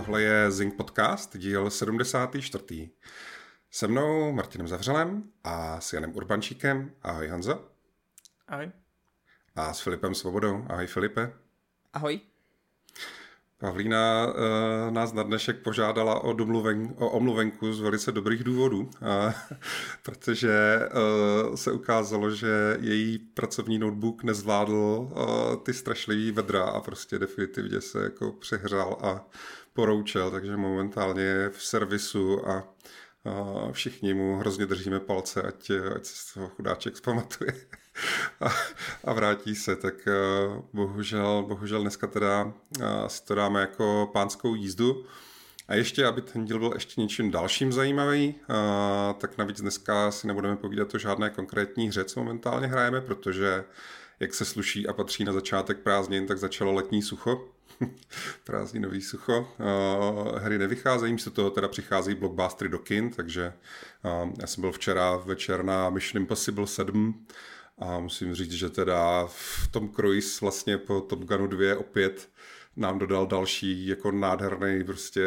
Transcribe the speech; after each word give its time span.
tohle 0.00 0.22
je 0.22 0.50
Zing 0.50 0.74
Podcast, 0.74 1.36
díl 1.36 1.70
74. 1.70 2.90
Se 3.70 3.88
mnou 3.88 4.32
Martinem 4.32 4.68
Zavřelem 4.68 5.22
a 5.44 5.80
s 5.80 5.92
Janem 5.92 6.16
Urbančíkem. 6.16 6.90
Ahoj 7.02 7.28
Hanzo. 7.28 7.68
Ahoj. 8.48 8.70
A 9.56 9.72
s 9.72 9.80
Filipem 9.80 10.14
Svobodou. 10.14 10.64
Ahoj 10.68 10.86
Filipe. 10.86 11.32
Ahoj. 11.92 12.20
Pavlína 13.58 14.26
uh, 14.26 14.90
nás 14.90 15.12
na 15.12 15.22
dnešek 15.22 15.62
požádala 15.62 16.20
o, 16.20 16.32
domluven, 16.32 16.94
o 16.98 17.10
omluvenku 17.10 17.72
z 17.72 17.80
velice 17.80 18.12
dobrých 18.12 18.44
důvodů, 18.44 18.80
uh, 18.80 19.32
protože 20.02 20.80
uh, 21.48 21.54
se 21.54 21.72
ukázalo, 21.72 22.30
že 22.30 22.76
její 22.80 23.18
pracovní 23.18 23.78
notebook 23.78 24.22
nezvládl 24.22 24.72
uh, 24.72 25.56
ty 25.62 25.74
strašlivý 25.74 26.32
vedra 26.32 26.64
a 26.64 26.80
prostě 26.80 27.18
definitivně 27.18 27.80
se 27.80 28.02
jako 28.02 28.32
přehřál 28.32 28.98
a 29.02 29.26
poroučel, 29.72 30.30
takže 30.30 30.56
momentálně 30.56 31.22
je 31.22 31.50
v 31.50 31.64
servisu 31.64 32.48
a 32.48 32.64
uh, 33.24 33.72
všichni 33.72 34.14
mu 34.14 34.36
hrozně 34.36 34.66
držíme 34.66 35.00
palce, 35.00 35.42
ať, 35.42 35.70
ať 35.96 36.04
se 36.04 36.14
z 36.16 36.34
toho 36.34 36.48
chudáček 36.48 36.96
zpamatuje 36.96 37.52
a, 38.40 38.48
a 39.04 39.12
vrátí 39.12 39.54
se, 39.54 39.76
tak 39.76 39.94
uh, 40.06 40.64
bohužel, 40.72 41.44
bohužel 41.48 41.80
dneska 41.80 42.06
teda 42.06 42.44
uh, 42.44 42.52
si 43.06 43.24
to 43.24 43.34
dáme 43.34 43.60
jako 43.60 44.10
pánskou 44.12 44.54
jízdu. 44.54 45.04
A 45.68 45.74
ještě, 45.74 46.06
aby 46.06 46.22
ten 46.22 46.44
díl 46.44 46.58
byl 46.58 46.70
ještě 46.74 47.00
něčím 47.00 47.30
dalším 47.30 47.72
zajímavý, 47.72 48.34
uh, 48.34 48.56
tak 49.18 49.38
navíc 49.38 49.60
dneska 49.60 50.10
si 50.10 50.26
nebudeme 50.26 50.56
povídat 50.56 50.94
o 50.94 50.98
žádné 50.98 51.30
konkrétní 51.30 51.88
hře, 51.88 52.04
co 52.04 52.20
momentálně 52.20 52.66
hrajeme, 52.66 53.00
protože 53.00 53.64
jak 54.20 54.34
se 54.34 54.44
sluší 54.44 54.88
a 54.88 54.92
patří 54.92 55.24
na 55.24 55.32
začátek 55.32 55.78
prázdnin, 55.78 56.26
tak 56.26 56.38
začalo 56.38 56.72
letní 56.72 57.02
sucho. 57.02 57.48
prázdninový 58.44 59.02
sucho. 59.02 59.38
Uh, 59.40 60.38
hry 60.38 60.58
nevycházejí, 60.58 61.12
místo 61.12 61.30
toho 61.30 61.50
teda 61.50 61.68
přichází 61.68 62.14
blockbustery 62.14 62.70
do 62.70 62.78
kin, 62.78 63.10
takže 63.10 63.52
uh, 64.22 64.32
já 64.40 64.46
jsem 64.46 64.60
byl 64.60 64.72
včera 64.72 65.16
večer 65.16 65.64
na 65.64 65.90
Mission 65.90 66.22
Impossible 66.22 66.66
7 66.66 67.26
a 67.78 68.00
musím 68.00 68.34
říct, 68.34 68.52
že 68.52 68.70
teda 68.70 69.26
v 69.26 69.68
tom 69.70 69.88
Cruise 69.88 70.38
vlastně 70.40 70.78
po 70.78 71.00
Top 71.00 71.24
Gunu 71.24 71.46
2 71.46 71.78
opět 71.78 72.28
nám 72.76 72.98
dodal 72.98 73.26
další 73.26 73.86
jako 73.86 74.12
nádherný 74.12 74.84
prostě 74.84 75.26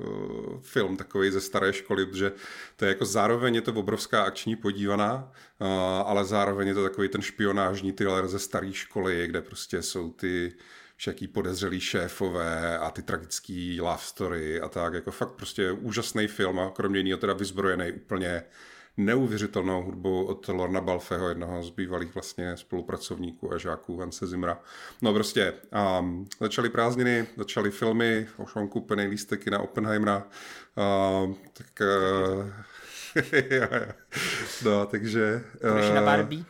uh, 0.00 0.60
film 0.60 0.96
takový 0.96 1.30
ze 1.30 1.40
staré 1.40 1.72
školy, 1.72 2.06
protože 2.06 2.32
to 2.76 2.84
je 2.84 2.88
jako 2.88 3.04
zároveň 3.04 3.54
je 3.54 3.60
to 3.60 3.72
obrovská 3.72 4.22
akční 4.22 4.56
podívaná, 4.56 5.32
uh, 5.58 5.68
ale 6.04 6.24
zároveň 6.24 6.68
je 6.68 6.74
to 6.74 6.82
takový 6.82 7.08
ten 7.08 7.22
špionážní 7.22 7.92
thriller 7.92 8.28
ze 8.28 8.38
staré 8.38 8.72
školy, 8.72 9.26
kde 9.26 9.42
prostě 9.42 9.82
jsou 9.82 10.10
ty 10.10 10.52
všaký 10.96 11.28
podezřelý 11.28 11.80
šéfové 11.80 12.78
a 12.78 12.90
ty 12.90 13.02
tragický 13.02 13.80
love 13.80 14.02
story 14.02 14.60
a 14.60 14.68
tak, 14.68 14.94
jako 14.94 15.10
fakt 15.10 15.32
prostě 15.32 15.72
úžasný 15.72 16.26
film 16.26 16.58
a 16.58 16.70
kromě 16.70 16.98
jiného 16.98 17.20
teda 17.20 17.32
vyzbrojený 17.32 17.92
úplně 17.92 18.42
neuvěřitelnou 18.96 19.82
hudbou 19.82 20.24
od 20.24 20.48
Lorna 20.48 20.80
Balfeho, 20.80 21.28
jednoho 21.28 21.62
z 21.62 21.70
bývalých 21.70 22.14
vlastně 22.14 22.56
spolupracovníků 22.56 23.52
a 23.52 23.58
žáků 23.58 23.96
Vance 23.96 24.26
Zimra. 24.26 24.60
No 25.02 25.14
prostě 25.14 25.54
um, 26.00 26.26
začaly 26.40 26.68
prázdniny, 26.68 27.26
začaly 27.36 27.70
filmy, 27.70 28.26
už 28.36 28.54
mám 28.54 28.68
koupený 28.68 29.06
lísteky 29.06 29.50
na 29.50 29.58
Oppenheimera, 29.58 30.26
uh, 31.26 31.34
tak 31.52 31.80
uh, 31.80 32.46
no, 34.64 34.86
takže... 34.86 35.44
Uh, 35.88 35.94
na 35.94 36.02
Barbie? 36.02 36.44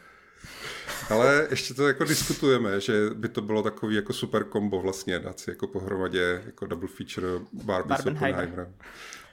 Ale 1.11 1.47
ještě 1.50 1.75
to 1.75 1.89
jako 1.89 2.05
diskutujeme, 2.05 2.81
že 2.81 3.11
by 3.14 3.28
to 3.28 3.41
bylo 3.41 3.62
takový 3.62 3.97
jako 3.97 4.12
super 4.12 4.45
kombo 4.45 4.81
vlastně, 4.81 5.19
dát 5.19 5.41
si 5.41 5.50
jako 5.50 5.67
pohromadě 5.67 6.42
jako 6.47 6.67
double 6.67 6.89
feature 6.89 7.28
Barbie 7.53 7.97
s 7.97 8.00
Oppenheimerem. 8.00 8.75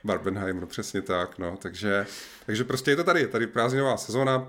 Barbenheimer, 0.03 0.65
přesně 0.65 1.01
tak, 1.01 1.37
no, 1.37 1.57
takže, 1.57 2.05
takže 2.45 2.63
prostě 2.63 2.91
je 2.91 2.95
to 2.95 3.03
tady, 3.03 3.19
je 3.19 3.27
tady 3.27 3.47
prázdninová 3.47 3.97
sezóna, 3.97 4.47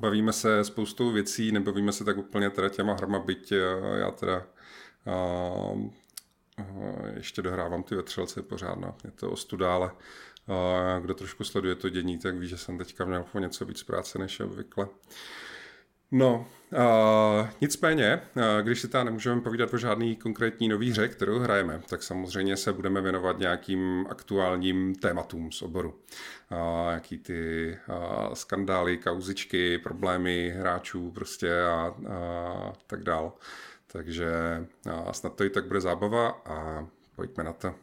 bavíme 0.00 0.32
se 0.32 0.64
spoustou 0.64 1.12
věcí, 1.12 1.52
nebavíme 1.52 1.92
se 1.92 2.04
tak 2.04 2.16
úplně 2.18 2.50
teda 2.50 2.68
těma 2.68 2.94
hrama, 2.94 3.18
byť 3.18 3.52
eh, 3.52 3.58
já 3.98 4.10
teda 4.10 4.46
uh, 5.04 5.80
uh, 5.80 5.90
ještě 7.14 7.42
dohrávám 7.42 7.82
ty 7.82 7.94
vetřelce 7.94 8.42
pořád, 8.42 8.78
no, 8.78 8.94
je 9.04 9.10
to 9.10 9.30
ostuda, 9.30 9.74
ale 9.74 9.90
uh, 9.90 11.04
kdo 11.04 11.14
trošku 11.14 11.44
sleduje 11.44 11.74
to 11.74 11.88
dění, 11.88 12.18
tak 12.18 12.34
ví, 12.34 12.48
že 12.48 12.58
jsem 12.58 12.78
teďka 12.78 13.04
měl 13.04 13.24
po 13.32 13.38
něco 13.38 13.64
víc 13.64 13.82
práce 13.82 14.18
než 14.18 14.40
obvykle. 14.40 14.88
No, 16.12 16.46
uh, 16.72 17.48
nicméně, 17.60 18.20
uh, 18.36 18.42
když 18.62 18.80
si 18.80 18.88
tam 18.88 19.06
nemůžeme 19.06 19.40
povídat 19.40 19.74
o 19.74 19.78
žádný 19.78 20.16
konkrétní 20.16 20.68
nový 20.68 20.90
hře, 20.90 21.08
kterou 21.08 21.38
hrajeme, 21.38 21.80
tak 21.88 22.02
samozřejmě 22.02 22.56
se 22.56 22.72
budeme 22.72 23.00
věnovat 23.00 23.38
nějakým 23.38 24.06
aktuálním 24.10 24.94
tématům 24.94 25.52
z 25.52 25.62
oboru. 25.62 25.88
Uh, 25.90 26.92
jaký 26.92 27.18
ty 27.18 27.76
uh, 27.88 28.34
skandály, 28.34 28.96
kauzičky, 28.96 29.78
problémy 29.78 30.54
hráčů 30.56 31.10
prostě 31.10 31.62
a, 31.62 31.94
a 32.08 32.72
tak 32.86 33.04
dál. 33.04 33.32
Takže 33.92 34.30
uh, 34.86 35.10
snad 35.10 35.34
to 35.34 35.44
i 35.44 35.50
tak 35.50 35.66
bude 35.66 35.80
zábava 35.80 36.28
a 36.28 36.86
pojďme 37.16 37.44
na 37.44 37.52
to. 37.52 37.74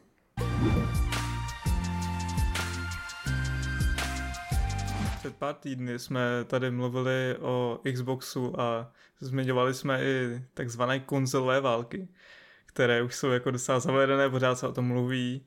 Před 5.24 5.36
pár 5.36 5.56
týdny 5.56 6.00
jsme 6.00 6.22
tady 6.48 6.72
mluvili 6.72 7.36
o 7.40 7.80
Xboxu 7.94 8.62
a 8.62 8.92
zmiňovali 9.20 9.74
jsme 9.74 10.04
i 10.04 10.42
takzvané 10.54 11.00
konzolové 11.00 11.62
války, 11.62 12.08
které 12.66 13.02
už 13.02 13.16
jsou 13.16 13.30
jako 13.32 13.52
docela 13.52 13.80
zavedené, 13.80 14.30
pořád 14.30 14.56
se 14.56 14.68
o 14.68 14.72
tom 14.72 14.86
mluví 14.86 15.46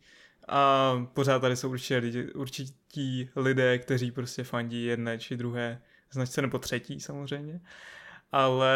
a 0.49 0.93
pořád 1.15 1.39
tady 1.39 1.57
jsou 1.57 1.71
určitě 1.71 1.97
lidi, 1.97 2.33
určití 2.33 3.31
lidé, 3.37 3.79
kteří 3.79 4.11
prostě 4.11 4.45
fandí 4.45 4.85
jedné 4.85 5.19
či 5.19 5.37
druhé 5.37 5.83
značce 6.11 6.43
nebo 6.43 6.59
třetí 6.59 7.01
samozřejmě. 7.01 7.61
Ale 8.33 8.75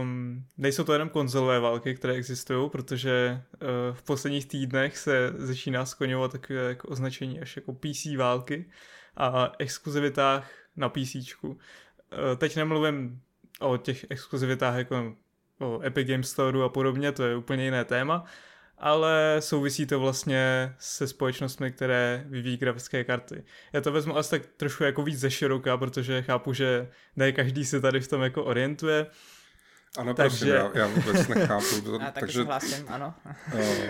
um, 0.00 0.44
nejsou 0.58 0.84
to 0.84 0.92
jenom 0.92 1.08
konzolové 1.08 1.60
války, 1.60 1.94
které 1.94 2.14
existují, 2.14 2.70
protože 2.70 3.42
uh, 3.62 3.68
v 3.96 4.02
posledních 4.02 4.46
týdnech 4.46 4.98
se 4.98 5.32
začíná 5.36 5.86
skloňovat 5.86 6.32
takové 6.32 6.60
jako 6.60 6.88
označení 6.88 7.40
až 7.40 7.56
jako 7.56 7.72
PC 7.72 8.16
války, 8.16 8.70
a 9.16 9.52
exkluzivitách 9.58 10.50
na 10.76 10.88
PC. 10.88 11.16
Eh, 11.44 12.36
teď 12.36 12.56
nemluvím 12.56 13.22
o 13.60 13.76
těch 13.76 14.06
exkluzivitách 14.10 14.76
jako 14.76 15.14
o 15.60 15.80
Epic 15.82 16.08
Games 16.08 16.30
Store 16.30 16.64
a 16.64 16.68
podobně, 16.68 17.12
to 17.12 17.22
je 17.22 17.36
úplně 17.36 17.64
jiné 17.64 17.84
téma, 17.84 18.24
ale 18.78 19.36
souvisí 19.40 19.86
to 19.86 20.00
vlastně 20.00 20.74
se 20.78 21.06
společnostmi, 21.06 21.72
které 21.72 22.24
vyvíjí 22.26 22.56
grafické 22.56 23.04
karty. 23.04 23.44
Já 23.72 23.80
to 23.80 23.92
vezmu 23.92 24.16
asi 24.16 24.30
tak 24.30 24.42
trošku 24.56 24.84
jako 24.84 25.02
víc 25.02 25.18
ze 25.18 25.30
široka, 25.30 25.76
protože 25.76 26.22
chápu, 26.22 26.52
že 26.52 26.88
ne 27.16 27.32
každý 27.32 27.64
se 27.64 27.80
tady 27.80 28.00
v 28.00 28.08
tom 28.08 28.22
jako 28.22 28.44
orientuje. 28.44 29.06
Ano, 29.98 30.14
takže... 30.14 30.38
prosím, 30.38 30.48
já, 30.48 30.70
já 30.74 30.86
vůbec 30.86 31.28
nechápu. 31.28 31.80
To, 31.84 32.02
a 32.02 32.10
takže 32.10 32.42
hlásím, 32.42 32.86
ano. 32.88 33.14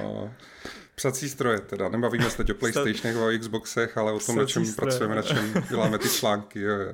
Uh, 0.02 0.30
Psací 1.00 1.28
stroje 1.28 1.60
teda, 1.60 1.88
nebavíme 1.88 2.30
se 2.30 2.36
teď 2.36 2.50
o 2.50 2.54
Playstationech, 2.54 3.16
o 3.16 3.38
Xboxech, 3.38 3.98
ale 3.98 4.12
o 4.12 4.18
tom, 4.18 4.36
na 4.36 4.46
čem 4.46 4.66
stroje. 4.66 4.90
pracujeme, 4.90 5.14
na 5.14 5.22
čem 5.22 5.64
děláme 5.68 5.98
ty 5.98 6.08
články. 6.08 6.60
Jo, 6.60 6.74
jo. 6.74 6.92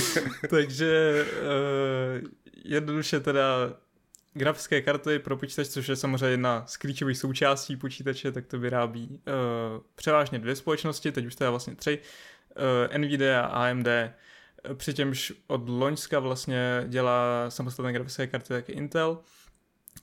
Takže 0.50 1.24
uh, 1.42 2.28
jednoduše 2.64 3.20
teda 3.20 3.72
grafické 4.34 4.82
karty 4.82 5.18
pro 5.18 5.36
počítač, 5.36 5.68
což 5.68 5.88
je 5.88 5.96
samozřejmě 5.96 6.26
jedna 6.26 6.66
z 6.66 6.76
klíčových 6.76 7.18
součástí 7.18 7.76
počítače, 7.76 8.32
tak 8.32 8.46
to 8.46 8.58
vyrábí 8.58 9.08
uh, 9.08 9.82
převážně 9.94 10.38
dvě 10.38 10.56
společnosti, 10.56 11.12
teď 11.12 11.26
už 11.26 11.34
teda 11.34 11.50
vlastně 11.50 11.74
tři, 11.74 11.98
uh, 12.90 12.98
Nvidia 12.98 13.40
a 13.40 13.70
AMD, 13.70 13.88
přičemž 14.74 15.32
od 15.46 15.68
Loňska 15.68 16.18
vlastně 16.18 16.84
dělá 16.86 17.50
samostatné 17.50 17.92
grafické 17.92 18.26
karty 18.26 18.48
taky 18.48 18.72
Intel, 18.72 19.18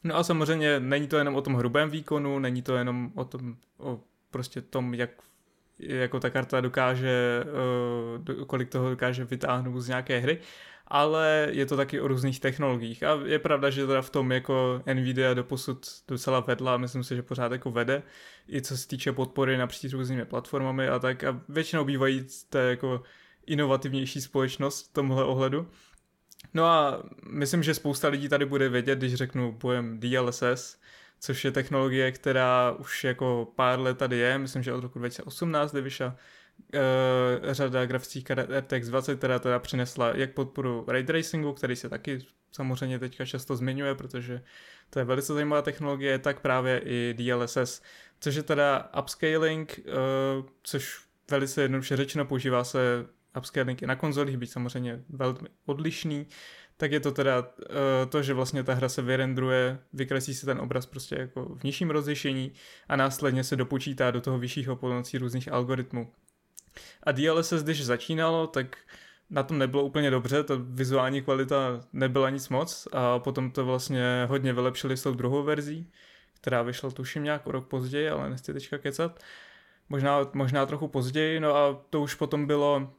No 0.03 0.15
a 0.15 0.23
samozřejmě 0.23 0.79
není 0.79 1.07
to 1.07 1.17
jenom 1.17 1.35
o 1.35 1.41
tom 1.41 1.55
hrubém 1.55 1.89
výkonu, 1.89 2.39
není 2.39 2.61
to 2.61 2.75
jenom 2.75 3.11
o 3.15 3.25
tom, 3.25 3.55
o 3.77 3.99
prostě 4.31 4.61
tom, 4.61 4.93
jak 4.93 5.09
jako 5.79 6.19
ta 6.19 6.29
karta 6.29 6.61
dokáže, 6.61 7.43
uh, 8.37 8.45
kolik 8.45 8.69
toho 8.69 8.89
dokáže 8.89 9.25
vytáhnout 9.25 9.79
z 9.81 9.87
nějaké 9.87 10.19
hry, 10.19 10.39
ale 10.87 11.47
je 11.51 11.65
to 11.65 11.77
taky 11.77 12.01
o 12.01 12.07
různých 12.07 12.39
technologiích 12.39 13.03
a 13.03 13.19
je 13.25 13.39
pravda, 13.39 13.69
že 13.69 13.87
teda 13.87 14.01
v 14.01 14.09
tom 14.09 14.31
jako 14.31 14.81
Nvidia 14.93 15.33
doposud 15.33 15.85
docela 16.07 16.39
vedla 16.39 16.77
myslím 16.77 17.03
si, 17.03 17.15
že 17.15 17.21
pořád 17.21 17.51
jako 17.51 17.71
vede, 17.71 18.03
i 18.49 18.61
co 18.61 18.77
se 18.77 18.87
týče 18.87 19.11
podpory 19.11 19.57
napříč 19.57 19.93
různými 19.93 20.25
platformami 20.25 20.87
a 20.87 20.99
tak 20.99 21.23
a 21.23 21.41
většinou 21.49 21.85
bývají 21.85 22.25
to 22.49 22.57
jako 22.57 23.03
inovativnější 23.45 24.21
společnost 24.21 24.89
v 24.89 24.93
tomhle 24.93 25.23
ohledu. 25.23 25.67
No 26.53 26.65
a 26.65 27.03
myslím, 27.29 27.63
že 27.63 27.73
spousta 27.73 28.07
lidí 28.07 28.29
tady 28.29 28.45
bude 28.45 28.69
vědět, 28.69 28.99
když 28.99 29.13
řeknu 29.13 29.53
pojem 29.53 29.99
DLSS, 29.99 30.77
což 31.19 31.45
je 31.45 31.51
technologie, 31.51 32.11
která 32.11 32.71
už 32.71 33.03
jako 33.03 33.51
pár 33.55 33.79
let 33.79 33.97
tady 33.97 34.17
je, 34.17 34.37
myslím, 34.37 34.63
že 34.63 34.73
od 34.73 34.81
roku 34.81 34.99
2018, 34.99 35.71
kdy 35.71 35.81
vyšla 35.81 36.07
uh, 36.73 37.53
řada 37.53 37.85
grafických 37.85 38.23
karet 38.23 38.49
RTX 38.49 38.87
20, 38.87 39.17
která 39.17 39.39
teda 39.39 39.59
přinesla 39.59 40.15
jak 40.15 40.33
podporu 40.33 40.85
ray 40.87 41.03
tracingu, 41.03 41.53
který 41.53 41.75
se 41.75 41.89
taky 41.89 42.19
samozřejmě 42.51 42.99
teďka 42.99 43.25
často 43.25 43.55
zmiňuje, 43.55 43.95
protože 43.95 44.41
to 44.89 44.99
je 44.99 45.05
velice 45.05 45.33
zajímavá 45.33 45.61
technologie, 45.61 46.19
tak 46.19 46.39
právě 46.39 46.81
i 46.85 47.15
DLSS, 47.17 47.81
což 48.19 48.35
je 48.35 48.43
teda 48.43 48.89
upscaling, 48.99 49.79
uh, 49.85 50.45
což 50.63 51.05
velice 51.31 51.61
jednoduše 51.61 51.95
řečeno 51.97 52.25
používá 52.25 52.63
se 52.63 53.05
upscaling 53.37 53.81
i 53.81 53.87
na 53.87 53.95
konzolích, 53.95 54.37
byť 54.37 54.51
samozřejmě 54.51 55.03
velmi 55.09 55.49
odlišný, 55.65 56.27
tak 56.77 56.91
je 56.91 56.99
to 56.99 57.11
teda 57.11 57.39
uh, 57.39 57.45
to, 58.09 58.23
že 58.23 58.33
vlastně 58.33 58.63
ta 58.63 58.73
hra 58.73 58.89
se 58.89 59.01
vyrendruje, 59.01 59.79
vykreslí 59.93 60.33
se 60.33 60.45
ten 60.45 60.59
obraz 60.59 60.85
prostě 60.85 61.15
jako 61.19 61.45
v 61.45 61.63
nižším 61.63 61.89
rozlišení 61.89 62.51
a 62.87 62.95
následně 62.95 63.43
se 63.43 63.55
dopočítá 63.55 64.11
do 64.11 64.21
toho 64.21 64.39
vyššího 64.39 64.75
pomocí 64.75 65.17
různých 65.17 65.51
algoritmů. 65.51 66.11
A 67.03 67.11
DLSS, 67.11 67.63
když 67.63 67.85
začínalo, 67.85 68.47
tak 68.47 68.77
na 69.29 69.43
tom 69.43 69.57
nebylo 69.57 69.83
úplně 69.83 70.11
dobře, 70.11 70.43
ta 70.43 70.53
vizuální 70.59 71.21
kvalita 71.21 71.81
nebyla 71.93 72.29
nic 72.29 72.49
moc 72.49 72.87
a 72.91 73.19
potom 73.19 73.51
to 73.51 73.65
vlastně 73.65 74.25
hodně 74.29 74.53
vylepšili 74.53 74.97
s 74.97 75.03
tou 75.03 75.13
druhou 75.13 75.43
verzí, 75.43 75.91
která 76.41 76.61
vyšla 76.61 76.91
tuším 76.91 77.23
nějak 77.23 77.47
o 77.47 77.51
rok 77.51 77.67
později, 77.67 78.09
ale 78.09 78.29
nechci 78.29 78.53
teďka 78.53 78.77
kecat. 78.77 79.19
Možná, 79.89 80.19
možná 80.33 80.65
trochu 80.65 80.87
později, 80.87 81.39
no 81.39 81.55
a 81.55 81.83
to 81.89 82.01
už 82.01 82.15
potom 82.15 82.47
bylo 82.47 82.93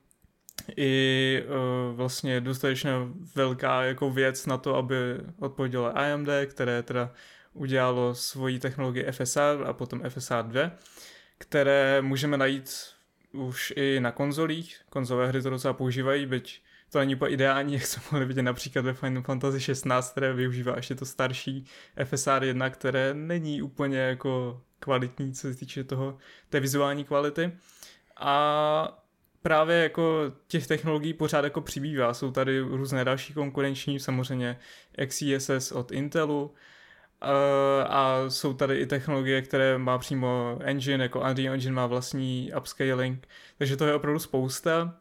i 0.76 1.42
uh, 1.46 1.96
vlastně 1.96 2.40
dostatečně 2.40 2.90
velká 3.34 3.82
jako 3.82 4.10
věc 4.10 4.46
na 4.46 4.58
to, 4.58 4.76
aby 4.76 4.96
odpovědělo 5.38 5.98
AMD, 5.98 6.28
které 6.46 6.82
teda 6.82 7.12
udělalo 7.52 8.14
svoji 8.14 8.58
technologii 8.58 9.06
FSR 9.10 9.64
a 9.66 9.72
potom 9.72 10.02
FSR 10.08 10.42
2, 10.42 10.70
které 11.38 12.02
můžeme 12.02 12.36
najít 12.36 12.70
už 13.32 13.72
i 13.76 14.00
na 14.00 14.12
konzolích. 14.12 14.80
Konzolové 14.90 15.28
hry 15.28 15.42
to 15.42 15.50
docela 15.50 15.74
používají, 15.74 16.26
byť 16.26 16.62
to 16.90 16.98
není 16.98 17.14
úplně 17.14 17.34
ideální, 17.34 17.72
jak 17.74 17.86
jsme 17.86 18.02
mohli 18.12 18.26
vidět 18.26 18.42
například 18.42 18.84
ve 18.84 18.94
Final 18.94 19.22
Fantasy 19.22 19.60
16, 19.60 20.10
které 20.10 20.32
využívá 20.32 20.76
ještě 20.76 20.94
to 20.94 21.06
starší 21.06 21.64
FSR 22.04 22.44
1, 22.44 22.70
které 22.70 23.14
není 23.14 23.62
úplně 23.62 23.98
jako 23.98 24.62
kvalitní, 24.80 25.32
co 25.32 25.40
se 25.40 25.54
týče 25.54 25.84
toho, 25.84 26.18
té 26.48 26.60
vizuální 26.60 27.04
kvality. 27.04 27.52
A 28.16 29.05
právě 29.46 29.76
jako 29.76 30.32
těch 30.48 30.66
technologií 30.66 31.14
pořád 31.14 31.44
jako 31.44 31.60
přibývá. 31.60 32.14
Jsou 32.14 32.30
tady 32.30 32.60
různé 32.60 33.04
další 33.04 33.32
konkurenční, 33.32 34.00
samozřejmě 34.00 34.58
XeSS 35.06 35.72
od 35.72 35.92
Intelu, 35.92 36.54
a 37.88 38.24
jsou 38.28 38.54
tady 38.54 38.76
i 38.76 38.86
technologie, 38.86 39.42
které 39.42 39.78
má 39.78 39.98
přímo 39.98 40.58
engine, 40.60 41.04
jako 41.04 41.20
Unreal 41.20 41.54
Engine 41.54 41.74
má 41.74 41.86
vlastní 41.86 42.52
upscaling, 42.58 43.28
takže 43.58 43.76
to 43.76 43.86
je 43.86 43.94
opravdu 43.94 44.18
spousta. 44.18 44.94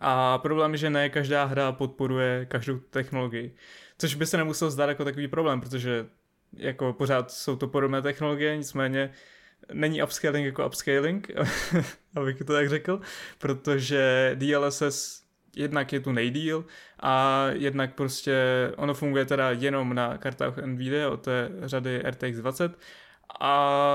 A 0.00 0.38
problém 0.38 0.72
je, 0.72 0.78
že 0.78 0.90
ne 0.90 1.08
každá 1.08 1.44
hra 1.44 1.72
podporuje 1.72 2.46
každou 2.46 2.78
technologii. 2.78 3.54
Což 3.98 4.14
by 4.14 4.26
se 4.26 4.36
nemusel 4.36 4.70
zdát 4.70 4.88
jako 4.88 5.04
takový 5.04 5.28
problém, 5.28 5.60
protože 5.60 6.06
jako 6.56 6.92
pořád 6.92 7.30
jsou 7.30 7.56
to 7.56 7.68
podobné 7.68 8.02
technologie, 8.02 8.56
nicméně 8.56 9.12
není 9.72 10.02
upscaling 10.02 10.46
jako 10.46 10.66
upscaling, 10.66 11.30
abych 12.14 12.38
to 12.38 12.52
tak 12.52 12.68
řekl, 12.68 13.00
protože 13.38 14.32
DLSS 14.34 15.22
jednak 15.56 15.92
je 15.92 16.00
tu 16.00 16.12
nejdíl 16.12 16.64
a 17.00 17.46
jednak 17.50 17.94
prostě 17.94 18.36
ono 18.76 18.94
funguje 18.94 19.24
teda 19.24 19.50
jenom 19.50 19.94
na 19.94 20.18
kartách 20.18 20.56
NVIDIA 20.56 21.10
od 21.10 21.22
té 21.22 21.50
řady 21.62 22.02
RTX 22.10 22.38
20 22.38 22.78
a 23.40 23.94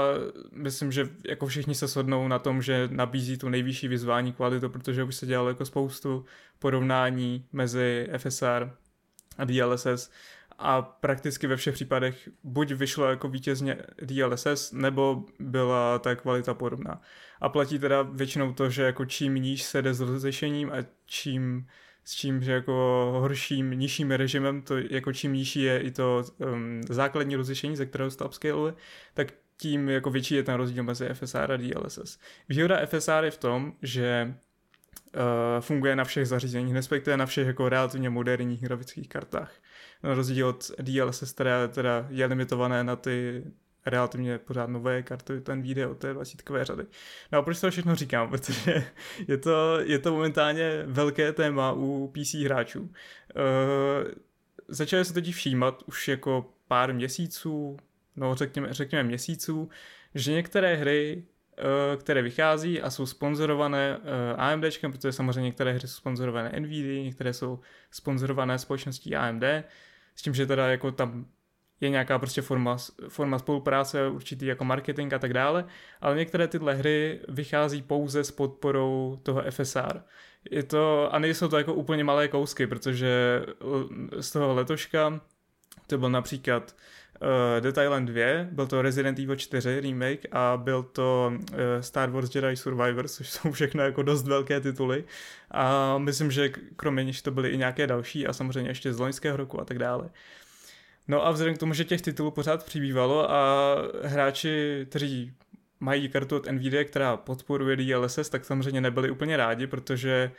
myslím, 0.51 0.91
že 0.91 1.09
jako 1.27 1.47
všichni 1.47 1.75
se 1.75 1.87
shodnou 1.87 2.27
na 2.27 2.39
tom, 2.39 2.61
že 2.61 2.89
nabízí 2.91 3.37
tu 3.37 3.49
nejvyšší 3.49 3.87
vizuální 3.87 4.33
kvalitu, 4.33 4.69
protože 4.69 5.03
už 5.03 5.15
se 5.15 5.25
dělalo 5.25 5.49
jako 5.49 5.65
spoustu 5.65 6.25
porovnání 6.59 7.45
mezi 7.53 8.07
FSR 8.17 8.71
a 9.37 9.45
DLSS 9.45 10.11
a 10.57 10.81
prakticky 10.81 11.47
ve 11.47 11.55
všech 11.55 11.73
případech 11.73 12.29
buď 12.43 12.71
vyšlo 12.71 13.05
jako 13.09 13.29
vítězně 13.29 13.77
DLSS, 14.01 14.71
nebo 14.71 15.23
byla 15.39 15.99
ta 15.99 16.15
kvalita 16.15 16.53
podobná. 16.53 17.01
A 17.41 17.49
platí 17.49 17.79
teda 17.79 18.01
většinou 18.01 18.53
to, 18.53 18.69
že 18.69 18.83
jako 18.83 19.05
čím 19.05 19.35
níž 19.35 19.63
se 19.63 19.81
jde 19.81 19.93
s 19.93 20.01
rozlišením 20.01 20.71
a 20.71 20.75
čím 21.05 21.65
s 22.05 22.13
čím, 22.13 22.43
že 22.43 22.51
jako 22.51 23.07
horším, 23.19 23.71
nižším 23.71 24.11
režimem, 24.11 24.61
to 24.61 24.77
jako 24.77 25.13
čím 25.13 25.33
nižší 25.33 25.61
je 25.61 25.79
i 25.79 25.91
to 25.91 26.23
um, 26.37 26.81
základní 26.89 27.35
rozlišení, 27.35 27.75
ze 27.75 27.85
kterého 27.85 28.11
se 28.11 28.17
to 28.17 28.25
upscaluje, 28.25 28.73
tak 29.13 29.33
tím 29.57 29.89
jako 29.89 30.09
větší 30.09 30.35
je 30.35 30.43
ten 30.43 30.55
rozdíl 30.55 30.83
mezi 30.83 31.09
FSR 31.13 31.51
a 31.51 31.57
DLSS. 31.57 32.19
Výhoda 32.49 32.85
FSR 32.85 33.21
je 33.23 33.31
v 33.31 33.37
tom, 33.37 33.73
že 33.81 34.35
uh, 35.15 35.61
funguje 35.61 35.95
na 35.95 36.03
všech 36.03 36.27
zařízeních, 36.27 36.73
respektive 36.73 37.17
na 37.17 37.25
všech 37.25 37.47
jako 37.47 37.69
relativně 37.69 38.09
moderních 38.09 38.61
grafických 38.61 39.09
kartách. 39.09 39.53
Na 40.05 40.13
rozdíl 40.13 40.47
od 40.47 40.71
DLSS, 40.79 41.31
které 41.31 41.67
teda 41.67 42.07
je 42.09 42.25
limitované 42.25 42.83
na 42.83 42.95
ty 42.95 43.43
relativně 43.85 44.37
pořád 44.37 44.69
nové 44.69 45.03
karty, 45.03 45.41
ten 45.41 45.61
video 45.61 45.91
od 45.91 45.97
té 45.97 46.13
20 46.13 46.41
řady. 46.61 46.83
No 47.31 47.39
a 47.39 47.41
proč 47.41 47.61
to 47.61 47.71
všechno 47.71 47.95
říkám? 47.95 48.29
Protože 48.29 48.85
je 49.27 49.37
to, 49.37 49.79
je 49.79 49.99
to 49.99 50.13
momentálně 50.13 50.83
velké 50.85 51.31
téma 51.31 51.71
u 51.71 52.13
PC 52.13 52.33
hráčů. 52.33 52.81
Uh, 52.81 52.89
začali 54.67 55.05
se 55.05 55.13
totiž 55.13 55.35
všímat 55.35 55.83
už 55.85 56.07
jako 56.07 56.53
pár 56.67 56.93
měsíců, 56.93 57.77
no 58.15 58.35
řekněme, 58.35 58.73
řekněme 58.73 59.03
měsíců, 59.03 59.69
že 60.15 60.31
některé 60.31 60.75
hry 60.75 61.23
uh, 61.57 62.01
které 62.01 62.21
vychází 62.21 62.81
a 62.81 62.89
jsou 62.89 63.05
sponzorované 63.05 63.97
uh, 63.97 64.03
AMDčkem, 64.37 64.91
protože 64.91 65.11
samozřejmě 65.11 65.41
některé 65.41 65.73
hry 65.73 65.87
jsou 65.87 65.97
sponzorované 65.97 66.51
NVIDIA, 66.59 67.03
některé 67.03 67.33
jsou 67.33 67.59
sponzorované 67.91 68.59
společností 68.59 69.15
AMD, 69.15 69.43
s 70.15 70.21
tím, 70.21 70.33
že 70.33 70.45
teda 70.45 70.67
jako 70.67 70.91
tam 70.91 71.25
je 71.81 71.89
nějaká 71.89 72.19
prostě 72.19 72.41
forma, 72.41 72.77
forma 73.07 73.39
spolupráce, 73.39 74.07
určitý 74.07 74.45
jako 74.45 74.63
marketing 74.63 75.13
a 75.13 75.19
tak 75.19 75.33
dále, 75.33 75.65
ale 76.01 76.15
některé 76.15 76.47
tyhle 76.47 76.73
hry 76.73 77.19
vychází 77.27 77.81
pouze 77.81 78.23
s 78.23 78.31
podporou 78.31 79.19
toho 79.23 79.43
FSR. 79.49 80.01
Je 80.51 80.63
to, 80.63 81.13
a 81.13 81.19
nejsou 81.19 81.47
to 81.47 81.57
jako 81.57 81.73
úplně 81.73 82.03
malé 82.03 82.27
kousky, 82.27 82.67
protože 82.67 83.41
z 84.19 84.31
toho 84.31 84.53
letoška 84.53 85.21
to 85.87 85.97
byl 85.97 86.09
například 86.09 86.75
uh, 87.21 87.61
Dead 87.63 87.77
Island 87.77 88.05
2, 88.09 88.23
byl 88.51 88.67
to 88.67 88.81
Resident 88.81 89.19
Evil 89.19 89.35
4 89.35 89.79
remake 89.79 90.25
a 90.31 90.57
byl 90.57 90.83
to 90.83 91.33
uh, 91.33 91.57
Star 91.79 92.09
Wars 92.09 92.35
Jedi 92.35 92.55
Survivors, 92.55 93.13
což 93.13 93.29
jsou 93.31 93.51
všechno 93.51 93.83
jako 93.83 94.03
dost 94.03 94.27
velké 94.27 94.59
tituly 94.59 95.03
a 95.51 95.97
myslím, 95.97 96.31
že 96.31 96.49
kromě 96.75 97.03
nich 97.03 97.21
to 97.21 97.31
byly 97.31 97.49
i 97.49 97.57
nějaké 97.57 97.87
další 97.87 98.27
a 98.27 98.33
samozřejmě 98.33 98.69
ještě 98.69 98.93
z 98.93 98.99
loňského 98.99 99.37
roku 99.37 99.61
a 99.61 99.65
tak 99.65 99.79
dále. 99.79 100.09
No 101.07 101.25
a 101.25 101.31
vzhledem 101.31 101.55
k 101.55 101.59
tomu, 101.59 101.73
že 101.73 101.83
těch 101.83 102.01
titulů 102.01 102.31
pořád 102.31 102.65
přibývalo 102.65 103.31
a 103.31 103.75
hráči, 104.03 104.85
kteří 104.89 105.33
mají 105.79 106.09
kartu 106.09 106.35
od 106.35 106.51
Nvidia, 106.51 106.83
která 106.83 107.17
podporuje 107.17 107.75
DLSS, 107.75 108.29
tak 108.29 108.45
samozřejmě 108.45 108.81
nebyli 108.81 109.11
úplně 109.11 109.37
rádi, 109.37 109.67
protože 109.67 110.31
uh, 110.31 110.37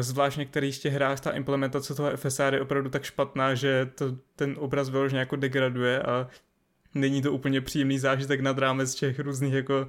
zvlášť 0.00 0.38
v 0.38 0.72
z 0.72 0.78
těch 0.78 0.94
hrách 0.94 1.20
ta 1.20 1.30
implementace 1.30 1.94
toho 1.94 2.16
FSR 2.16 2.54
je 2.54 2.60
opravdu 2.60 2.90
tak 2.90 3.04
špatná, 3.04 3.54
že 3.54 3.90
to, 3.94 4.16
ten 4.36 4.56
obraz 4.58 4.88
vyloženě 4.88 5.20
jako 5.20 5.36
degraduje 5.36 6.02
a 6.02 6.28
není 6.94 7.22
to 7.22 7.32
úplně 7.32 7.60
příjemný 7.60 7.98
zážitek 7.98 8.40
nad 8.40 8.58
rámec 8.58 8.94
těch 8.94 9.20
různých 9.20 9.52
jako 9.54 9.88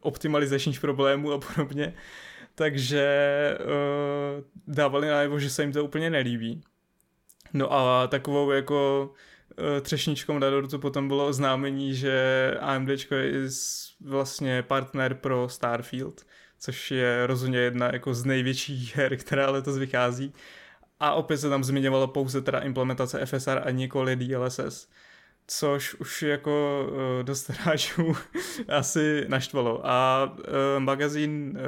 optimalizačních 0.00 0.80
problémů 0.80 1.32
a 1.32 1.38
podobně. 1.38 1.94
Takže 2.54 3.08
uh, 3.60 4.44
dávali 4.74 5.08
najevo, 5.08 5.38
že 5.38 5.50
se 5.50 5.62
jim 5.62 5.72
to 5.72 5.84
úplně 5.84 6.10
nelíbí. 6.10 6.62
No 7.52 7.72
a 7.72 8.06
takovou 8.06 8.50
jako 8.50 9.10
Eh, 9.58 9.80
třešničkou 9.80 10.38
na 10.38 10.50
dortu 10.50 10.78
potom 10.78 11.08
bylo 11.08 11.26
oznámení, 11.26 11.94
že 11.94 12.56
AMD 12.60 12.88
je 13.14 13.48
vlastně 14.00 14.62
partner 14.62 15.14
pro 15.14 15.48
Starfield, 15.48 16.26
což 16.64 16.90
je 16.90 17.26
rozhodně 17.26 17.58
jedna 17.58 17.90
jako 17.92 18.14
z 18.14 18.24
největších 18.24 18.96
her, 18.96 19.16
která 19.16 19.50
letos 19.50 19.78
vychází. 19.78 20.32
A 21.00 21.14
opět 21.14 21.38
se 21.38 21.48
tam 21.48 21.64
zmiňovalo 21.64 22.08
pouze 22.08 22.42
teda 22.42 22.58
implementace 22.58 23.26
FSR 23.26 23.62
a 23.64 23.70
nikoli 23.70 24.16
DLSS 24.16 24.88
což 25.46 25.94
už 25.94 26.22
jako 26.22 26.86
uh, 26.88 27.24
dost 27.24 27.50
hráčů 27.50 28.16
asi 28.68 29.24
naštvalo. 29.28 29.80
A 29.86 30.24
uh, 30.38 30.44
magazín 30.78 31.58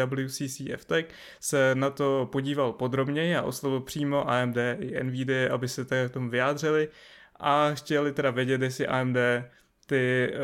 uh, 0.00 0.26
WCC 0.26 0.60
FTech 0.76 1.06
se 1.40 1.74
na 1.74 1.90
to 1.90 2.28
podíval 2.32 2.72
podrobněji 2.72 3.36
a 3.36 3.42
oslovil 3.42 3.80
přímo 3.80 4.30
AMD 4.30 4.56
i 4.78 5.04
NVIDIA, 5.04 5.54
aby 5.54 5.68
se 5.68 5.84
tak 5.84 6.10
tomu 6.10 6.30
vyjádřili 6.30 6.88
a 7.36 7.70
chtěli 7.74 8.12
teda 8.12 8.30
vědět, 8.30 8.62
jestli 8.62 8.86
AMD 8.86 9.16
ty, 9.86 10.34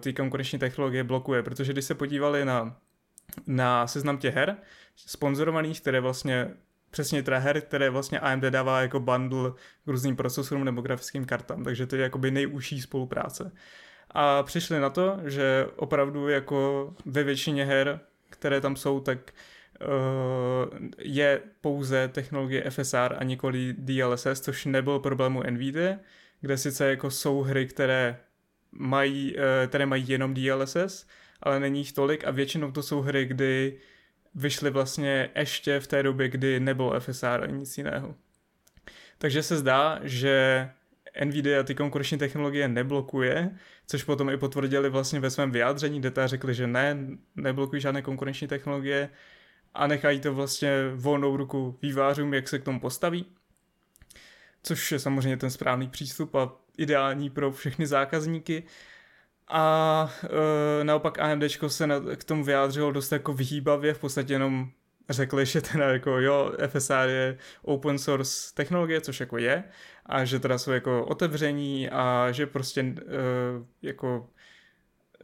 ty 0.00 0.12
konkurenční 0.12 0.58
technologie 0.58 1.04
blokuje, 1.04 1.42
protože 1.42 1.72
když 1.72 1.84
se 1.84 1.94
podívali 1.94 2.44
na, 2.44 2.76
na 3.46 3.86
seznam 3.86 4.18
těch 4.18 4.34
her, 4.34 4.56
sponzorovaných, 4.96 5.80
které 5.80 6.00
vlastně 6.00 6.50
přesně 6.90 7.22
teda 7.22 7.38
her, 7.38 7.60
které 7.60 7.90
vlastně 7.90 8.20
AMD 8.20 8.44
dává 8.44 8.80
jako 8.80 9.00
bundle 9.00 9.50
k 9.84 9.86
různým 9.86 10.16
procesorům 10.16 10.64
nebo 10.64 10.82
grafickým 10.82 11.24
kartám, 11.24 11.64
takže 11.64 11.86
to 11.86 11.96
je 11.96 12.02
jakoby 12.02 12.30
nejúžší 12.30 12.80
spolupráce. 12.80 13.52
A 14.10 14.42
přišli 14.42 14.80
na 14.80 14.90
to, 14.90 15.18
že 15.24 15.66
opravdu 15.76 16.28
jako 16.28 16.92
ve 17.06 17.22
většině 17.22 17.64
her, 17.64 18.00
které 18.30 18.60
tam 18.60 18.76
jsou, 18.76 19.00
tak 19.00 19.18
uh, 19.80 20.88
je 20.98 21.40
pouze 21.60 22.08
technologie 22.08 22.70
FSR 22.70 23.16
a 23.18 23.24
nikoli 23.24 23.74
DLSS, 23.78 24.40
což 24.40 24.64
nebyl 24.64 24.98
problém 24.98 25.36
u 25.36 25.42
NVIDIA, 25.42 25.96
kde 26.40 26.58
sice 26.58 26.90
jako 26.90 27.10
jsou 27.10 27.42
hry, 27.42 27.66
které 27.66 28.20
mají, 28.72 29.36
které 29.66 29.86
mají 29.86 30.08
jenom 30.08 30.34
DLSS, 30.34 31.06
ale 31.42 31.60
není 31.60 31.78
jich 31.80 31.92
tolik 31.92 32.24
a 32.24 32.30
většinou 32.30 32.72
to 32.72 32.82
jsou 32.82 33.00
hry, 33.00 33.24
kdy 33.24 33.78
vyšly 34.34 34.70
vlastně 34.70 35.30
ještě 35.34 35.80
v 35.80 35.86
té 35.86 36.02
době, 36.02 36.28
kdy 36.28 36.60
nebyl 36.60 37.00
FSR 37.00 37.40
ani 37.42 37.52
nic 37.52 37.78
jiného. 37.78 38.14
Takže 39.18 39.42
se 39.42 39.56
zdá, 39.56 39.98
že 40.02 40.68
Nvidia 41.24 41.62
ty 41.62 41.74
konkurenční 41.74 42.18
technologie 42.18 42.68
neblokuje, 42.68 43.50
což 43.86 44.04
potom 44.04 44.30
i 44.30 44.36
potvrdili 44.36 44.90
vlastně 44.90 45.20
ve 45.20 45.30
svém 45.30 45.50
vyjádření, 45.50 46.00
kde 46.00 46.10
ta 46.10 46.26
řekli, 46.26 46.54
že 46.54 46.66
ne, 46.66 46.96
neblokují 47.36 47.80
žádné 47.80 48.02
konkurenční 48.02 48.48
technologie 48.48 49.10
a 49.74 49.86
nechají 49.86 50.20
to 50.20 50.34
vlastně 50.34 50.70
volnou 50.94 51.36
ruku 51.36 51.78
vývářům, 51.82 52.34
jak 52.34 52.48
se 52.48 52.58
k 52.58 52.64
tomu 52.64 52.80
postaví. 52.80 53.26
Což 54.62 54.92
je 54.92 54.98
samozřejmě 54.98 55.36
ten 55.36 55.50
správný 55.50 55.88
přístup 55.88 56.34
a 56.34 56.52
ideální 56.78 57.30
pro 57.30 57.52
všechny 57.52 57.86
zákazníky. 57.86 58.62
A 59.50 60.10
e, 60.80 60.84
naopak 60.84 61.18
AMD 61.18 61.42
se 61.66 61.86
na, 61.86 62.00
k 62.16 62.24
tomu 62.24 62.44
vyjádřilo 62.44 62.92
dost 62.92 63.12
jako 63.12 63.32
vyhýbavě, 63.32 63.94
v 63.94 63.98
podstatě 63.98 64.32
jenom 64.32 64.70
řekli, 65.10 65.46
že 65.46 65.60
teda 65.60 65.92
jako 65.92 66.18
jo, 66.18 66.52
FSR 66.66 67.08
je 67.08 67.38
open 67.62 67.98
source 67.98 68.54
technologie, 68.54 69.00
což 69.00 69.20
jako 69.20 69.38
je, 69.38 69.64
a 70.06 70.24
že 70.24 70.38
teda 70.38 70.58
jsou 70.58 70.70
jako 70.70 71.04
otevření 71.04 71.90
a 71.90 72.32
že 72.32 72.46
prostě 72.46 72.82
uh, 72.82 73.66
jako 73.82 74.28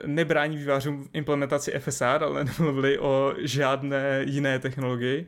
nebrání 0.06 0.56
vývářům 0.56 1.09
implementaci 1.12 1.73
FSR, 1.78 2.04
ale 2.04 2.45
nemluvili 2.59 2.99
o 2.99 3.35
žádné 3.38 4.23
jiné 4.26 4.59
technologii. 4.59 5.26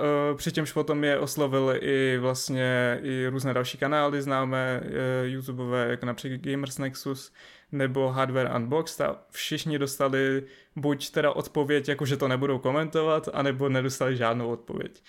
Uh, 0.00 0.36
přičemž 0.36 0.72
potom 0.72 1.04
je 1.04 1.18
oslovil 1.18 1.74
i 1.80 2.18
vlastně 2.18 3.00
i 3.02 3.26
různé 3.26 3.54
další 3.54 3.78
kanály 3.78 4.22
známé 4.22 4.80
uh, 4.82 4.90
YouTubeové, 5.26 5.86
jako 5.90 6.06
například 6.06 6.40
Gamers 6.40 6.78
Nexus 6.78 7.32
nebo 7.72 8.08
Hardware 8.08 8.50
Unboxed 8.56 9.00
a 9.00 9.16
všichni 9.30 9.78
dostali 9.78 10.42
buď 10.76 11.10
teda 11.10 11.32
odpověď, 11.32 11.88
jako 11.88 12.06
že 12.06 12.16
to 12.16 12.28
nebudou 12.28 12.58
komentovat, 12.58 13.28
anebo 13.32 13.68
nedostali 13.68 14.16
žádnou 14.16 14.50
odpověď. 14.50 15.02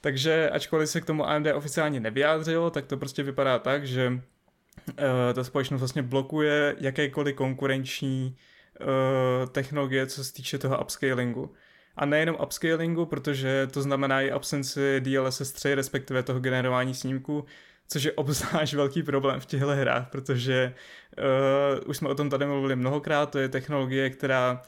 Takže 0.00 0.50
ačkoliv 0.50 0.90
se 0.90 1.00
k 1.00 1.04
tomu 1.04 1.28
AMD 1.28 1.46
oficiálně 1.54 2.00
nevyjádřilo, 2.00 2.70
tak 2.70 2.86
to 2.86 2.96
prostě 2.96 3.22
vypadá 3.22 3.58
tak, 3.58 3.86
že 3.86 4.08
uh, 4.08 4.94
ta 5.34 5.44
společnost 5.44 5.80
vlastně 5.80 6.02
blokuje 6.02 6.76
jakékoliv 6.78 7.36
konkurenční 7.36 8.36
uh, 8.80 9.48
technologie, 9.48 10.06
co 10.06 10.24
se 10.24 10.32
týče 10.32 10.58
toho 10.58 10.80
upscalingu. 10.80 11.54
A 11.96 12.06
nejenom 12.06 12.36
upscalingu, 12.42 13.06
protože 13.06 13.68
to 13.70 13.82
znamená 13.82 14.20
i 14.20 14.30
absenci 14.30 15.00
DLSS 15.00 15.52
3, 15.52 15.74
respektive 15.74 16.22
toho 16.22 16.40
generování 16.40 16.94
snímku, 16.94 17.44
což 17.88 18.02
je 18.02 18.12
obzvlášť 18.12 18.74
velký 18.74 19.02
problém 19.02 19.40
v 19.40 19.46
těchto 19.46 19.68
hrách, 19.68 20.10
protože 20.10 20.74
uh, 21.18 21.90
už 21.90 21.96
jsme 21.96 22.08
o 22.08 22.14
tom 22.14 22.30
tady 22.30 22.46
mluvili 22.46 22.76
mnohokrát, 22.76 23.30
to 23.30 23.38
je 23.38 23.48
technologie, 23.48 24.10
která 24.10 24.62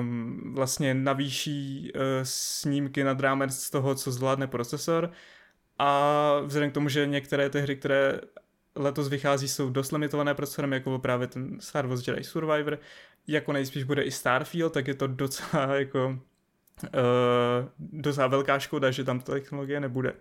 um, 0.00 0.54
vlastně 0.54 0.94
navýší 0.94 1.92
uh, 1.94 2.00
snímky 2.22 3.04
nad 3.04 3.20
rámec 3.20 3.62
z 3.62 3.70
toho, 3.70 3.94
co 3.94 4.12
zvládne 4.12 4.46
procesor 4.46 5.10
a 5.78 6.40
vzhledem 6.44 6.70
k 6.70 6.74
tomu, 6.74 6.88
že 6.88 7.06
některé 7.06 7.50
ty 7.50 7.60
hry, 7.60 7.76
které 7.76 8.20
letos 8.76 9.08
vychází, 9.08 9.48
jsou 9.48 9.70
dost 9.70 9.92
limitované 9.92 10.34
procesorem, 10.34 10.72
jako 10.72 10.98
právě 10.98 11.26
ten 11.26 11.60
Star 11.60 11.86
Wars 11.86 12.06
Jedi 12.08 12.24
Survivor, 12.24 12.78
jako 13.26 13.52
nejspíš 13.52 13.84
bude 13.84 14.02
i 14.02 14.10
Starfield, 14.10 14.72
tak 14.72 14.88
je 14.88 14.94
to 14.94 15.06
docela 15.06 15.74
jako 15.74 16.18
uh, 16.84 17.68
docela 17.78 18.26
velká 18.26 18.58
škoda, 18.58 18.90
že 18.90 19.04
tam 19.04 19.20
ta 19.20 19.32
technologie 19.32 19.80
nebude. 19.80 20.12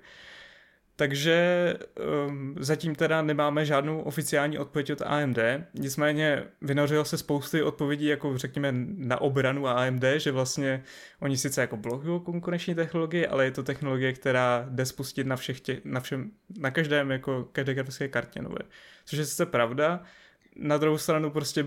Takže 0.99 1.73
um, 2.27 2.55
zatím 2.59 2.95
teda 2.95 3.21
nemáme 3.21 3.65
žádnou 3.65 4.01
oficiální 4.01 4.57
odpověď 4.57 4.91
od 4.91 5.01
AMD, 5.01 5.37
nicméně 5.73 6.43
vynořilo 6.61 7.05
se 7.05 7.17
spousty 7.17 7.63
odpovědí, 7.63 8.05
jako 8.05 8.37
řekněme 8.37 8.73
na 8.97 9.21
obranu 9.21 9.67
AMD, 9.67 10.03
že 10.17 10.31
vlastně 10.31 10.83
oni 11.19 11.37
sice 11.37 11.61
jako 11.61 11.77
blokují 11.77 12.21
konkurenční 12.21 12.75
technologie, 12.75 13.27
ale 13.27 13.45
je 13.45 13.51
to 13.51 13.63
technologie, 13.63 14.13
která 14.13 14.65
jde 14.69 14.85
spustit 14.85 15.27
na 15.27 15.35
všech 15.35 15.61
tě, 15.61 15.81
na 15.85 15.99
všem, 15.99 16.31
na 16.59 16.71
každém 16.71 17.11
jako 17.11 17.47
každé 17.51 17.73
grafické 17.73 18.07
kartě 18.07 18.41
nové. 18.41 18.61
Což 19.05 19.19
je 19.19 19.25
sice 19.25 19.45
pravda, 19.45 20.03
na 20.55 20.77
druhou 20.77 20.97
stranu 20.97 21.31
prostě 21.31 21.65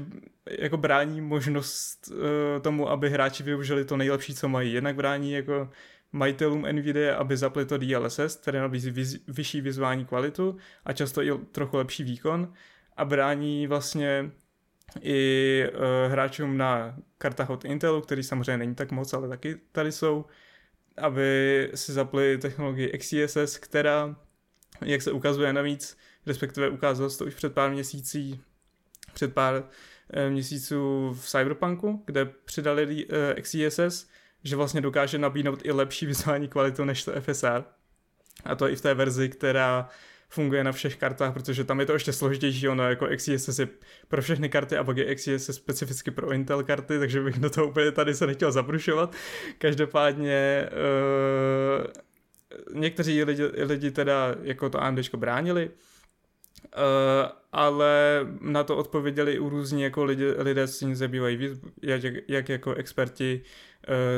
jako 0.59 0.77
brání 0.77 1.21
možnost 1.21 2.09
uh, 2.11 2.17
tomu, 2.63 2.89
aby 2.89 3.11
hráči 3.11 3.43
využili 3.43 3.85
to 3.85 3.97
nejlepší, 3.97 4.35
co 4.35 4.49
mají. 4.49 4.73
Jednak 4.73 4.97
brání 4.97 5.33
jako 5.33 5.71
majitelům 6.13 6.67
NVIDIA, 6.73 7.17
aby 7.17 7.37
zapli 7.37 7.67
to 7.67 7.79
DLSS, 7.79 8.37
které 8.37 8.61
nabízí 8.61 8.91
viz, 8.91 9.17
vyšší 9.29 9.61
vizuální 9.61 10.05
kvalitu 10.05 10.57
a 10.85 10.93
často 10.93 11.23
i 11.23 11.39
trochu 11.53 11.77
lepší 11.77 12.05
výkon 12.05 12.53
a 12.97 13.05
brání 13.05 13.67
vlastně 13.67 14.31
i 15.01 15.65
uh, 15.75 16.13
hráčům 16.13 16.57
na 16.57 16.97
kartách 17.19 17.51
od 17.51 17.65
Intelu, 17.65 18.01
který 18.01 18.23
samozřejmě 18.23 18.57
není 18.57 18.75
tak 18.75 18.91
moc, 18.91 19.13
ale 19.13 19.29
taky 19.29 19.61
tady 19.73 19.93
jsou, 19.93 20.25
aby 20.97 21.71
si 21.75 21.93
zapli 21.93 22.39
technologii 22.39 22.99
XeSS, 22.99 23.59
která, 23.59 24.17
jak 24.81 25.03
se 25.03 25.13
ukazuje 25.13 25.53
navíc, 25.53 25.99
respektive 26.27 26.69
ukázalo 26.69 27.11
se 27.11 27.19
to 27.19 27.25
už 27.25 27.35
před 27.35 27.55
pár 27.55 27.71
měsící, 27.71 28.41
před 29.15 29.35
pár 29.35 29.65
eh, 30.11 30.31
měsíců 30.31 31.13
v 31.21 31.29
Cyberpunku, 31.29 32.03
kde 32.07 32.25
přidali 32.25 33.07
uh, 33.07 33.41
XeSS, 33.41 34.09
že 34.45 34.57
vlastně 34.57 34.81
dokáže 34.81 35.19
nabídnout 35.19 35.61
i 35.65 35.73
lepší 35.73 36.07
vizuální 36.07 36.49
kvalitu 36.49 36.85
než 36.85 37.05
to 37.05 37.13
FSR. 37.21 37.65
A 38.45 38.55
to 38.55 38.69
i 38.69 38.77
v 38.77 38.81
té 38.81 38.95
verzi, 38.95 39.29
která 39.29 39.89
funguje 40.29 40.65
na 40.65 40.73
všech 40.73 40.97
kartách, 40.97 41.33
protože 41.33 41.65
tam 41.65 41.81
je 41.81 41.87
to 41.87 41.93
ještě 41.93 42.13
složitější, 42.13 42.69
ono 42.69 42.89
jako 42.89 43.07
XeSS 43.17 43.59
je 43.59 43.69
pro 44.09 44.23
všechny 44.23 44.49
karty 44.49 44.77
a 44.77 44.85
pak 44.85 44.97
je 44.97 45.15
XeSS 45.15 45.57
specificky 45.57 46.11
pro 46.11 46.33
Intel 46.33 46.63
karty, 46.63 46.99
takže 46.99 47.21
bych 47.21 47.39
do 47.39 47.51
toho 47.51 47.67
úplně 47.67 47.93
tady 47.93 48.15
se 48.15 48.27
nechtěl 48.27 48.53
zabrušovat. 48.53 49.15
Každopádně 49.59 50.69
uh, 51.81 51.87
někteří 52.81 53.25
lidi, 53.25 53.45
lidi 53.45 53.91
teda 53.91 54.35
jako 54.43 54.71
to 54.71 54.83
AMD 54.83 55.15
bránili, 55.15 55.71
Uh, 56.77 57.31
ale 57.53 58.21
na 58.41 58.65
to 58.65 58.77
odpověděli 58.77 59.39
u 59.39 59.49
různí 59.49 59.83
jako 59.83 60.05
lidi, 60.05 60.27
lidé, 60.39 60.69
co 60.69 60.73
se 60.75 60.79
tím 60.79 60.95
zabývají, 60.95 61.61
jak, 61.83 62.03
jak 62.29 62.49
jako 62.49 62.75
experti 62.75 63.43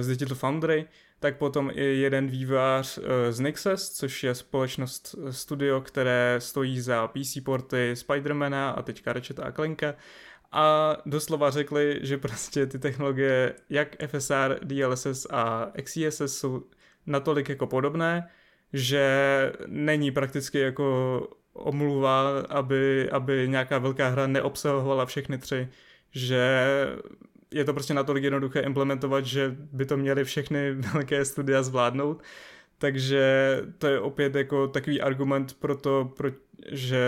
z 0.00 0.06
Digital 0.06 0.37
Foundry, 0.37 0.87
tak 1.21 1.37
potom 1.37 1.71
i 1.75 1.85
jeden 1.85 2.26
vývář 2.26 2.99
uh, 2.99 3.04
z 3.30 3.40
Nixes, 3.40 3.90
což 3.90 4.25
je 4.25 4.35
společnost 4.35 5.14
studio, 5.30 5.80
které 5.80 6.37
stojí 6.38 6.80
za 6.80 7.09
PC 7.09 7.38
porty 7.44 7.97
Spidermana 7.97 8.71
a 8.71 8.83
teďka 8.83 9.12
Ratchet 9.12 9.40
a 9.40 9.52
Clanka. 9.52 9.94
A 10.52 10.97
doslova 11.06 11.50
řekli, 11.50 11.99
že 12.02 12.18
prostě 12.18 12.66
ty 12.66 12.78
technologie 12.78 13.54
jak 13.71 13.97
FSR, 14.06 14.59
DLSS 14.62 15.26
a 15.30 15.73
XeSS 15.83 16.38
jsou 16.38 16.62
natolik 17.06 17.49
jako 17.49 17.66
podobné, 17.66 18.30
že 18.73 19.52
není 19.66 20.11
prakticky 20.11 20.59
jako 20.59 21.28
omluva, 21.52 22.40
aby, 22.49 23.11
aby 23.11 23.49
nějaká 23.49 23.78
velká 23.78 24.09
hra 24.09 24.26
neobsahovala 24.26 25.06
všechny 25.06 25.38
tři, 25.38 25.68
že 26.11 26.66
je 27.54 27.64
to 27.64 27.73
prostě 27.73 27.94
natolik 27.94 28.25
jednoduché 28.25 28.61
implementovat, 28.61 29.26
že 29.26 29.56
by 29.73 29.87
to 29.87 29.96
měly 29.96 30.25
všechny 30.25 30.75
velké 30.94 31.25
studia 31.25 31.62
zvládnout. 31.62 32.23
Takže 32.78 33.61
to 33.78 33.87
je 33.87 34.00
opět 34.00 34.34
jako 34.34 34.68
takový 34.68 35.00
argument 35.00 35.54
pro 35.54 35.76
to, 35.76 36.12
pro, 36.16 36.30
že 36.70 37.06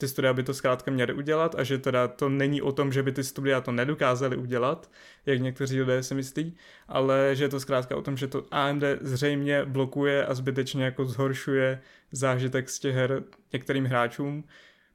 ty 0.00 0.08
studia 0.08 0.32
by 0.32 0.42
to 0.42 0.54
zkrátka 0.54 0.90
měly 0.90 1.12
udělat 1.12 1.54
a 1.54 1.64
že 1.64 1.78
teda 1.78 2.08
to 2.08 2.28
není 2.28 2.62
o 2.62 2.72
tom, 2.72 2.92
že 2.92 3.02
by 3.02 3.12
ty 3.12 3.24
studia 3.24 3.60
to 3.60 3.72
nedokázaly 3.72 4.36
udělat, 4.36 4.90
jak 5.26 5.40
někteří 5.40 5.80
lidé 5.80 6.02
si 6.02 6.14
myslí, 6.14 6.56
ale 6.88 7.30
že 7.32 7.44
je 7.44 7.48
to 7.48 7.60
zkrátka 7.60 7.96
o 7.96 8.02
tom, 8.02 8.16
že 8.16 8.26
to 8.26 8.44
AMD 8.50 8.82
zřejmě 9.00 9.64
blokuje 9.64 10.26
a 10.26 10.34
zbytečně 10.34 10.84
jako 10.84 11.04
zhoršuje 11.04 11.80
zážitek 12.12 12.70
z 12.70 12.78
těch 12.78 12.94
her 12.94 13.22
některým 13.52 13.84
hráčům, 13.84 14.44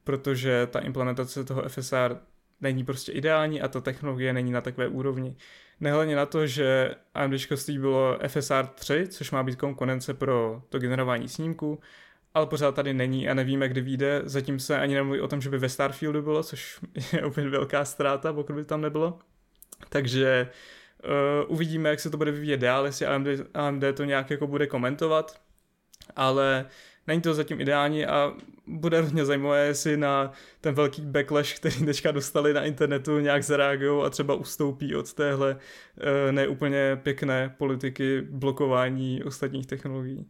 protože 0.03 0.67
ta 0.71 0.79
implementace 0.79 1.43
toho 1.43 1.69
FSR 1.69 2.17
není 2.63 2.85
prostě 2.85 3.11
ideální 3.11 3.61
a 3.61 3.67
ta 3.67 3.81
technologie 3.81 4.33
není 4.33 4.51
na 4.51 4.61
takové 4.61 4.87
úrovni. 4.87 5.35
Nehledně 5.79 6.15
na 6.15 6.25
to, 6.25 6.47
že 6.47 6.95
AMD 7.13 7.33
slíbilo 7.55 8.19
FSR 8.27 8.67
3, 8.75 9.07
což 9.07 9.31
má 9.31 9.43
být 9.43 9.55
konkurence 9.55 10.13
pro 10.13 10.61
to 10.69 10.79
generování 10.79 11.29
snímku, 11.29 11.79
ale 12.33 12.45
pořád 12.45 12.75
tady 12.75 12.93
není 12.93 13.29
a 13.29 13.33
nevíme, 13.33 13.69
kdy 13.69 13.81
vyjde. 13.81 14.21
Zatím 14.23 14.59
se 14.59 14.79
ani 14.79 14.95
nemluví 14.95 15.21
o 15.21 15.27
tom, 15.27 15.41
že 15.41 15.49
by 15.49 15.57
ve 15.57 15.69
Starfieldu 15.69 16.21
bylo, 16.21 16.43
což 16.43 16.79
je 17.13 17.25
úplně 17.25 17.49
velká 17.49 17.85
ztráta, 17.85 18.33
pokud 18.33 18.55
by 18.55 18.65
tam 18.65 18.81
nebylo. 18.81 19.19
Takže 19.89 20.49
uh, 21.03 21.53
uvidíme, 21.53 21.89
jak 21.89 21.99
se 21.99 22.09
to 22.09 22.17
bude 22.17 22.31
vyvíjet 22.31 22.57
dál, 22.57 22.85
jestli 22.85 23.05
AMD, 23.05 23.27
AMD 23.53 23.83
to 23.93 24.03
nějak 24.03 24.29
jako 24.29 24.47
bude 24.47 24.67
komentovat, 24.67 25.41
ale 26.15 26.65
není 27.07 27.21
to 27.21 27.33
zatím 27.33 27.61
ideální 27.61 28.05
a 28.05 28.33
bude 28.67 29.01
hodně 29.01 29.25
zajímavé, 29.25 29.65
jestli 29.65 29.97
na 29.97 30.31
ten 30.61 30.75
velký 30.75 31.01
backlash, 31.01 31.55
který 31.55 31.85
teďka 31.85 32.11
dostali 32.11 32.53
na 32.53 32.63
internetu, 32.63 33.19
nějak 33.19 33.43
zareagují 33.43 34.05
a 34.05 34.09
třeba 34.09 34.35
ustoupí 34.35 34.95
od 34.95 35.13
téhle 35.13 35.55
uh, 35.55 36.31
neúplně 36.31 36.99
pěkné 37.03 37.55
politiky 37.57 38.21
blokování 38.21 39.23
ostatních 39.23 39.67
technologií. 39.67 40.27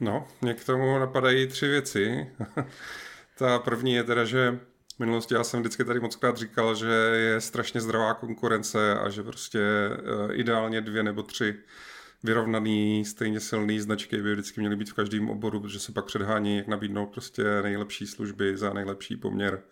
No, 0.00 0.26
mě 0.42 0.54
k 0.54 0.64
tomu 0.64 0.98
napadají 0.98 1.46
tři 1.46 1.68
věci. 1.68 2.30
Ta 3.38 3.58
první 3.58 3.94
je 3.94 4.04
teda, 4.04 4.24
že 4.24 4.58
v 4.96 4.98
minulosti 4.98 5.34
já 5.34 5.44
jsem 5.44 5.60
vždycky 5.60 5.84
tady 5.84 6.00
moc 6.00 6.16
krát 6.16 6.36
říkal, 6.36 6.74
že 6.74 6.86
je 7.14 7.40
strašně 7.40 7.80
zdravá 7.80 8.14
konkurence 8.14 8.98
a 8.98 9.08
že 9.08 9.22
prostě 9.22 9.60
eh, 9.60 10.34
ideálně 10.34 10.80
dvě 10.80 11.02
nebo 11.02 11.22
tři 11.22 11.54
vyrovnaný, 12.24 13.04
stejně 13.04 13.40
silný 13.40 13.80
značky 13.80 14.22
by 14.22 14.32
vždycky 14.32 14.60
měly 14.60 14.76
být 14.76 14.90
v 14.90 14.94
každém 14.94 15.30
oboru, 15.30 15.60
protože 15.60 15.78
se 15.78 15.92
pak 15.92 16.04
předhání, 16.04 16.56
jak 16.56 16.66
nabídnout 16.66 17.06
prostě 17.06 17.42
nejlepší 17.62 18.06
služby 18.06 18.56
za 18.56 18.72
nejlepší 18.72 19.16
poměr 19.16 19.62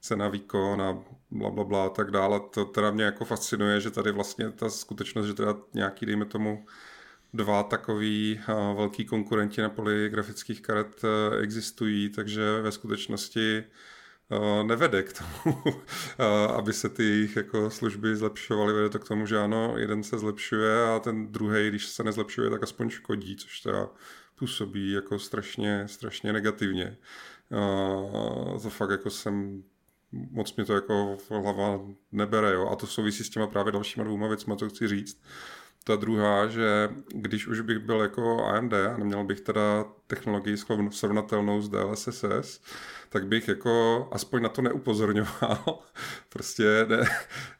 cena, 0.00 0.28
výkon 0.28 0.82
a 0.82 1.04
bla, 1.30 1.50
bla, 1.50 1.64
bla 1.64 1.86
a 1.86 1.88
tak 1.88 2.10
dále. 2.10 2.40
To 2.50 2.64
teda 2.64 2.90
mě 2.90 3.04
jako 3.04 3.24
fascinuje, 3.24 3.80
že 3.80 3.90
tady 3.90 4.12
vlastně 4.12 4.50
ta 4.50 4.70
skutečnost, 4.70 5.26
že 5.26 5.34
teda 5.34 5.54
nějaký, 5.74 6.06
dejme 6.06 6.24
tomu, 6.24 6.66
dva 7.34 7.62
takový 7.62 8.40
velký 8.76 9.04
konkurenti 9.04 9.62
na 9.62 9.68
poli 9.68 10.08
grafických 10.08 10.62
karet 10.62 11.02
e, 11.04 11.38
existují, 11.42 12.08
takže 12.08 12.60
ve 12.60 12.72
skutečnosti 12.72 13.64
nevede 14.62 15.02
k 15.02 15.12
tomu, 15.12 15.62
e, 16.18 16.48
aby 16.48 16.72
se 16.72 16.88
ty 16.88 17.04
jejich 17.04 17.36
jako 17.36 17.70
služby 17.70 18.16
zlepšovaly. 18.16 18.72
Vede 18.72 18.88
to 18.88 18.98
k 18.98 19.08
tomu, 19.08 19.26
že 19.26 19.38
ano, 19.38 19.74
jeden 19.76 20.02
se 20.02 20.18
zlepšuje 20.18 20.84
a 20.88 20.98
ten 20.98 21.32
druhý, 21.32 21.68
když 21.68 21.86
se 21.86 22.04
nezlepšuje, 22.04 22.50
tak 22.50 22.62
aspoň 22.62 22.90
škodí, 22.90 23.36
což 23.36 23.60
teda 23.60 23.88
působí 24.34 24.90
jako 24.92 25.18
strašně, 25.18 25.88
strašně 25.88 26.32
negativně. 26.32 26.96
To 28.62 28.70
fakt 28.70 28.90
jako 28.90 29.10
jsem 29.10 29.64
moc 30.12 30.56
mě 30.56 30.64
to 30.64 30.74
jako 30.74 31.18
hlava 31.30 31.80
nebere, 32.12 32.52
jo. 32.52 32.68
A 32.68 32.76
to 32.76 32.86
souvisí 32.86 33.24
s 33.24 33.30
těma 33.30 33.46
právě 33.46 33.72
dalšíma 33.72 34.04
dvouma 34.04 34.28
věcma, 34.28 34.56
co 34.56 34.68
chci 34.68 34.88
říct. 34.88 35.22
Ta 35.84 35.96
druhá, 35.96 36.46
že 36.46 36.88
když 37.14 37.46
už 37.46 37.60
bych 37.60 37.78
byl 37.78 38.00
jako 38.00 38.44
AMD 38.44 38.72
a 38.72 38.96
neměl 38.96 39.24
bych 39.24 39.40
teda 39.40 39.84
technologii 40.06 40.56
srovnatelnou 40.90 41.60
s 41.60 41.68
DLSS, 41.68 42.60
tak 43.08 43.26
bych 43.26 43.48
jako 43.48 44.08
aspoň 44.12 44.42
na 44.42 44.48
to 44.48 44.62
neupozorňoval. 44.62 45.78
prostě 46.28 46.86
ne, 46.88 47.04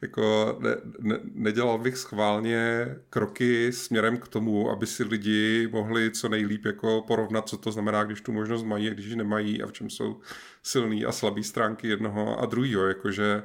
jako 0.01 0.57
ne, 0.59 0.75
ne, 0.99 1.19
nedělal 1.33 1.77
bych 1.77 1.97
schválně 1.97 2.87
kroky 3.09 3.71
směrem 3.71 4.17
k 4.17 4.27
tomu, 4.27 4.71
aby 4.71 4.87
si 4.87 5.03
lidi 5.03 5.69
mohli 5.71 6.11
co 6.11 6.29
nejlíp 6.29 6.65
jako 6.65 7.03
porovnat, 7.07 7.49
co 7.49 7.57
to 7.57 7.71
znamená, 7.71 8.03
když 8.03 8.21
tu 8.21 8.31
možnost 8.31 8.63
mají 8.63 8.89
a 8.89 8.93
když 8.93 9.05
ji 9.05 9.15
nemají 9.15 9.63
a 9.63 9.67
v 9.67 9.71
čem 9.71 9.89
jsou 9.89 10.19
silné 10.63 11.05
a 11.05 11.11
slabé 11.11 11.43
stránky 11.43 11.87
jednoho 11.87 12.39
a 12.39 12.45
druhého. 12.45 12.87
Jakože 12.87 13.43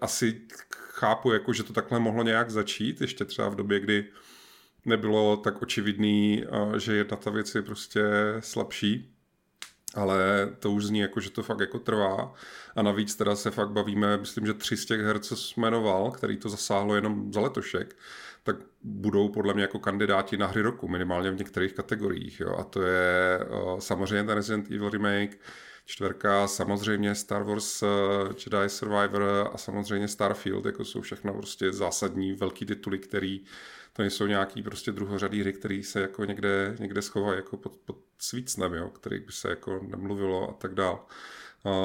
asi 0.00 0.40
chápu, 0.70 1.32
jako, 1.32 1.52
že 1.52 1.62
to 1.62 1.72
takhle 1.72 2.00
mohlo 2.00 2.22
nějak 2.22 2.50
začít, 2.50 3.00
ještě 3.00 3.24
třeba 3.24 3.48
v 3.48 3.54
době, 3.54 3.80
kdy 3.80 4.04
nebylo 4.84 5.36
tak 5.36 5.62
očividný, 5.62 6.44
že 6.76 6.96
jedna 6.96 7.16
ta 7.16 7.30
věc 7.30 7.54
je 7.54 7.62
prostě 7.62 8.02
slabší, 8.40 9.12
ale 9.94 10.48
to 10.58 10.72
už 10.72 10.84
zní 10.84 10.98
jako, 10.98 11.20
že 11.20 11.30
to 11.30 11.42
fakt 11.42 11.60
jako 11.60 11.78
trvá 11.78 12.34
a 12.76 12.82
navíc 12.82 13.16
teda 13.16 13.36
se 13.36 13.50
fakt 13.50 13.70
bavíme, 13.70 14.16
myslím, 14.16 14.46
že 14.46 14.54
tři 14.54 14.76
z 14.76 14.86
těch 14.86 15.00
her, 15.00 15.18
co 15.18 15.36
jmenoval, 15.56 16.10
který 16.10 16.36
to 16.36 16.48
zasáhlo 16.48 16.94
jenom 16.94 17.32
za 17.32 17.40
letošek, 17.40 17.96
tak 18.42 18.56
budou 18.82 19.28
podle 19.28 19.54
mě 19.54 19.62
jako 19.62 19.78
kandidáti 19.78 20.36
na 20.36 20.46
hry 20.46 20.62
roku, 20.62 20.88
minimálně 20.88 21.30
v 21.30 21.38
některých 21.38 21.72
kategoriích. 21.72 22.40
Jo. 22.40 22.56
A 22.58 22.64
to 22.64 22.82
je 22.82 23.40
samozřejmě 23.78 24.24
ten 24.24 24.34
Resident 24.34 24.70
Evil 24.70 24.90
remake, 24.90 25.38
čtverka, 25.86 26.48
samozřejmě 26.48 27.14
Star 27.14 27.42
Wars 27.42 27.82
uh, 27.82 27.88
Jedi 28.28 28.68
Survivor 28.68 29.50
a 29.52 29.58
samozřejmě 29.58 30.08
Starfield, 30.08 30.66
jako 30.66 30.84
jsou 30.84 31.00
všechno 31.00 31.34
prostě 31.34 31.72
zásadní 31.72 32.32
velký 32.32 32.66
tituly, 32.66 32.98
který 32.98 33.40
to 33.92 34.02
nejsou 34.02 34.26
nějaký 34.26 34.62
prostě 34.62 34.92
druhořadý 34.92 35.40
hry, 35.40 35.52
který 35.52 35.82
se 35.82 36.00
jako 36.00 36.24
někde, 36.24 36.76
někde 36.80 37.02
schovají 37.02 37.36
jako 37.36 37.56
pod, 37.56 37.76
pod 37.76 37.96
svícnem, 38.18 38.74
jo, 38.74 38.88
který 38.88 39.18
by 39.20 39.32
se 39.32 39.50
jako 39.50 39.80
nemluvilo 39.82 40.50
a 40.50 40.52
tak 40.52 40.74
dál. 40.74 41.06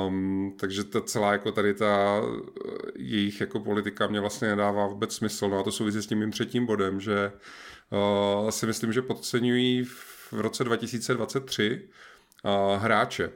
Um, 0.07 0.55
takže 0.59 0.83
ta 0.83 1.01
celá 1.01 1.31
jako 1.31 1.51
tady 1.51 1.73
ta 1.73 2.21
eh, 2.21 2.91
jejich 2.95 3.41
jako 3.41 3.59
politika 3.59 4.07
mě 4.07 4.19
vlastně 4.19 4.47
nedává 4.47 4.87
vůbec 4.87 5.15
smysl. 5.15 5.49
No 5.49 5.59
a 5.59 5.63
to 5.63 5.71
souvisí 5.71 6.01
s 6.01 6.07
tím 6.07 6.19
mým 6.19 6.31
třetím 6.31 6.65
bodem, 6.65 6.99
že 6.99 7.31
uh, 8.43 8.49
si 8.49 8.65
myslím, 8.65 8.93
že 8.93 9.01
podceňují 9.01 9.83
v 9.83 10.33
roce 10.33 10.63
2023 10.63 11.89
uh, 12.43 12.83
hráče 12.83 13.31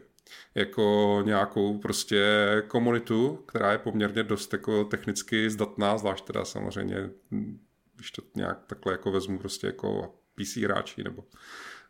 jako 0.55 1.21
nějakou 1.25 1.77
prostě 1.77 2.23
komunitu, 2.67 3.35
která 3.35 3.71
je 3.71 3.77
poměrně 3.77 4.23
dost 4.23 4.53
jako 4.53 4.83
technicky 4.83 5.49
zdatná, 5.49 5.97
zvlášť 5.97 6.25
teda 6.25 6.45
samozřejmě, 6.45 7.09
když 7.95 8.11
to 8.11 8.21
nějak 8.35 8.65
takhle 8.65 8.93
jako 8.93 9.11
vezmu 9.11 9.39
prostě 9.39 9.67
jako 9.67 10.15
PC 10.35 10.55
hráči 10.55 11.03
nebo 11.03 11.23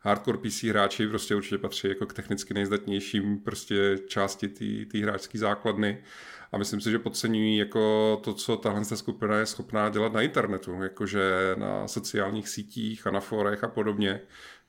hardcore 0.05 0.37
PC 0.37 0.63
hráči 0.63 1.07
prostě 1.07 1.35
určitě 1.35 1.57
patří 1.57 1.87
jako 1.87 2.05
k 2.05 2.13
technicky 2.13 2.53
nejzdatnějším 2.53 3.39
prostě 3.39 3.97
části 4.07 4.47
té 4.91 4.97
hráčské 4.97 5.37
základny 5.37 6.03
a 6.51 6.57
myslím 6.57 6.81
si, 6.81 6.91
že 6.91 6.99
podceňují 6.99 7.57
jako 7.57 8.19
to, 8.23 8.33
co 8.33 8.57
tahle 8.57 8.85
skupina 8.85 9.37
je 9.37 9.45
schopná 9.45 9.89
dělat 9.89 10.13
na 10.13 10.21
internetu, 10.21 10.83
jakože 10.83 11.55
na 11.57 11.87
sociálních 11.87 12.49
sítích 12.49 13.07
a 13.07 13.11
na 13.11 13.19
forech 13.19 13.63
a 13.63 13.67
podobně, 13.67 14.21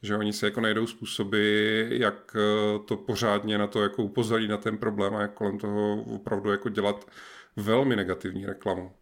že 0.02 0.16
oni 0.16 0.32
se 0.32 0.46
jako 0.46 0.60
najdou 0.60 0.86
způsoby, 0.86 1.80
jak 1.90 2.36
eh, 2.36 2.78
to 2.84 2.96
pořádně 2.96 3.58
na 3.58 3.66
to 3.66 3.82
jako 3.82 4.02
upozorí 4.02 4.48
na 4.48 4.56
ten 4.56 4.78
problém 4.78 5.14
a 5.16 5.22
jak 5.22 5.34
kolem 5.34 5.58
toho 5.58 6.02
opravdu 6.02 6.50
jako 6.50 6.68
dělat 6.68 7.06
velmi 7.56 7.96
negativní 7.96 8.46
reklamu. 8.46 8.92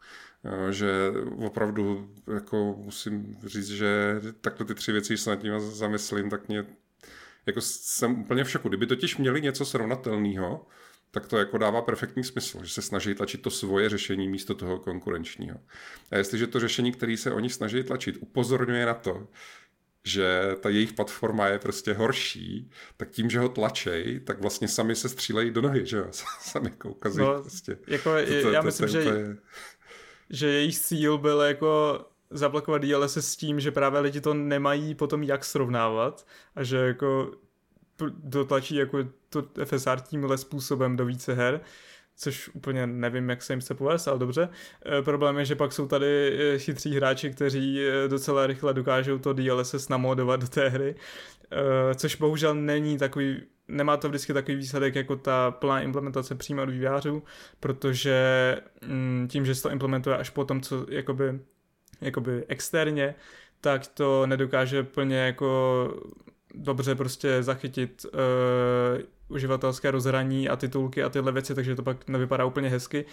Že 0.71 0.91
opravdu 1.37 2.11
jako 2.35 2.75
musím 2.79 3.37
říct, 3.47 3.69
že 3.69 4.21
takhle 4.41 4.67
ty 4.67 4.75
tři 4.75 4.93
věci, 4.93 5.13
když 5.13 5.21
se 5.21 5.31
nad 5.31 5.37
tím 5.37 5.61
zamyslím, 5.61 6.31
tak 6.31 6.49
mě 6.49 6.67
jako 7.47 7.61
jsem 7.61 8.21
úplně 8.21 8.45
v 8.45 8.51
šoku. 8.51 8.69
Kdyby 8.69 8.87
totiž 8.87 9.17
měli 9.17 9.41
něco 9.41 9.65
srovnatelného, 9.65 10.67
tak 11.11 11.27
to 11.27 11.39
jako 11.39 11.59
dává 11.59 11.83
perfektní 11.83 12.25
smysl, 12.25 12.65
že 12.65 12.73
se 12.73 12.83
snaží 12.83 13.15
tlačit 13.15 13.43
to 13.43 13.51
svoje 13.51 13.89
řešení 13.89 14.29
místo 14.29 14.55
toho 14.55 14.79
konkurenčního. 14.79 15.57
A 16.11 16.17
jestliže 16.17 16.47
to 16.47 16.61
řešení, 16.61 16.93
které 16.93 17.17
se 17.17 17.33
oni 17.33 17.51
snaží 17.51 17.83
tlačit, 17.83 18.17
upozorňuje 18.21 18.87
na 18.87 18.95
to, 18.95 19.29
že 20.05 20.41
ta 20.61 20.69
jejich 20.69 20.93
platforma 20.93 21.47
je 21.47 21.59
prostě 21.59 21.93
horší, 21.95 22.71
tak 22.97 23.11
tím, 23.11 23.31
že 23.31 23.39
ho 23.39 23.49
tlačej, 23.49 24.21
tak 24.21 24.41
vlastně 24.41 24.69
sami 24.69 24.97
se 24.97 25.09
střílejí 25.09 25.51
do 25.51 25.63
nohy, 25.63 25.87
že 25.87 25.97
jo? 25.97 26.07
Sami 26.41 26.71
jako 26.71 26.91
ukazují 26.91 27.27
no, 27.27 27.43
prostě. 27.43 27.79
Jako, 27.87 28.11
to, 28.27 28.43
to, 28.43 28.51
já 28.53 28.61
to, 28.61 28.67
myslím, 28.67 28.89
to, 28.89 28.93
to, 28.93 29.03
že, 29.03 29.37
že 30.35 30.47
jejich 30.47 30.79
cíl 30.79 31.19
byl 31.19 31.41
jako 31.41 32.01
zablokovat 32.31 32.83
DLS 32.83 33.17
s 33.17 33.37
tím, 33.37 33.61
že 33.61 33.71
právě 33.71 34.01
lidi 34.01 34.21
to 34.21 34.35
nemají 34.35 34.95
potom 34.95 35.23
jak 35.23 35.45
srovnávat 35.45 36.27
a 36.55 36.63
že 36.63 36.77
jako 36.77 37.33
dotlačí 38.09 38.75
jako 38.75 38.99
to 39.29 39.43
FSR 39.65 40.01
tímhle 40.01 40.39
způsobem 40.39 40.97
do 40.97 41.05
více 41.05 41.35
her 41.35 41.61
což 42.17 42.51
úplně 42.55 42.87
nevím, 42.87 43.31
jak 43.31 43.43
se 43.43 43.53
jim 43.53 43.61
se 43.61 43.75
povést, 43.75 44.09
ale 44.09 44.19
dobře. 44.19 44.49
E, 44.99 45.03
problém 45.03 45.39
je, 45.39 45.45
že 45.45 45.55
pak 45.55 45.73
jsou 45.73 45.87
tady 45.87 46.39
e, 46.39 46.59
chytří 46.59 46.97
hráči, 46.97 47.31
kteří 47.31 47.87
e, 47.87 48.09
docela 48.09 48.47
rychle 48.47 48.75
dokážou 48.75 49.19
to 49.19 49.33
DLSS 49.33 49.89
namodovat 49.89 50.41
do 50.41 50.47
té 50.47 50.69
hry, 50.69 50.95
e, 51.91 51.95
což 51.95 52.17
bohužel 52.17 52.55
není 52.55 52.99
takový 52.99 53.43
nemá 53.69 53.97
to 53.97 54.09
vždycky 54.09 54.33
takový 54.33 54.57
výsledek 54.57 54.95
jako 54.95 55.17
ta 55.17 55.51
plná 55.51 55.81
implementace 55.81 56.35
přímo 56.35 56.63
od 56.63 56.71
vývářů, 56.71 57.23
protože 57.61 58.57
mm, 58.87 59.29
tím, 59.31 59.47
že 59.47 59.55
se 59.55 59.63
to 59.63 59.71
implementuje 59.71 60.17
až 60.17 60.31
potom, 60.31 60.61
co 60.61 60.87
jakoby, 60.89 61.41
jakoby 62.01 62.45
externě, 62.49 63.15
tak 63.61 63.87
to 63.87 64.27
nedokáže 64.27 64.83
plně 64.83 65.17
jako 65.17 65.89
dobře 66.55 66.95
prostě 66.95 67.43
zachytit 67.43 68.07
uh, 68.15 68.21
uživatelské 69.29 69.91
rozhraní 69.91 70.49
a 70.49 70.57
titulky 70.57 71.03
a 71.03 71.09
tyhle 71.09 71.33
věci, 71.33 71.55
takže 71.55 71.77
to 71.77 71.83
pak 71.83 72.09
nevypadá 72.09 72.45
úplně 72.45 72.69
hezky. 72.69 73.05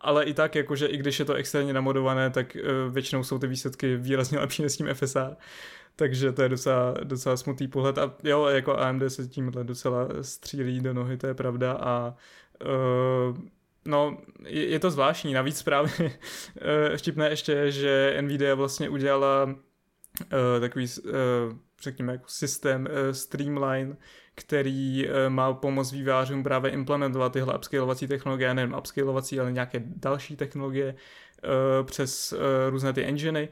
Ale 0.00 0.24
i 0.24 0.34
tak, 0.34 0.54
jakože 0.54 0.86
i 0.86 0.96
když 0.96 1.18
je 1.18 1.24
to 1.24 1.34
externě 1.34 1.72
namodované, 1.72 2.30
tak 2.30 2.56
uh, 2.56 2.92
většinou 2.92 3.24
jsou 3.24 3.38
ty 3.38 3.46
výsledky 3.46 3.96
výrazně 3.96 4.38
lepší 4.40 4.62
než 4.62 4.72
s 4.72 4.76
tím 4.76 4.88
FSR. 4.94 5.36
Takže 5.96 6.32
to 6.32 6.42
je 6.42 6.48
docela, 6.48 6.94
docela 7.04 7.36
smutný 7.36 7.68
pohled. 7.68 7.98
A 7.98 8.14
jo, 8.24 8.46
jako 8.46 8.76
AMD 8.76 9.02
se 9.08 9.28
tímhle 9.28 9.64
docela 9.64 10.08
střílí 10.20 10.80
do 10.80 10.94
nohy, 10.94 11.16
to 11.16 11.26
je 11.26 11.34
pravda. 11.34 11.72
A 11.72 12.14
uh, 13.30 13.38
No, 13.88 14.18
je, 14.46 14.68
je 14.68 14.78
to 14.78 14.90
zvláštní. 14.90 15.32
Navíc 15.32 15.62
právě 15.62 15.90
vtipné 16.96 17.30
ještě, 17.30 17.70
že 17.70 18.18
Nvidia 18.20 18.54
vlastně 18.54 18.88
udělala 18.88 19.44
uh, 19.44 19.54
takový, 20.60 20.86
uh, 21.04 21.12
řekněme, 21.82 22.12
jako 22.12 22.28
systém 22.28 22.82
uh, 22.90 23.12
Streamline, 23.12 23.96
který 24.34 25.06
uh, 25.06 25.12
má 25.28 25.54
pomoct 25.54 25.92
vývářům 25.92 26.42
právě 26.42 26.70
implementovat 26.70 27.32
tyhle 27.32 27.56
upscalovací 27.56 28.06
technologie, 28.06 28.54
nejen 28.54 28.76
upscalovací, 28.76 29.40
ale 29.40 29.52
nějaké 29.52 29.82
další 29.84 30.36
technologie 30.36 30.94
uh, 30.94 31.86
přes 31.86 32.34
různé 32.70 32.92
ty 32.92 33.04
enginy. 33.04 33.48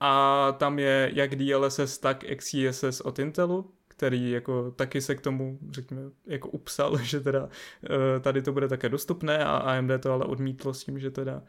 A 0.00 0.52
tam 0.58 0.78
je 0.78 1.10
jak 1.14 1.36
DLSS, 1.36 1.98
tak 1.98 2.24
XeSS 2.36 3.00
od 3.00 3.18
Intelu, 3.18 3.70
který 3.98 4.30
jako 4.30 4.70
taky 4.70 5.00
se 5.00 5.14
k 5.14 5.20
tomu, 5.20 5.58
řekněme, 5.70 6.02
jako 6.26 6.48
upsal, 6.48 6.98
že 7.02 7.20
teda 7.20 7.48
eh, 7.84 8.20
tady 8.20 8.42
to 8.42 8.52
bude 8.52 8.68
také 8.68 8.88
dostupné 8.88 9.44
a 9.44 9.56
AMD 9.56 9.90
to 10.00 10.12
ale 10.12 10.24
odmítlo 10.24 10.74
s 10.74 10.84
tím, 10.84 10.98
že 10.98 11.10
teda 11.10 11.42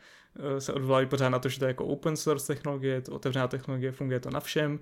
eh, 0.58 0.62
se 0.62 0.74
odvolají 0.74 1.08
pořád 1.08 1.30
na 1.30 1.40
to, 1.40 1.50
že 1.50 1.60
to 1.60 1.66
je 1.66 1.70
jako 1.70 1.86
open 1.86 2.16
source 2.16 2.54
technologie, 2.54 2.94
je 2.94 3.02
to 3.02 3.12
otevřená 3.12 3.48
technologie, 3.48 3.92
funguje 3.92 4.20
to 4.20 4.30
na 4.30 4.40
všem 4.40 4.80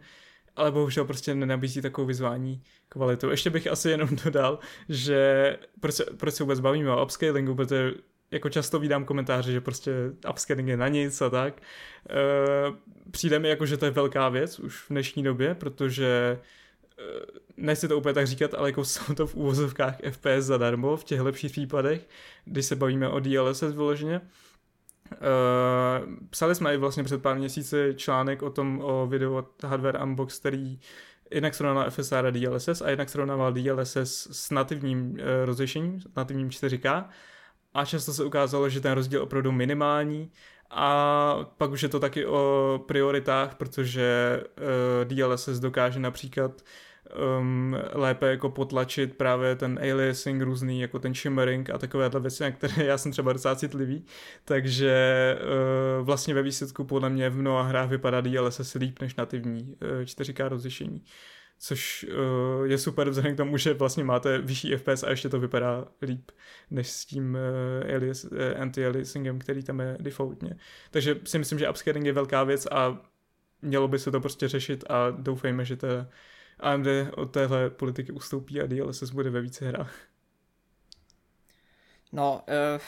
ale 0.58 0.72
bohužel 0.72 1.06
prostě 1.06 1.36
nenabízí 1.36 1.82
takovou 1.82 2.08
vyzvání 2.08 2.64
kvalitu. 2.90 3.30
Ještě 3.30 3.50
bych 3.50 3.68
asi 3.68 3.90
jenom 3.90 4.10
dodal, 4.24 4.60
že 4.90 5.58
proč 5.80 6.02
proč 6.18 6.34
se 6.34 6.44
vůbec 6.44 6.60
bavíme 6.60 6.92
o 6.92 7.04
upscalingu, 7.04 7.56
protože 7.56 7.94
jako 8.32 8.50
často 8.50 8.80
vídám 8.80 9.06
komentáře, 9.06 9.52
že 9.52 9.62
prostě 9.62 9.92
upscaling 10.30 10.68
je 10.68 10.78
na 10.78 10.88
nic 10.88 11.22
a 11.22 11.30
tak. 11.30 11.62
E, 12.10 12.14
přijde 13.12 13.40
mi 13.40 13.50
jako, 13.50 13.66
že 13.66 13.78
to 13.78 13.86
je 13.86 13.92
velká 13.92 14.30
věc 14.30 14.60
už 14.60 14.82
v 14.82 14.90
dnešní 14.90 15.24
době, 15.24 15.56
protože 15.56 16.40
e, 17.00 17.04
nechci 17.58 17.88
to 17.88 17.98
úplně 17.98 18.14
tak 18.14 18.28
říkat, 18.28 18.54
ale 18.54 18.70
jako 18.70 18.86
jsou 18.86 19.14
to 19.14 19.28
v 19.28 19.36
úvozovkách 19.36 19.98
FPS 20.12 20.46
zadarmo 20.46 20.98
v 20.98 21.04
těch 21.04 21.20
lepších 21.20 21.52
případech, 21.52 22.08
když 22.46 22.66
se 22.66 22.76
bavíme 22.76 23.10
o 23.10 23.20
DLSS 23.20 23.62
vyloženě. 23.62 24.22
Psali 26.30 26.56
jsme 26.56 26.74
i 26.74 26.78
vlastně 26.78 27.04
před 27.04 27.22
pár 27.22 27.38
měsíci 27.38 27.94
článek 27.96 28.42
o 28.42 28.50
tom, 28.50 28.82
o 28.84 29.08
videu 29.08 29.36
od 29.36 29.64
Hardware 29.64 30.04
Unbox, 30.04 30.40
který 30.40 30.80
jednak 31.32 31.56
srovnával 31.56 31.92
FSR 31.92 32.26
a 32.26 32.32
DLSS 32.32 32.82
a 32.82 32.90
jednak 32.90 33.10
srovnával 33.10 33.54
DLSS 33.54 34.28
s 34.32 34.52
nativním 34.52 35.12
uh, 35.12 35.18
rozlišením, 35.46 36.02
nativním 36.16 36.50
4K 36.50 37.06
a 37.74 37.86
často 37.86 38.14
se 38.14 38.24
ukázalo, 38.24 38.70
že 38.70 38.82
ten 38.82 38.92
rozdíl 38.92 39.24
opravdu 39.24 39.52
minimální. 39.52 40.32
A 40.70 41.38
pak 41.58 41.72
už 41.72 41.84
je 41.84 41.90
to 41.90 42.00
taky 42.00 42.26
o 42.26 42.84
prioritách, 42.88 43.56
protože 43.56 44.42
uh, 44.58 45.06
DLSS 45.06 45.60
dokáže 45.60 46.00
například 46.00 46.52
um, 47.40 47.78
lépe 47.94 48.30
jako 48.30 48.50
potlačit 48.50 49.18
právě 49.18 49.56
ten 49.56 49.80
aliasing 49.80 50.42
různý, 50.42 50.82
jako 50.82 51.00
ten 51.00 51.14
shimmering 51.14 51.70
a 51.70 51.78
takovéhle 51.78 52.20
věci, 52.20 52.44
na 52.44 52.52
které 52.52 52.86
já 52.86 52.98
jsem 52.98 53.12
třeba 53.12 53.34
docela 53.34 53.56
citlivý, 53.56 54.06
takže 54.46 55.38
uh, 56.00 56.06
vlastně 56.06 56.34
ve 56.34 56.42
výsledku 56.42 56.84
podle 56.84 57.10
mě 57.10 57.30
v 57.30 57.38
mnoha 57.38 57.64
hrách 57.64 57.90
vypadá 57.90 58.22
DLSS 58.22 58.74
líp 58.74 59.02
než 59.02 59.16
nativní 59.16 59.64
uh, 59.64 60.04
4K 60.04 60.48
rozlišení 60.48 61.04
což 61.60 62.06
uh, 62.60 62.66
je 62.66 62.78
super 62.78 63.10
vzhledem 63.10 63.34
k 63.34 63.38
tomu, 63.38 63.58
že 63.58 63.74
vlastně 63.74 64.04
máte 64.04 64.38
vyšší 64.38 64.76
FPS 64.76 65.04
a 65.04 65.10
ještě 65.10 65.30
to 65.30 65.40
vypadá 65.40 65.86
líp 66.02 66.32
než 66.72 66.90
s 66.90 67.06
tím 67.06 67.38
uh, 67.84 67.96
alias, 67.96 68.24
uh, 68.24 68.38
anti-aliasingem, 68.60 69.40
který 69.40 69.64
tam 69.64 69.80
je 69.80 69.98
defaultně. 70.00 70.56
Takže 70.92 71.20
si 71.24 71.40
myslím, 71.40 71.60
že 71.60 71.70
upscaling 71.70 72.06
je 72.06 72.14
velká 72.14 72.44
věc 72.44 72.68
a 72.72 73.02
mělo 73.62 73.88
by 73.88 74.00
se 74.00 74.12
to 74.12 74.22
prostě 74.22 74.48
řešit 74.48 74.84
a 74.90 75.10
doufejme, 75.10 75.66
že 75.66 75.76
to 75.76 75.88
AMD 76.60 76.88
od 77.16 77.26
téhle 77.26 77.70
politiky 77.70 78.12
ustoupí 78.12 78.62
a 78.62 78.68
DLSS 78.68 79.10
bude 79.12 79.30
ve 79.30 79.42
více 79.42 79.68
hrách. 79.68 79.96
No, 82.12 82.44
uh, 82.48 82.82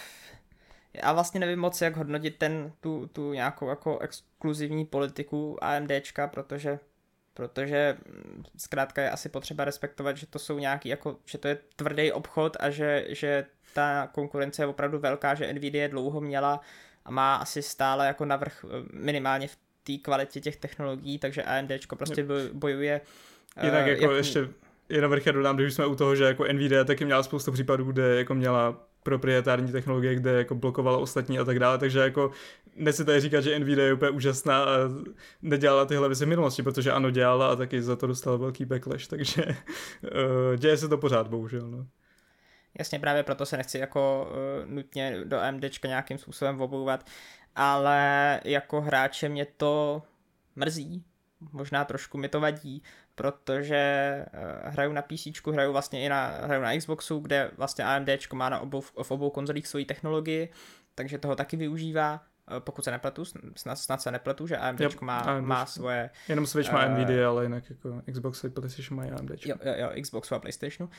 já 0.94 1.14
vlastně 1.14 1.40
nevím 1.40 1.60
moc, 1.60 1.82
jak 1.82 1.96
hodnotit 1.96 2.38
ten, 2.38 2.72
tu, 2.80 3.10
tu 3.14 3.34
nějakou 3.34 3.70
jako 3.70 4.00
exkluzivní 4.00 4.86
politiku 4.86 5.64
AMDčka, 5.64 6.28
protože 6.28 6.80
protože 7.40 7.98
mm, 8.06 8.44
zkrátka 8.58 9.02
je 9.02 9.12
asi 9.12 9.30
potřeba 9.30 9.66
respektovat, 9.66 10.18
že 10.18 10.26
to 10.26 10.40
jsou 10.40 10.60
nějaký 10.60 10.90
jako, 10.90 11.18
že 11.26 11.38
to 11.38 11.48
je 11.48 11.58
tvrdý 11.76 12.12
obchod 12.12 12.58
a 12.60 12.70
že, 12.70 13.06
že 13.10 13.46
ta 13.74 14.08
konkurence 14.08 14.62
je 14.62 14.68
opravdu 14.68 15.00
velká, 15.00 15.36
že 15.36 15.54
Nvidia 15.54 15.88
dlouho 15.88 16.22
měla 16.22 16.62
a 17.06 17.12
má 17.12 17.36
asi 17.36 17.62
stále 17.62 18.08
jako 18.08 18.26
navrh 18.26 18.66
eh, 18.66 18.84
minimálně 18.94 19.48
v 19.48 19.58
té 19.84 19.98
kvalitě 19.98 20.42
těch 20.42 20.56
technologií, 20.56 21.20
takže 21.20 21.44
AMDčko 21.44 21.96
prostě 21.96 22.26
bojuje 22.54 23.02
Jinak 23.64 23.84
uh, 23.84 23.88
jako 23.88 24.04
jak... 24.04 24.18
ještě 24.18 24.50
jenom 24.90 25.12
vrch 25.12 25.26
dodám, 25.26 25.56
když 25.56 25.74
jsme 25.74 25.86
u 25.86 25.96
toho, 25.96 26.16
že 26.16 26.24
jako 26.24 26.46
Nvidia 26.54 26.84
taky 26.84 27.06
měla 27.06 27.24
spoustu 27.24 27.52
případů, 27.52 27.84
kde 27.84 28.16
jako 28.16 28.36
měla 28.36 28.90
proprietární 29.04 29.72
technologie, 29.72 30.16
kde 30.16 30.32
jako 30.32 30.56
blokovala 30.56 30.98
ostatní 30.98 31.40
a 31.40 31.46
tak 31.46 31.60
dále, 31.60 31.78
takže 31.78 32.00
jako 32.00 32.32
nechci 32.76 33.06
tady 33.06 33.20
říkat, 33.20 33.42
že 33.42 33.60
Nvidia 33.60 33.88
je 33.88 33.94
úplně 33.94 34.12
úžasná 34.12 34.64
a 34.64 34.68
nedělala 35.42 35.86
tyhle 35.86 36.08
věci 36.08 36.26
v 36.26 36.28
minulosti, 36.28 36.64
protože 36.64 36.92
ano, 36.92 37.10
dělala 37.10 37.52
a 37.52 37.56
taky 37.56 37.82
za 37.82 37.96
to 37.96 38.08
dostala 38.08 38.38
velký 38.38 38.66
backlash, 38.66 39.08
takže 39.08 39.44
uh, 39.46 40.56
děje 40.58 40.78
se 40.78 40.88
to 40.88 40.98
pořád, 40.98 41.28
bohužel. 41.28 41.68
No. 41.68 41.88
Jasně, 42.80 43.00
právě 43.00 43.24
proto 43.24 43.46
se 43.46 43.58
nechci 43.58 43.78
jako 43.78 44.32
uh, 44.32 44.72
nutně 44.72 45.22
do 45.24 45.40
AMDčka 45.40 45.88
nějakým 45.88 46.18
způsobem 46.18 46.62
obouvat, 46.62 47.06
ale 47.56 48.40
jako 48.46 48.82
hráče 48.82 49.30
mě 49.30 49.46
to 49.58 50.02
mrzí, 50.56 51.04
možná 51.52 51.86
trošku 51.86 52.18
mi 52.18 52.30
to 52.30 52.40
vadí, 52.40 52.84
protože 53.16 54.26
uh, 54.34 54.72
hraju 54.72 54.94
na 54.94 55.02
PC, 55.02 55.28
hraju 55.52 55.72
vlastně 55.72 56.06
i 56.06 56.10
na, 56.10 56.28
hraju 56.28 56.62
na 56.62 56.78
Xboxu, 56.78 57.20
kde 57.20 57.52
vlastně 57.58 57.86
AMD 57.86 58.10
má 58.34 58.50
na 58.50 58.60
obou, 58.60 58.82
v 58.82 59.12
obou 59.12 59.30
konzolích 59.30 59.68
svoji 59.68 59.86
technologii, 59.86 60.50
takže 60.96 61.18
toho 61.18 61.36
taky 61.36 61.58
využívá 61.58 62.24
eh, 62.52 62.60
pokud 62.60 62.86
se 62.86 62.92
nepletu, 62.92 63.26
snad, 63.56 63.76
snad 63.76 64.02
se 64.02 64.12
nepletu, 64.12 64.48
že 64.48 64.58
AMD 64.58 64.80
yep, 64.80 65.02
má, 65.02 65.20
AMD. 65.20 65.48
má 65.48 65.66
svoje... 65.66 66.10
Jenom 66.28 66.46
Switch 66.46 66.72
má 66.72 66.86
uh, 66.86 66.92
Nvidia, 66.92 67.30
ale 67.30 67.46
jinak 67.46 67.70
jako 67.70 68.02
Xbox 68.12 68.44
a 68.44 68.50
PlayStation 68.50 68.98
mají 68.98 69.12
AMD. 69.12 69.32
Jo, 69.46 69.56
jo, 69.64 69.74
jo, 69.78 69.90
Xbox 70.02 70.32
a 70.32 70.40
PlayStationu. 70.40 70.90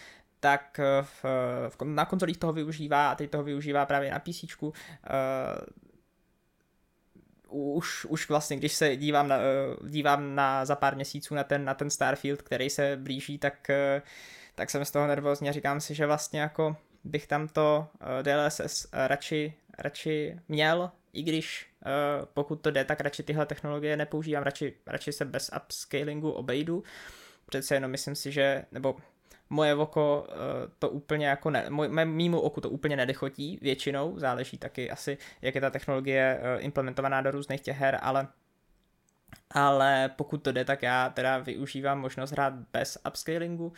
Tak 0.40 0.80
v, 1.02 1.24
v, 1.68 1.84
na 1.84 2.04
konzolích 2.04 2.38
toho 2.38 2.52
využívá 2.52 3.10
a 3.10 3.14
teď 3.14 3.30
toho 3.30 3.44
využívá 3.44 3.86
právě 3.86 4.10
na 4.10 4.18
PC. 4.18 4.44
Uh, 4.62 4.70
už, 7.50 8.04
už 8.04 8.28
vlastně, 8.28 8.56
když 8.56 8.72
se 8.72 8.96
dívám 8.96 9.28
na, 9.28 9.36
eh, 9.36 9.88
dívám 9.88 10.34
na 10.34 10.64
za 10.64 10.76
pár 10.76 10.94
měsíců 10.94 11.34
na 11.34 11.44
ten, 11.44 11.64
na 11.64 11.74
ten 11.74 11.90
Starfield, 11.90 12.42
který 12.42 12.70
se 12.70 12.96
blíží, 12.96 13.38
tak, 13.38 13.70
eh, 13.70 14.02
tak 14.54 14.70
jsem 14.70 14.84
z 14.84 14.90
toho 14.90 15.06
nervózní 15.06 15.48
a 15.48 15.52
říkám 15.52 15.80
si, 15.80 15.94
že 15.94 16.06
vlastně 16.06 16.40
jako 16.40 16.76
bych 17.04 17.26
tam 17.26 17.48
to 17.48 17.86
eh, 18.00 18.22
DLSS 18.22 18.86
radši, 18.92 19.54
radši 19.78 20.38
měl, 20.48 20.90
i 21.12 21.22
když 21.22 21.66
pokud 22.34 22.56
to 22.56 22.70
jde, 22.70 22.84
tak 22.84 23.00
radši 23.00 23.22
tyhle 23.22 23.46
technologie 23.46 23.96
nepoužívám, 23.96 24.42
radši, 24.42 24.74
radši 24.86 25.12
se 25.12 25.24
bez 25.24 25.50
upscalingu 25.56 26.30
obejdu. 26.30 26.82
Přece 27.46 27.74
jenom 27.74 27.90
myslím 27.90 28.14
si, 28.14 28.32
že, 28.32 28.64
nebo 28.72 28.96
moje 29.50 29.74
oko 29.74 30.26
eh, 30.28 30.34
to 30.78 30.90
úplně 30.90 31.26
jako 31.26 31.50
ne, 31.50 31.70
moj, 31.70 31.88
mýmu 32.04 32.40
oku 32.40 32.60
to 32.60 32.70
úplně 32.70 32.96
nedechotí 32.96 33.58
většinou, 33.62 34.18
záleží 34.18 34.58
taky 34.58 34.90
asi, 34.90 35.18
jak 35.42 35.54
je 35.54 35.60
ta 35.60 35.70
technologie 35.70 36.40
eh, 36.42 36.60
implementovaná 36.60 37.20
do 37.20 37.30
různých 37.30 37.60
těch 37.60 37.78
her, 37.78 37.98
ale 38.02 38.28
ale 39.50 40.10
pokud 40.16 40.42
to 40.42 40.52
jde, 40.52 40.64
tak 40.64 40.82
já 40.82 41.08
teda 41.10 41.38
využívám 41.38 42.00
možnost 42.00 42.30
hrát 42.30 42.54
bez 42.72 42.98
upscalingu, 43.08 43.72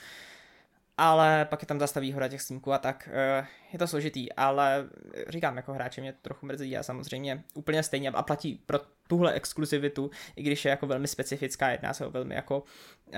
ale 0.98 1.44
pak 1.44 1.62
je 1.62 1.66
tam 1.66 1.80
zase 1.80 1.94
ta 1.94 2.00
výhoda 2.00 2.28
těch 2.28 2.42
snímků 2.42 2.72
a 2.72 2.78
tak 2.78 3.08
eh, 3.12 3.46
je 3.72 3.78
to 3.78 3.86
složitý, 3.86 4.32
ale 4.32 4.88
říkám, 5.28 5.56
jako 5.56 5.72
hráče 5.72 6.00
mě 6.00 6.12
to 6.12 6.18
trochu 6.22 6.46
mrzí 6.46 6.76
a 6.76 6.82
samozřejmě 6.82 7.44
úplně 7.54 7.82
stejně 7.82 8.10
a 8.10 8.22
platí 8.22 8.62
pro 8.66 8.78
tuhle 9.08 9.32
exkluzivitu, 9.32 10.10
i 10.36 10.42
když 10.42 10.64
je 10.64 10.70
jako 10.70 10.86
velmi 10.86 11.08
specifická, 11.08 11.70
jedná 11.70 11.94
se 11.94 12.06
o 12.06 12.10
velmi 12.10 12.34
jako 12.34 12.60
uh, 12.60 13.14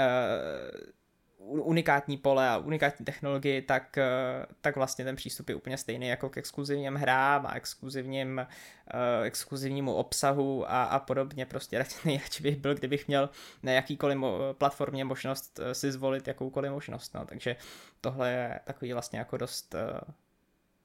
unikátní 1.38 2.16
pole 2.16 2.48
a 2.48 2.58
unikátní 2.58 3.04
technologii, 3.04 3.62
tak, 3.62 3.98
eh, 3.98 4.46
tak 4.60 4.76
vlastně 4.76 5.04
ten 5.04 5.16
přístup 5.16 5.48
je 5.48 5.54
úplně 5.54 5.78
stejný 5.78 6.08
jako 6.08 6.30
k 6.30 6.36
exkluzivním 6.36 6.94
hrám 6.94 7.46
a 7.46 7.54
exkluzivním, 7.54 8.46
uh, 8.94 9.24
exkluzivnímu 9.24 9.94
obsahu 9.94 10.70
a, 10.70 10.84
a 10.84 10.98
podobně. 10.98 11.46
Prostě 11.46 11.86
nejradši 12.04 12.42
bych 12.42 12.56
byl, 12.56 12.74
kdybych 12.74 13.08
měl 13.08 13.30
na 13.62 13.72
jakýkoliv 13.72 14.18
mo- 14.18 14.54
platformě 14.54 15.04
možnost 15.04 15.58
uh, 15.58 15.72
si 15.72 15.92
zvolit 15.92 16.28
jakoukoliv 16.28 16.72
možnost. 16.72 17.14
No. 17.14 17.26
Takže 17.26 17.56
tohle 18.00 18.30
je 18.30 18.60
takový 18.64 18.92
vlastně 18.92 19.18
jako 19.18 19.36
dost 19.36 19.74
uh, 19.74 20.14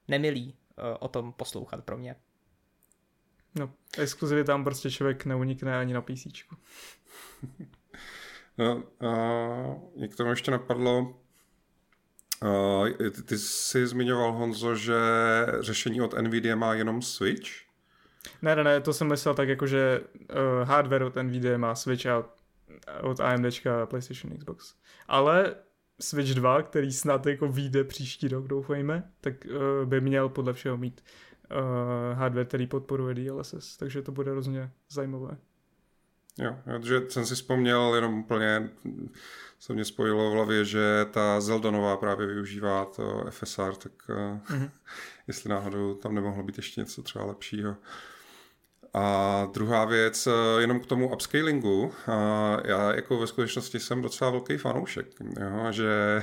nemilý 0.08 0.46
uh, 0.48 0.84
o 1.00 1.08
tom 1.08 1.32
poslouchat 1.32 1.84
pro 1.84 1.96
mě. 1.98 2.16
No, 3.54 3.72
exkluzivě 3.98 4.44
tam 4.44 4.64
prostě 4.64 4.90
člověk 4.90 5.24
neunikne 5.24 5.78
ani 5.78 5.94
na 5.94 6.02
PC. 6.02 6.26
No, 8.60 8.82
a 9.08 10.08
k 10.08 10.16
tomu 10.16 10.30
ještě 10.30 10.50
napadlo, 10.50 11.20
Uh, 12.44 12.88
ty, 13.10 13.22
ty 13.22 13.38
jsi 13.38 13.86
zmiňoval, 13.86 14.32
Honzo, 14.32 14.74
že 14.74 14.96
řešení 15.60 16.00
od 16.00 16.14
NVIDIA 16.20 16.56
má 16.56 16.74
jenom 16.74 17.02
Switch? 17.02 17.50
Ne, 18.42 18.56
ne, 18.56 18.64
ne, 18.64 18.80
to 18.80 18.92
jsem 18.92 19.08
myslel 19.08 19.34
tak 19.34 19.48
jako, 19.48 19.66
že 19.66 20.00
uh, 20.00 20.68
hardware 20.68 21.02
od 21.02 21.16
NVIDIA 21.16 21.58
má 21.58 21.74
Switch 21.74 22.06
a 22.06 22.24
od 23.02 23.20
AMDčka 23.20 23.86
PlayStation 23.86 24.38
Xbox. 24.38 24.74
Ale 25.08 25.54
Switch 26.00 26.34
2, 26.34 26.62
který 26.62 26.92
snad 26.92 27.26
jako 27.26 27.48
vyjde 27.48 27.84
příští 27.84 28.28
rok, 28.28 28.46
doufejme, 28.46 29.10
tak 29.20 29.34
uh, 29.44 29.88
by 29.88 30.00
měl 30.00 30.28
podle 30.28 30.52
všeho 30.52 30.76
mít 30.76 31.04
uh, 31.50 32.18
hardware, 32.18 32.46
který 32.46 32.66
podporuje 32.66 33.14
DLSS, 33.14 33.76
takže 33.76 34.02
to 34.02 34.12
bude 34.12 34.30
hrozně 34.30 34.70
zajímavé. 34.90 35.36
Jo, 36.38 36.56
protože 36.64 37.00
jsem 37.08 37.26
si 37.26 37.34
vzpomněl 37.34 37.92
jenom 37.94 38.18
úplně, 38.18 38.70
se 39.58 39.72
mě 39.72 39.84
spojilo 39.84 40.30
v 40.30 40.34
hlavě, 40.34 40.64
že 40.64 41.06
ta 41.10 41.40
Zelda 41.40 41.70
nová 41.70 41.96
právě 41.96 42.26
využívá 42.26 42.84
to 42.84 43.24
FSR, 43.30 43.74
tak 43.74 43.92
mm-hmm. 44.08 44.70
jestli 45.26 45.50
náhodou 45.50 45.94
tam 45.94 46.14
nemohlo 46.14 46.42
být 46.42 46.56
ještě 46.56 46.80
něco 46.80 47.02
třeba 47.02 47.24
lepšího. 47.24 47.76
A 48.94 49.46
druhá 49.52 49.84
věc, 49.84 50.26
eh, 50.26 50.60
jenom 50.60 50.80
k 50.80 50.86
tomu 50.86 51.12
upscalingu, 51.12 51.92
já 52.64 52.94
jako 52.94 53.18
ve 53.18 53.26
skutečnosti 53.26 53.80
jsem 53.80 54.02
docela 54.02 54.30
velký 54.30 54.56
fanoušek, 54.56 55.06
jo, 55.40 55.72
že 55.72 56.22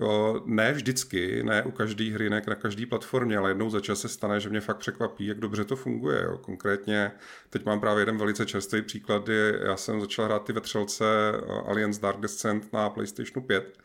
jo, 0.00 0.42
ne 0.44 0.72
vždycky, 0.72 1.42
ne 1.42 1.62
u 1.62 1.70
každé 1.70 2.04
hry, 2.04 2.30
ne 2.30 2.42
na 2.48 2.54
každé 2.54 2.86
platformě, 2.86 3.38
ale 3.38 3.50
jednou 3.50 3.70
za 3.70 3.80
čas 3.80 4.00
se 4.00 4.08
stane, 4.08 4.40
že 4.40 4.50
mě 4.50 4.60
fakt 4.60 4.76
překvapí, 4.76 5.26
jak 5.26 5.38
dobře 5.38 5.64
to 5.64 5.76
funguje. 5.76 6.22
Jo. 6.22 6.38
Konkrétně 6.38 7.12
teď 7.50 7.64
mám 7.64 7.80
právě 7.80 8.02
jeden 8.02 8.18
velice 8.18 8.46
čerstvý 8.46 8.82
příklad, 8.82 9.28
já 9.64 9.76
jsem 9.76 10.00
začal 10.00 10.24
hrát 10.24 10.44
ty 10.44 10.52
vetřelce 10.52 11.04
eh, 11.34 11.52
Alliance 11.66 12.00
Dark 12.00 12.20
Descent 12.20 12.72
na 12.72 12.90
PlayStation 12.90 13.46
5 13.46 13.83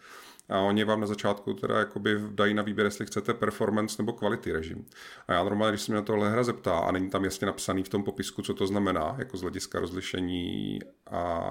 a 0.49 0.59
oni 0.59 0.83
vám 0.83 1.01
na 1.01 1.07
začátku 1.07 1.53
teda 1.53 1.79
jakoby 1.79 2.19
dají 2.29 2.53
na 2.53 2.63
výběr, 2.63 2.87
jestli 2.87 3.05
chcete 3.05 3.33
performance 3.33 3.95
nebo 4.01 4.13
quality 4.13 4.51
režim. 4.51 4.85
A 5.27 5.33
já 5.33 5.43
normálně, 5.43 5.71
když 5.71 5.81
se 5.81 5.91
mě 5.91 5.95
na 5.95 6.05
tohle 6.05 6.31
hra 6.31 6.43
zeptá 6.43 6.79
a 6.79 6.91
není 6.91 7.09
tam 7.09 7.23
jasně 7.23 7.47
napsaný 7.47 7.83
v 7.83 7.89
tom 7.89 8.03
popisku, 8.03 8.41
co 8.41 8.53
to 8.53 8.67
znamená, 8.67 9.15
jako 9.17 9.37
z 9.37 9.41
hlediska 9.41 9.79
rozlišení 9.79 10.79
a, 11.11 11.41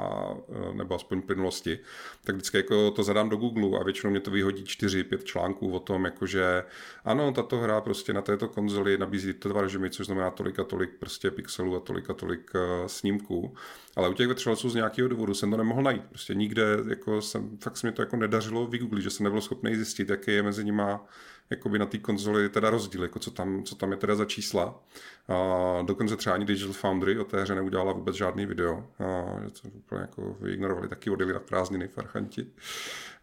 e, 0.71 0.75
nebo 0.75 0.95
aspoň 0.95 1.23
plynulosti, 1.23 1.79
tak 2.25 2.35
vždycky 2.37 2.57
jako 2.57 2.91
to 2.91 3.03
zadám 3.03 3.29
do 3.29 3.37
Google 3.37 3.81
a 3.81 3.85
většinou 3.85 4.11
mě 4.11 4.21
to 4.21 4.31
vyhodí 4.31 4.65
4-5 4.65 5.25
článků 5.25 5.73
o 5.73 5.81
tom, 5.81 6.05
jakože 6.05 6.65
ano, 7.05 7.33
tato 7.33 7.57
hra 7.57 7.81
prostě 7.81 8.13
na 8.13 8.23
této 8.23 8.49
konzoli 8.49 8.99
nabízí 8.99 9.33
tyto 9.33 9.49
dva 9.49 9.61
režimy, 9.61 9.91
což 9.91 10.07
znamená 10.07 10.31
tolik 10.31 10.59
a 10.59 10.65
tolik 10.65 10.91
prostě 10.99 11.31
pixelů 11.31 11.77
a 11.77 11.81
tolik 11.81 12.11
a 12.11 12.15
tolik 12.15 12.51
uh, 12.55 12.87
snímků. 12.87 13.55
Ale 13.97 14.09
u 14.09 14.13
těch 14.13 14.29
vetřelců 14.29 14.71
z 14.71 14.75
nějakého 14.75 15.09
důvodu 15.09 15.35
jsem 15.35 15.51
to 15.51 15.57
nemohl 15.57 15.83
najít. 15.83 16.05
Prostě 16.09 16.35
nikde, 16.35 16.79
jako 16.89 17.23
jsem, 17.23 17.59
fakt 17.59 17.77
se 17.77 17.87
mi 17.87 17.93
to 17.93 18.03
jako 18.03 18.17
nedařilo 18.17 18.67
vygooglit, 18.89 19.05
že 19.05 19.11
jsem 19.11 19.25
nebyl 19.25 19.41
schopný 19.41 19.77
zjistit, 19.77 20.09
jaký 20.09 20.31
je 20.31 20.43
mezi 20.43 20.65
nima 20.65 21.05
jakoby 21.51 21.79
na 21.79 21.87
té 21.87 21.99
konzoli 21.99 22.49
teda 22.49 22.71
rozdíl, 22.71 23.03
jako 23.03 23.19
co 23.19 23.31
tam, 23.31 23.63
co 23.63 23.75
tam 23.75 23.91
je 23.91 23.97
teda 23.97 24.15
za 24.15 24.25
čísla. 24.25 24.83
A 25.29 25.83
dokonce 25.83 26.17
třeba 26.17 26.35
ani 26.35 26.45
Digital 26.45 26.73
Foundry 26.73 27.19
o 27.19 27.25
té 27.25 27.43
hře 27.43 27.55
neudělala 27.55 27.93
vůbec 27.93 28.17
žádný 28.17 28.47
video. 28.47 28.85
A, 28.99 29.41
že 29.45 29.51
to 29.51 29.69
úplně 29.69 30.01
jako 30.01 30.37
vyignorovali, 30.41 30.89
taky 30.89 31.11
odjeli 31.11 31.33
na 31.33 31.41
prázdniny 31.41 31.89
farchanti. 31.89 32.47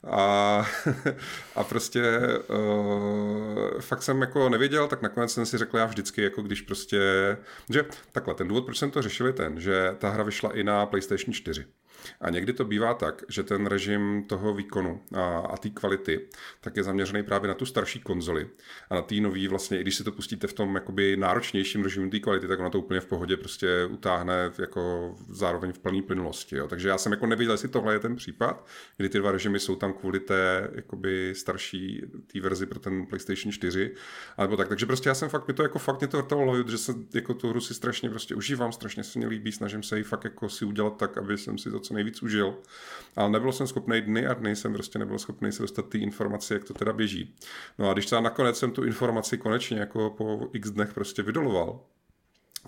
A, 0.03 0.65
a 1.55 1.63
prostě 1.63 2.19
uh, 2.49 3.79
fakt 3.81 4.03
jsem 4.03 4.21
jako 4.21 4.49
nevěděl, 4.49 4.87
tak 4.87 5.01
nakonec 5.01 5.33
jsem 5.33 5.45
si 5.45 5.57
řekl 5.57 5.77
já 5.77 5.85
vždycky, 5.85 6.21
jako 6.21 6.41
když 6.41 6.61
prostě, 6.61 6.99
že 7.69 7.85
takhle, 8.11 8.35
ten 8.35 8.47
důvod, 8.47 8.65
proč 8.65 8.77
jsem 8.77 8.91
to 8.91 9.01
řešil 9.01 9.27
je 9.27 9.33
ten, 9.33 9.59
že 9.59 9.95
ta 9.97 10.09
hra 10.09 10.23
vyšla 10.23 10.55
i 10.55 10.63
na 10.63 10.85
PlayStation 10.85 11.33
4. 11.33 11.65
A 12.21 12.29
někdy 12.29 12.53
to 12.53 12.65
bývá 12.65 12.93
tak, 12.93 13.23
že 13.29 13.43
ten 13.43 13.65
režim 13.65 14.23
toho 14.27 14.53
výkonu 14.53 15.01
a, 15.13 15.37
a 15.37 15.57
té 15.57 15.69
kvality 15.69 16.27
tak 16.61 16.77
je 16.77 16.83
zaměřený 16.83 17.23
právě 17.23 17.47
na 17.47 17.53
tu 17.53 17.65
starší 17.65 17.99
konzoli 17.99 18.49
a 18.89 18.95
na 18.95 19.01
té 19.01 19.15
nový 19.15 19.47
vlastně, 19.47 19.79
i 19.79 19.81
když 19.81 19.95
si 19.95 20.03
to 20.03 20.11
pustíte 20.11 20.47
v 20.47 20.53
tom 20.53 20.75
jakoby 20.75 21.17
náročnějším 21.17 21.83
režimu 21.83 22.09
té 22.09 22.19
kvality, 22.19 22.47
tak 22.47 22.59
ona 22.59 22.69
to 22.69 22.79
úplně 22.79 22.99
v 22.99 23.05
pohodě 23.05 23.37
prostě 23.37 23.85
utáhne 23.85 24.51
jako 24.59 25.15
zároveň 25.29 25.73
v 25.73 25.79
plné 25.79 26.01
plynulosti. 26.01 26.55
Jo. 26.55 26.67
Takže 26.67 26.89
já 26.89 26.97
jsem 26.97 27.11
jako 27.11 27.25
nevěděl, 27.27 27.53
jestli 27.53 27.67
tohle 27.67 27.93
je 27.93 27.99
ten 27.99 28.15
případ, 28.15 28.67
kdy 28.97 29.09
ty 29.09 29.19
dva 29.19 29.31
režimy 29.31 29.59
jsou 29.59 29.75
tam 29.75 29.93
kvůli 29.93 30.19
té 30.19 30.69
jakoby 30.75 31.33
starší 31.35 32.01
té 32.33 32.39
verzi 32.39 32.65
pro 32.65 32.79
ten 32.79 33.05
PlayStation 33.05 33.51
4, 33.51 33.95
alebo 34.37 34.57
tak. 34.57 34.67
Takže 34.67 34.85
prostě 34.85 35.09
já 35.09 35.15
jsem 35.15 35.29
fakt, 35.29 35.47
mi 35.47 35.53
to 35.53 35.63
jako 35.63 35.79
fakt 35.79 35.99
mě 35.99 36.07
to 36.07 36.17
vrtalo 36.17 36.55
že 36.69 36.77
se 36.77 36.93
jako 37.13 37.33
tu 37.33 37.49
hru 37.49 37.61
si 37.61 37.73
strašně 37.73 38.09
prostě 38.09 38.35
užívám, 38.35 38.71
strašně 38.71 39.03
se 39.03 39.19
mi 39.19 39.27
líbí, 39.27 39.51
snažím 39.51 39.83
se 39.83 39.97
ji 39.97 40.03
fakt 40.03 40.23
jako 40.23 40.49
si 40.49 40.65
udělat 40.65 40.97
tak, 40.97 41.17
aby 41.17 41.37
jsem 41.37 41.57
si 41.57 41.71
to 41.71 41.79
co 41.79 41.93
nejvíc 41.95 42.23
užil. 42.23 42.55
Ale 43.15 43.29
nebyl 43.29 43.51
jsem 43.51 43.67
schopný 43.67 44.01
dny 44.01 44.27
a 44.27 44.33
dny, 44.33 44.55
jsem 44.55 44.73
prostě 44.73 44.99
nebyl 44.99 45.19
schopný 45.19 45.51
se 45.51 45.61
dostat 45.61 45.89
ty 45.89 45.97
informace, 45.97 46.53
jak 46.53 46.63
to 46.63 46.73
teda 46.73 46.93
běží. 46.93 47.35
No 47.77 47.89
a 47.89 47.93
když 47.93 48.05
třeba 48.05 48.21
nakonec 48.21 48.59
jsem 48.59 48.71
tu 48.71 48.83
informaci 48.83 49.37
konečně 49.37 49.79
jako 49.79 50.09
po 50.09 50.49
x 50.53 50.71
dnech 50.71 50.93
prostě 50.93 51.21
vydoloval, 51.21 51.79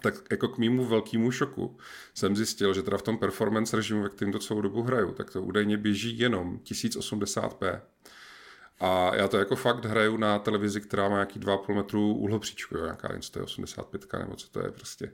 tak 0.01 0.15
jako 0.31 0.47
k 0.47 0.57
mýmu 0.57 0.85
velkému 0.85 1.31
šoku 1.31 1.77
jsem 2.13 2.35
zjistil, 2.35 2.73
že 2.73 2.83
teda 2.83 2.97
v 2.97 3.01
tom 3.01 3.17
performance 3.17 3.75
režimu, 3.75 4.01
ve 4.03 4.09
kterém 4.09 4.31
to 4.31 4.39
celou 4.39 4.61
dobu 4.61 4.81
hraju, 4.81 5.11
tak 5.11 5.31
to 5.31 5.41
údajně 5.41 5.77
běží 5.77 6.19
jenom 6.19 6.57
1080p. 6.57 7.81
A 8.79 9.15
já 9.15 9.27
to 9.27 9.37
jako 9.37 9.55
fakt 9.55 9.85
hraju 9.85 10.17
na 10.17 10.39
televizi, 10.39 10.81
která 10.81 11.09
má 11.09 11.15
nějaký 11.15 11.39
2,5 11.39 11.75
metru 11.75 12.13
úhlopříčku, 12.13 12.77
jo, 12.77 12.83
nějaká, 12.83 13.07
nevím, 13.07 13.21
co 13.21 13.31
to 13.31 13.39
je 13.39 13.43
85 13.43 14.13
nebo 14.19 14.35
co 14.35 14.49
to 14.49 14.59
je 14.59 14.71
prostě. 14.71 15.11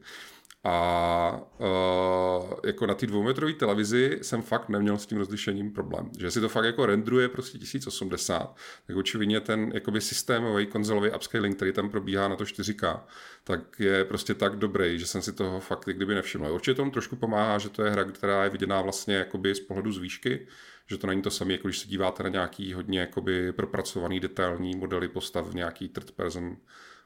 A 0.66 1.42
uh, 1.60 2.54
jako 2.66 2.86
na 2.86 2.94
té 2.94 3.06
dvoumetrové 3.06 3.54
televizi 3.54 4.20
jsem 4.22 4.42
fakt 4.42 4.70
neměl 4.70 4.98
s 4.98 5.06
tím 5.06 5.18
rozlišením 5.18 5.72
problém. 5.72 6.10
Že 6.20 6.32
si 6.32 6.42
to 6.42 6.50
fakt 6.50 6.66
jako 6.66 6.86
rendruje 6.86 7.30
prostě 7.30 7.58
1080, 7.58 8.56
tak 8.88 8.96
očividně 8.96 9.40
ten 9.40 9.72
jakoby 9.74 10.02
systémový 10.02 10.66
konzolový 10.66 11.12
upscaling, 11.12 11.56
který 11.56 11.74
tam 11.74 11.90
probíhá 11.90 12.28
na 12.28 12.36
to 12.36 12.44
4K, 12.44 13.00
tak 13.44 13.80
je 13.80 14.06
prostě 14.06 14.34
tak 14.34 14.56
dobrý, 14.56 15.00
že 15.00 15.08
jsem 15.08 15.22
si 15.22 15.34
toho 15.34 15.60
fakt 15.60 15.86
kdyby 15.86 16.16
nevšiml. 16.16 16.52
Určitě 16.52 16.76
tomu 16.76 16.92
trošku 16.92 17.16
pomáhá, 17.16 17.58
že 17.58 17.70
to 17.70 17.84
je 17.84 17.92
hra, 17.92 18.04
která 18.04 18.44
je 18.44 18.50
viděná 18.50 18.82
vlastně 18.82 19.16
jakoby 19.16 19.56
z 19.56 19.60
pohledu 19.60 19.92
z 19.92 19.98
výšky, 19.98 20.48
že 20.88 20.98
to 20.98 21.08
není 21.08 21.22
to 21.22 21.30
samé, 21.30 21.54
jako 21.54 21.68
když 21.68 21.80
se 21.80 21.88
díváte 21.88 22.24
na 22.24 22.30
nějaký 22.30 22.74
hodně 22.74 23.00
jakoby 23.00 23.54
propracovaný 23.54 24.20
detailní 24.20 24.76
modely 24.76 25.08
postav 25.08 25.48
v 25.48 25.56
nějaký 25.56 25.90
third 25.90 26.12
person 26.12 26.58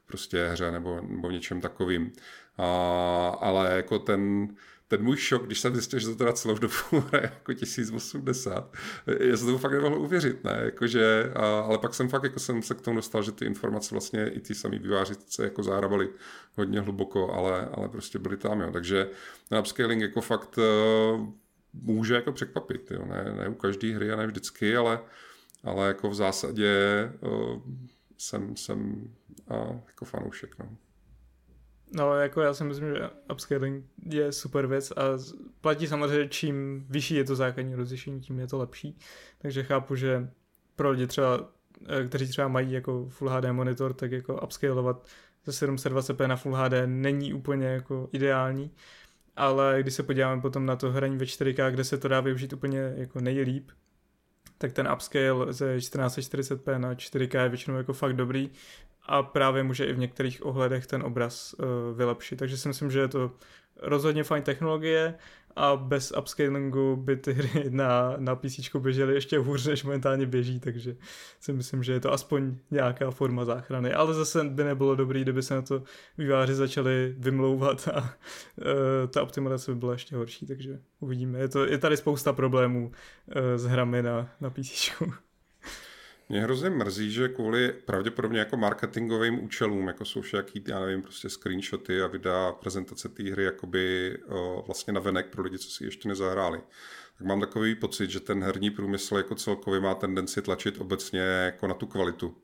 prostě 0.08 0.46
hře 0.46 0.70
nebo, 0.70 1.00
nebo 1.08 1.30
něčem 1.30 1.60
takovým. 1.60 2.12
A, 2.58 2.66
ale 3.40 3.76
jako 3.76 3.98
ten, 3.98 4.48
ten 4.88 5.02
můj 5.02 5.16
šok, 5.16 5.46
když 5.46 5.60
jsem 5.60 5.74
zjistil, 5.74 5.98
že 5.98 6.06
to 6.06 6.14
teda 6.14 6.32
celou 6.32 6.58
dobu 6.58 6.74
hraje 7.08 7.30
jako 7.34 7.52
1080, 7.52 8.76
já 9.20 9.36
jsem 9.36 9.46
tomu 9.46 9.58
fakt 9.58 9.72
nemohl 9.72 10.00
uvěřit, 10.00 10.44
ne, 10.44 10.60
jakože, 10.64 11.32
a, 11.34 11.60
ale 11.60 11.78
pak 11.78 11.94
jsem 11.94 12.08
fakt, 12.08 12.22
jako 12.22 12.40
jsem 12.40 12.62
se 12.62 12.74
k 12.74 12.80
tomu 12.80 12.96
dostal, 12.96 13.22
že 13.22 13.32
ty 13.32 13.44
informace 13.44 13.94
vlastně 13.94 14.28
i 14.28 14.40
ty 14.40 14.54
samý 14.54 14.78
výváři 14.78 15.14
se 15.26 15.44
jako 15.44 15.62
zahrabali 15.62 16.08
hodně 16.56 16.80
hluboko, 16.80 17.32
ale, 17.32 17.68
ale 17.72 17.88
prostě 17.88 18.18
byly 18.18 18.36
tam, 18.36 18.60
jo, 18.60 18.72
takže 18.72 19.10
ten 19.48 19.58
upscaling 19.58 20.02
jako 20.02 20.20
fakt 20.20 20.58
uh, 20.58 21.28
může 21.72 22.14
jako 22.14 22.32
překvapit, 22.32 22.90
jo, 22.90 23.04
ne, 23.06 23.34
ne 23.38 23.48
u 23.48 23.54
každé 23.54 23.94
hry 23.94 24.12
a 24.12 24.16
ne 24.16 24.26
vždycky, 24.26 24.76
ale, 24.76 25.00
ale 25.64 25.88
jako 25.88 26.10
v 26.10 26.14
zásadě 26.14 26.72
uh, 27.20 27.62
jsem, 28.18 28.56
jsem 28.56 29.10
uh, 29.50 29.80
jako 29.86 30.04
fanoušek, 30.04 30.58
no. 30.58 30.76
No, 31.92 32.14
jako 32.14 32.40
já 32.40 32.54
si 32.54 32.64
myslím, 32.64 32.94
že 32.94 33.10
upscaling 33.32 33.84
je 34.06 34.32
super 34.32 34.66
věc 34.66 34.90
a 34.90 35.02
platí 35.60 35.86
samozřejmě, 35.86 36.28
čím 36.28 36.86
vyšší 36.88 37.14
je 37.14 37.24
to 37.24 37.36
základní 37.36 37.74
rozlišení, 37.74 38.20
tím 38.20 38.38
je 38.38 38.46
to 38.46 38.58
lepší. 38.58 38.98
Takže 39.38 39.62
chápu, 39.62 39.96
že 39.96 40.30
pro 40.76 40.90
lidi 40.90 41.06
třeba, 41.06 41.50
eh, 41.88 42.04
kteří 42.04 42.28
třeba 42.28 42.48
mají 42.48 42.72
jako 42.72 43.06
Full 43.08 43.30
HD 43.30 43.52
monitor, 43.52 43.94
tak 43.94 44.12
jako 44.12 44.40
upscalovat 44.40 45.06
ze 45.44 45.52
720p 45.52 46.28
na 46.28 46.36
Full 46.36 46.54
HD 46.54 46.86
není 46.86 47.34
úplně 47.34 47.66
jako 47.66 48.08
ideální. 48.12 48.70
Ale 49.36 49.78
když 49.82 49.94
se 49.94 50.02
podíváme 50.02 50.42
potom 50.42 50.66
na 50.66 50.76
to 50.76 50.90
hraní 50.90 51.16
ve 51.16 51.26
4K, 51.26 51.70
kde 51.70 51.84
se 51.84 51.98
to 51.98 52.08
dá 52.08 52.20
využít 52.20 52.52
úplně 52.52 52.92
jako 52.96 53.20
nejlíp, 53.20 53.70
tak 54.58 54.72
ten 54.72 54.88
upscale 54.94 55.52
ze 55.52 55.76
1440p 55.76 56.78
na 56.78 56.94
4K 56.94 57.42
je 57.42 57.48
většinou 57.48 57.76
jako 57.76 57.92
fakt 57.92 58.16
dobrý 58.16 58.50
a 59.06 59.22
právě 59.22 59.62
může 59.62 59.84
i 59.84 59.92
v 59.92 59.98
některých 59.98 60.46
ohledech 60.46 60.86
ten 60.86 61.02
obraz 61.02 61.54
uh, 61.54 61.66
vylepšit. 61.96 62.36
Takže 62.36 62.56
si 62.56 62.68
myslím, 62.68 62.90
že 62.90 62.98
je 62.98 63.08
to 63.08 63.30
rozhodně 63.82 64.24
fajn 64.24 64.42
technologie 64.42 65.14
a 65.56 65.76
bez 65.76 66.12
upscalingu 66.18 66.96
by 66.96 67.16
ty 67.16 67.32
hry 67.32 67.64
na, 67.70 68.14
na 68.16 68.36
PC 68.36 68.76
běžely 68.78 69.14
ještě 69.14 69.38
hůř, 69.38 69.66
než 69.66 69.84
momentálně 69.84 70.26
běží, 70.26 70.60
takže 70.60 70.96
si 71.40 71.52
myslím, 71.52 71.82
že 71.82 71.92
je 71.92 72.00
to 72.00 72.12
aspoň 72.12 72.56
nějaká 72.70 73.10
forma 73.10 73.44
záchrany. 73.44 73.92
Ale 73.92 74.14
zase 74.14 74.44
by 74.44 74.64
nebylo 74.64 74.94
dobrý, 74.94 75.22
kdyby 75.22 75.42
se 75.42 75.54
na 75.54 75.62
to 75.62 75.82
výváři 76.18 76.54
začali 76.54 77.14
vymlouvat 77.18 77.88
a 77.88 78.00
uh, 78.00 78.06
ta 79.10 79.22
optimalizace 79.22 79.72
by 79.72 79.78
byla 79.78 79.92
ještě 79.92 80.16
horší, 80.16 80.46
takže 80.46 80.78
uvidíme. 81.00 81.38
Je, 81.38 81.48
to, 81.48 81.66
je 81.66 81.78
tady 81.78 81.96
spousta 81.96 82.32
problémů 82.32 82.86
uh, 82.86 83.34
s 83.56 83.64
hrami 83.64 84.02
na, 84.02 84.30
na 84.40 84.50
PC. 84.50 84.90
Mě 86.28 86.40
hrozně 86.40 86.70
mrzí, 86.70 87.10
že 87.12 87.28
kvůli 87.28 87.72
pravděpodobně 87.72 88.38
jako 88.38 88.56
marketingovým 88.56 89.44
účelům, 89.44 89.88
jako 89.88 90.04
jsou 90.04 90.20
všaký, 90.20 90.64
já 90.68 90.80
nevím, 90.80 91.02
prostě 91.02 91.28
screenshoty 91.28 92.02
a 92.02 92.06
videa, 92.06 92.52
prezentace 92.52 93.08
té 93.08 93.22
hry 93.22 93.44
jakoby 93.44 94.16
o, 94.28 94.62
vlastně 94.66 94.92
na 94.92 95.00
venek 95.00 95.26
pro 95.26 95.42
lidi, 95.42 95.58
co 95.58 95.70
si 95.70 95.84
ještě 95.84 96.08
nezahráli. 96.08 96.60
Tak 97.18 97.26
mám 97.26 97.40
takový 97.40 97.74
pocit, 97.74 98.10
že 98.10 98.20
ten 98.20 98.44
herní 98.44 98.70
průmysl 98.70 99.16
jako 99.16 99.34
celkově 99.34 99.80
má 99.80 99.94
tendenci 99.94 100.42
tlačit 100.42 100.80
obecně 100.80 101.20
jako 101.20 101.66
na 101.66 101.74
tu 101.74 101.86
kvalitu 101.86 102.36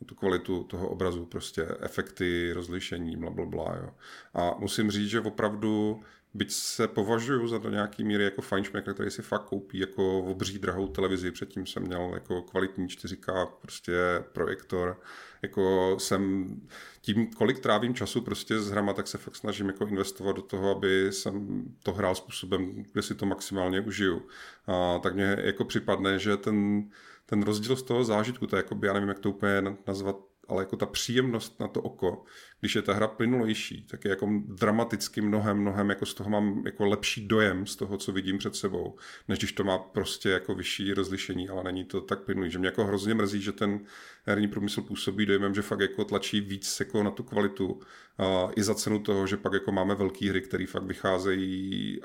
na 0.00 0.06
tu 0.06 0.14
kvalitu 0.14 0.64
toho 0.64 0.88
obrazu, 0.88 1.26
prostě 1.26 1.66
efekty, 1.80 2.52
rozlišení, 2.52 3.16
bla, 3.16 3.30
bla, 3.30 3.46
bla, 3.46 3.76
jo. 3.76 3.90
A 4.34 4.54
musím 4.58 4.90
říct, 4.90 5.10
že 5.10 5.20
opravdu 5.20 6.02
byť 6.34 6.52
se 6.52 6.88
považuji 6.88 7.48
za 7.48 7.58
do 7.58 7.70
nějaký 7.70 8.04
míry 8.04 8.24
jako 8.24 8.42
fajnšmek, 8.42 8.84
který 8.94 9.10
si 9.10 9.22
fakt 9.22 9.44
koupí 9.44 9.78
jako 9.78 10.18
obří 10.18 10.58
drahou 10.58 10.88
televizi, 10.88 11.30
předtím 11.30 11.66
jsem 11.66 11.82
měl 11.82 12.10
jako 12.14 12.42
kvalitní 12.42 12.86
4K 12.86 13.48
prostě 13.60 13.94
projektor, 14.32 15.00
jako 15.42 15.96
jsem 16.00 16.54
tím, 17.00 17.26
kolik 17.26 17.58
trávím 17.58 17.94
času 17.94 18.20
prostě 18.20 18.60
s 18.60 18.70
hrama, 18.70 18.92
tak 18.92 19.08
se 19.08 19.18
fakt 19.18 19.36
snažím 19.36 19.66
jako 19.66 19.86
investovat 19.86 20.36
do 20.36 20.42
toho, 20.42 20.70
aby 20.70 21.12
jsem 21.12 21.64
to 21.82 21.92
hrál 21.92 22.14
způsobem, 22.14 22.82
kde 22.92 23.02
si 23.02 23.14
to 23.14 23.26
maximálně 23.26 23.80
užiju. 23.80 24.22
A 24.66 24.98
tak 24.98 25.14
mně 25.14 25.36
jako 25.40 25.64
připadne, 25.64 26.18
že 26.18 26.36
ten, 26.36 26.90
ten 27.26 27.42
rozdíl 27.42 27.76
z 27.76 27.82
toho 27.82 28.04
zážitku, 28.04 28.46
to 28.46 28.56
je 28.56 28.58
jako, 28.58 28.78
já 28.82 28.92
nevím, 28.92 29.08
jak 29.08 29.18
to 29.18 29.30
úplně 29.30 29.62
nazvat 29.86 30.29
ale 30.48 30.62
jako 30.62 30.76
ta 30.76 30.86
příjemnost 30.86 31.60
na 31.60 31.68
to 31.68 31.82
oko, 31.82 32.24
když 32.60 32.76
je 32.76 32.82
ta 32.82 32.92
hra 32.94 33.06
plynulejší, 33.06 33.86
tak 33.90 34.04
je 34.04 34.08
jako 34.08 34.28
dramaticky 34.46 35.20
mnohem, 35.20 35.58
mnohem, 35.58 35.90
jako 35.90 36.06
z 36.06 36.14
toho 36.14 36.30
mám 36.30 36.62
jako 36.66 36.86
lepší 36.86 37.28
dojem 37.28 37.66
z 37.66 37.76
toho, 37.76 37.96
co 37.98 38.12
vidím 38.12 38.38
před 38.38 38.56
sebou, 38.56 38.96
než 39.28 39.38
když 39.38 39.52
to 39.52 39.64
má 39.64 39.78
prostě 39.78 40.28
jako 40.28 40.54
vyšší 40.54 40.94
rozlišení, 40.94 41.48
ale 41.48 41.64
není 41.64 41.84
to 41.84 42.00
tak 42.00 42.20
plynulý, 42.20 42.50
že 42.50 42.58
mě 42.58 42.68
jako 42.68 42.84
hrozně 42.84 43.14
mrzí, 43.14 43.42
že 43.42 43.52
ten 43.52 43.80
herní 44.24 44.48
průmysl 44.48 44.82
působí 44.82 45.26
dojmem, 45.26 45.54
že 45.54 45.62
fakt 45.62 45.80
jako 45.80 46.04
tlačí 46.04 46.40
víc 46.40 46.80
jako 46.80 47.02
na 47.02 47.10
tu 47.10 47.22
kvalitu 47.22 47.80
a 48.18 48.48
i 48.56 48.62
za 48.62 48.74
cenu 48.74 48.98
toho, 48.98 49.26
že 49.26 49.36
pak 49.36 49.52
jako 49.52 49.72
máme 49.72 49.94
velké 49.94 50.30
hry, 50.30 50.40
které 50.40 50.66
fakt 50.66 50.82
vycházejí, 50.82 52.00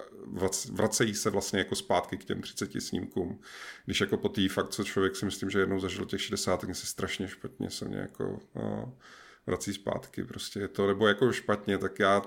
vracejí 0.72 1.16
se 1.16 1.30
vlastně 1.30 1.60
jako 1.60 1.76
zpátky 1.76 2.18
k 2.18 2.26
těm 2.26 2.42
30 2.42 2.82
snímkům. 2.82 3.40
Když 3.86 4.02
jako 4.02 4.18
po 4.18 4.30
té 4.30 4.50
fakt, 4.50 4.70
co 4.70 4.84
člověk 4.84 5.16
si 5.16 5.26
myslím, 5.26 5.50
že 5.50 5.60
jednou 5.60 5.80
zažil 5.80 6.06
těch 6.06 6.22
60, 6.22 6.62
tak 6.62 6.76
se 6.76 6.86
strašně 6.86 7.28
špatně 7.28 7.70
se 7.70 7.86
mě 7.86 7.98
jako 7.98 8.25
a, 8.56 8.92
vrací 9.48 9.74
zpátky. 9.74 10.24
Prostě 10.24 10.60
je 10.60 10.68
to, 10.68 10.88
nebo 10.88 11.08
jako 11.08 11.32
špatně, 11.32 11.78
tak 11.78 12.00
já, 12.00 12.22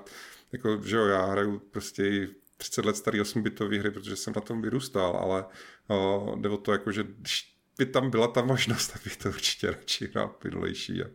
jako, 0.53 0.83
že 0.85 0.97
jo, 0.97 1.07
já 1.07 1.25
hraju 1.25 1.59
prostě 1.59 2.29
30 2.57 2.85
let 2.85 2.97
starý 2.97 3.21
8-bitový 3.21 3.79
hry, 3.79 3.91
protože 3.91 4.17
jsem 4.17 4.33
na 4.37 4.41
tom 4.41 4.63
vyrůstal, 4.63 5.17
ale 5.17 5.45
o, 5.89 6.37
jde 6.41 6.49
o 6.49 6.57
to, 6.57 6.73
jako, 6.73 6.93
že 6.93 7.05
když 7.19 7.59
by 7.79 7.87
tam 7.87 8.11
byla 8.11 8.29
ta 8.29 8.43
možnost, 8.43 8.89
tak 8.93 9.03
bych 9.05 9.17
to 9.17 9.29
určitě 9.29 9.71
radši 9.71 10.07
hrál 10.07 10.29
plynulejší. 10.29 11.03
A 11.03 11.07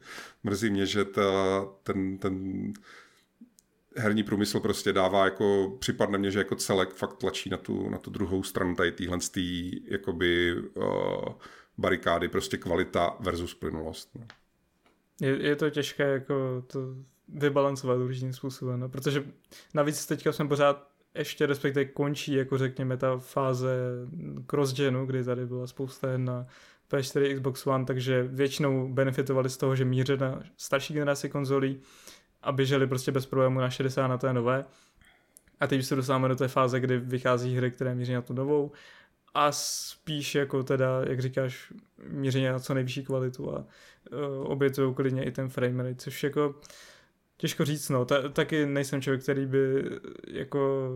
mrzí 0.43 0.69
mě, 0.69 0.85
že 0.85 1.05
ta, 1.05 1.21
ten, 1.83 2.17
ten 2.17 2.73
herní 3.95 4.23
průmysl 4.23 4.59
prostě 4.59 4.93
dává 4.93 5.25
jako, 5.25 5.77
připadne 5.79 6.17
mně, 6.17 6.31
že 6.31 6.39
jako 6.39 6.55
celek 6.55 6.93
fakt 6.93 7.17
tlačí 7.17 7.49
na 7.49 7.57
tu, 7.57 7.89
na 7.89 7.97
tu 7.97 8.11
druhou 8.11 8.43
stranu 8.43 8.75
tady 8.75 8.91
týhle 8.91 9.17
tý, 9.31 9.81
jakoby 9.91 10.55
uh, 10.73 11.33
barikády, 11.77 12.27
prostě 12.27 12.57
kvalita 12.57 13.17
versus 13.19 13.53
plynulost. 13.53 14.15
No. 14.15 14.25
Je, 15.21 15.47
je 15.47 15.55
to 15.55 15.69
těžké 15.69 16.03
jako 16.03 16.63
to 16.67 16.79
vybalancovat 17.27 17.97
určitým 17.97 18.33
způsobem, 18.33 18.79
no, 18.79 18.89
protože 18.89 19.23
navíc 19.73 20.05
teďka 20.05 20.31
jsme 20.31 20.47
pořád 20.47 20.87
ještě 21.15 21.45
respektive 21.45 21.85
končí, 21.85 22.33
jako 22.33 22.57
řekněme, 22.57 22.97
ta 22.97 23.17
fáze 23.17 23.75
cross-genu, 24.45 25.05
kdy 25.05 25.23
tady 25.23 25.45
byla 25.45 25.67
spousta 25.67 26.17
na 26.17 26.47
PS4, 26.91 27.33
Xbox 27.33 27.67
One, 27.67 27.85
takže 27.85 28.23
většinou 28.23 28.93
benefitovali 28.93 29.49
z 29.49 29.57
toho, 29.57 29.75
že 29.75 29.85
míře 29.85 30.17
na 30.17 30.43
starší 30.57 30.93
generaci 30.93 31.29
konzolí 31.29 31.81
a 32.41 32.51
běželi 32.51 32.87
prostě 32.87 33.11
bez 33.11 33.25
problému 33.25 33.59
na 33.59 33.69
60 33.69 34.07
na 34.07 34.17
té 34.17 34.33
nové. 34.33 34.65
A 35.59 35.67
teď 35.67 35.85
se 35.85 35.95
dostáváme 35.95 36.27
do 36.27 36.35
té 36.35 36.47
fáze, 36.47 36.79
kdy 36.79 36.97
vychází 36.97 37.55
hry, 37.55 37.71
které 37.71 37.95
míří 37.95 38.13
na 38.13 38.21
tu 38.21 38.33
novou 38.33 38.71
a 39.33 39.51
spíš 39.51 40.35
jako 40.35 40.63
teda, 40.63 41.01
jak 41.09 41.21
říkáš, 41.21 41.73
míří 42.07 42.45
na 42.45 42.59
co 42.59 42.73
nejvyšší 42.73 43.03
kvalitu 43.03 43.55
a 43.55 43.59
uh, 43.59 44.51
obětují 44.51 44.93
klidně 44.93 45.23
i 45.23 45.31
ten 45.31 45.49
frame 45.49 45.83
rate, 45.83 45.95
což 45.95 46.23
jako 46.23 46.55
Těžko 47.43 47.65
říct, 47.65 47.89
no. 47.89 48.05
Ta, 48.05 48.29
taky 48.29 48.65
nejsem 48.65 49.01
člověk, 49.01 49.23
který 49.23 49.45
by 49.45 49.83
jako 50.27 50.91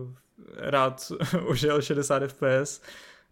rád 0.56 1.12
ožil 1.46 1.82
60 1.82 2.22
fps. 2.28 2.82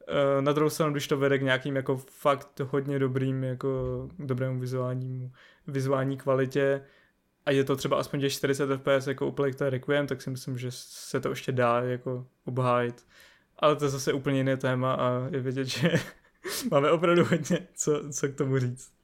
Eh, 0.08 0.42
na 0.42 0.52
druhou 0.52 0.70
stranu, 0.70 0.92
když 0.92 1.08
to 1.08 1.16
vede 1.16 1.38
k 1.38 1.42
nějakým 1.42 1.76
jako 1.76 1.96
fakt 1.96 2.60
hodně 2.60 2.98
dobrým, 2.98 3.44
jako 3.44 3.68
dobrému 4.18 4.60
vizuálnímu, 4.60 5.32
vizuální 5.66 6.16
kvalitě 6.16 6.82
a 7.46 7.50
je 7.50 7.64
to 7.64 7.76
třeba 7.76 7.98
aspoň 7.98 8.20
těch 8.20 8.32
40 8.32 8.76
fps 8.76 9.06
jako 9.06 9.26
úplně 9.26 9.54
to 9.54 9.70
Requiem, 9.70 10.06
tak 10.06 10.22
si 10.22 10.30
myslím, 10.30 10.58
že 10.58 10.68
se 10.70 11.20
to 11.20 11.28
ještě 11.28 11.52
dá 11.52 11.80
jako 11.80 12.26
obhájit. 12.44 13.06
Ale 13.58 13.76
to 13.76 13.84
je 13.84 13.88
zase 13.88 14.12
úplně 14.12 14.36
jiné 14.36 14.56
téma 14.56 14.94
a 14.94 15.28
je 15.30 15.40
vidět, 15.40 15.64
že 15.64 15.90
máme 16.70 16.90
opravdu 16.90 17.24
hodně 17.24 17.68
co, 17.74 18.10
co 18.12 18.28
k 18.28 18.34
tomu 18.34 18.58
říct 18.58 18.96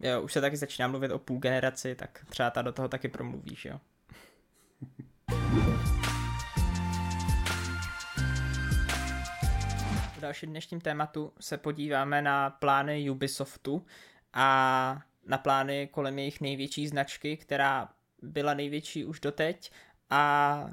jo, 0.00 0.22
už 0.22 0.32
se 0.32 0.40
taky 0.40 0.56
začíná 0.56 0.88
mluvit 0.88 1.10
o 1.10 1.18
půl 1.18 1.38
generaci, 1.38 1.94
tak 1.94 2.24
třeba 2.28 2.50
ta 2.50 2.62
do 2.62 2.72
toho 2.72 2.88
taky 2.88 3.08
promluvíš, 3.08 3.64
jo. 3.64 3.80
V 10.16 10.20
dalším 10.20 10.50
dnešním 10.50 10.80
tématu 10.80 11.32
se 11.40 11.58
podíváme 11.58 12.22
na 12.22 12.50
plány 12.50 13.10
Ubisoftu 13.10 13.86
a 14.32 15.02
na 15.26 15.38
plány 15.38 15.88
kolem 15.92 16.18
jejich 16.18 16.40
největší 16.40 16.88
značky, 16.88 17.36
která 17.36 17.88
byla 18.22 18.54
největší 18.54 19.04
už 19.04 19.20
doteď 19.20 19.72
a 20.10 20.66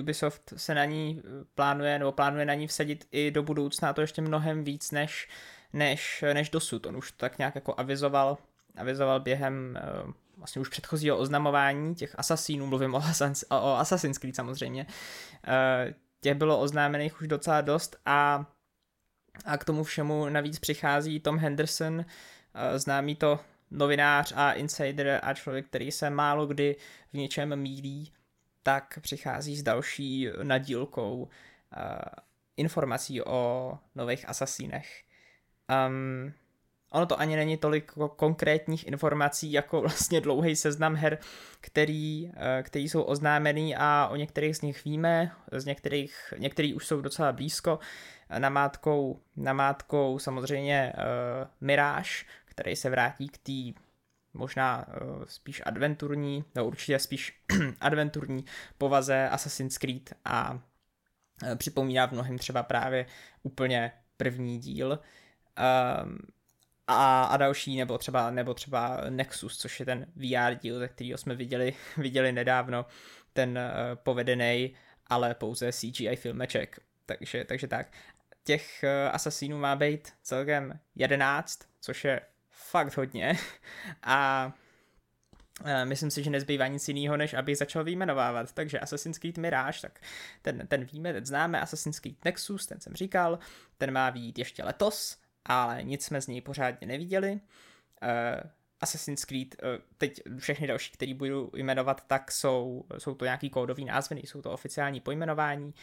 Ubisoft 0.00 0.52
se 0.56 0.74
na 0.74 0.84
ní 0.84 1.22
plánuje, 1.54 1.98
nebo 1.98 2.12
plánuje 2.12 2.44
na 2.44 2.54
ní 2.54 2.66
vsadit 2.66 3.08
i 3.12 3.30
do 3.30 3.42
budoucna, 3.42 3.92
to 3.92 4.00
ještě 4.00 4.22
mnohem 4.22 4.64
víc 4.64 4.90
než 4.90 5.28
než, 5.72 6.24
než 6.32 6.50
dosud. 6.50 6.86
On 6.86 6.96
už 6.96 7.12
to 7.12 7.16
tak 7.16 7.38
nějak 7.38 7.54
jako 7.54 7.74
avizoval, 7.76 8.38
avizoval 8.76 9.20
během 9.20 9.78
uh, 10.04 10.12
vlastně 10.36 10.60
už 10.60 10.68
předchozího 10.68 11.18
oznamování 11.18 11.94
těch 11.94 12.18
asasínů, 12.18 12.66
mluvím 12.66 12.94
o, 12.94 12.98
Assassin's, 12.98 13.44
o 13.50 13.76
Assassin's 13.76 14.18
Creed 14.18 14.36
samozřejmě, 14.36 14.86
uh, 14.86 15.92
těch 16.20 16.34
bylo 16.34 16.60
oznámených 16.60 17.20
už 17.20 17.28
docela 17.28 17.60
dost 17.60 17.96
a, 18.06 18.46
a 19.44 19.58
k 19.58 19.64
tomu 19.64 19.84
všemu 19.84 20.28
navíc 20.28 20.58
přichází 20.58 21.20
Tom 21.20 21.38
Henderson, 21.38 22.04
známý 22.76 23.16
to 23.16 23.40
novinář 23.70 24.32
a 24.36 24.52
insider 24.52 25.20
a 25.22 25.34
člověk, 25.34 25.66
který 25.66 25.92
se 25.92 26.10
málo 26.10 26.46
kdy 26.46 26.76
v 27.12 27.16
něčem 27.16 27.56
mílí, 27.56 28.12
tak 28.62 28.98
přichází 29.00 29.56
s 29.56 29.62
další 29.62 30.28
nadílkou 30.42 31.16
uh, 31.16 31.28
informací 32.56 33.22
o 33.22 33.72
nových 33.94 34.28
asasínech. 34.28 35.02
Um, 35.88 36.32
ono 36.92 37.06
to 37.06 37.20
ani 37.20 37.36
není 37.36 37.56
tolik 37.56 37.92
konkrétních 38.16 38.86
informací, 38.86 39.52
jako 39.52 39.80
vlastně 39.80 40.20
dlouhý 40.20 40.56
seznam 40.56 40.94
her, 40.94 41.18
který, 41.60 42.32
eh, 42.36 42.62
který 42.62 42.88
jsou 42.88 43.02
oznámený 43.02 43.76
a 43.76 44.08
o 44.10 44.16
některých 44.16 44.56
z 44.56 44.62
nich 44.62 44.84
víme, 44.84 45.32
z 45.52 45.64
některých, 45.64 46.34
některý 46.38 46.74
už 46.74 46.86
jsou 46.86 47.00
docela 47.00 47.32
blízko. 47.32 47.78
Namátkou, 48.38 49.20
namátkou 49.36 50.18
samozřejmě 50.18 50.92
uh, 50.96 51.48
Mirage, 51.60 52.10
který 52.44 52.76
se 52.76 52.90
vrátí 52.90 53.28
k 53.28 53.38
té 53.38 53.80
možná 54.34 54.86
uh, 54.88 55.24
spíš 55.24 55.62
adventurní, 55.64 56.44
no 56.54 56.66
určitě 56.66 56.98
spíš 56.98 57.42
adventurní 57.80 58.44
povaze 58.78 59.28
Assassin's 59.28 59.78
Creed 59.78 60.12
a 60.24 60.52
uh, 60.52 60.58
připomíná 61.56 62.06
v 62.06 62.12
mnohem 62.12 62.38
třeba 62.38 62.62
právě 62.62 63.06
úplně 63.42 63.92
první 64.16 64.58
díl. 64.58 64.98
Um, 66.04 66.18
a, 66.86 67.24
a 67.24 67.36
další, 67.36 67.76
nebo 67.76 67.98
třeba, 67.98 68.30
nebo 68.30 68.54
třeba 68.54 69.00
Nexus, 69.08 69.58
což 69.58 69.80
je 69.80 69.86
ten 69.86 70.06
VR 70.16 70.54
díl, 70.54 70.78
ze 70.78 70.88
kterého 70.88 71.18
jsme 71.18 71.34
viděli, 71.34 71.74
viděli 71.96 72.32
nedávno, 72.32 72.86
ten 73.32 73.50
uh, 73.58 73.96
povedený, 74.02 74.74
ale 75.06 75.34
pouze 75.34 75.72
CGI 75.72 76.16
filmeček. 76.16 76.80
Takže, 77.06 77.44
takže 77.44 77.68
tak. 77.68 77.92
Těch 78.44 78.84
uh, 78.84 79.14
asasínů 79.14 79.58
má 79.58 79.76
být 79.76 80.12
celkem 80.22 80.78
11, 80.94 81.60
což 81.80 82.04
je 82.04 82.20
fakt 82.70 82.96
hodně. 82.96 83.38
A 84.02 84.52
uh, 85.60 85.84
myslím 85.84 86.10
si, 86.10 86.22
že 86.22 86.30
nezbývá 86.30 86.66
nic 86.66 86.88
jiného, 86.88 87.16
než 87.16 87.34
aby 87.34 87.56
začal 87.56 87.84
vyjmenovávat. 87.84 88.52
Takže 88.52 88.80
Assassin's 88.80 89.18
Creed 89.18 89.38
Mirage, 89.38 89.80
tak 89.80 90.00
ten, 90.42 90.66
ten 90.66 90.84
víme, 90.84 91.12
ten 91.12 91.26
známe. 91.26 91.60
Assassin's 91.60 92.00
Creed 92.00 92.24
Nexus, 92.24 92.66
ten 92.66 92.80
jsem 92.80 92.94
říkal, 92.94 93.38
ten 93.78 93.92
má 93.92 94.10
být 94.10 94.38
ještě 94.38 94.64
letos 94.64 95.20
ale 95.44 95.82
nic 95.82 96.04
jsme 96.04 96.20
z 96.20 96.26
něj 96.26 96.40
pořádně 96.40 96.86
neviděli. 96.86 97.32
Uh, 97.32 98.50
Assassin's 98.80 99.24
Creed, 99.24 99.56
uh, 99.62 99.68
teď 99.98 100.20
všechny 100.38 100.66
další, 100.66 100.92
které 100.92 101.14
budu 101.14 101.50
jmenovat, 101.56 102.04
tak 102.06 102.32
jsou, 102.32 102.84
jsou 102.98 103.14
to 103.14 103.24
nějaký 103.24 103.50
kódový 103.50 103.84
názvy, 103.84 104.14
nejsou 104.14 104.42
to 104.42 104.52
oficiální 104.52 105.00
pojmenování. 105.00 105.74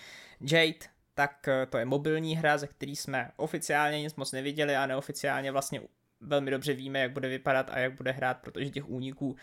Jade, 0.41 0.87
tak 1.13 1.49
to 1.69 1.77
je 1.77 1.85
mobilní 1.85 2.35
hra, 2.35 2.57
ze 2.57 2.67
který 2.67 2.95
jsme 2.95 3.31
oficiálně 3.35 4.01
nic 4.01 4.15
moc 4.15 4.31
neviděli 4.31 4.75
a 4.75 4.85
neoficiálně 4.85 5.51
vlastně 5.51 5.81
velmi 6.21 6.51
dobře 6.51 6.73
víme, 6.73 6.99
jak 6.99 7.11
bude 7.11 7.29
vypadat 7.29 7.69
a 7.69 7.79
jak 7.79 7.93
bude 7.93 8.11
hrát, 8.11 8.37
protože 8.37 8.69
těch 8.69 8.89
úniků 8.89 9.35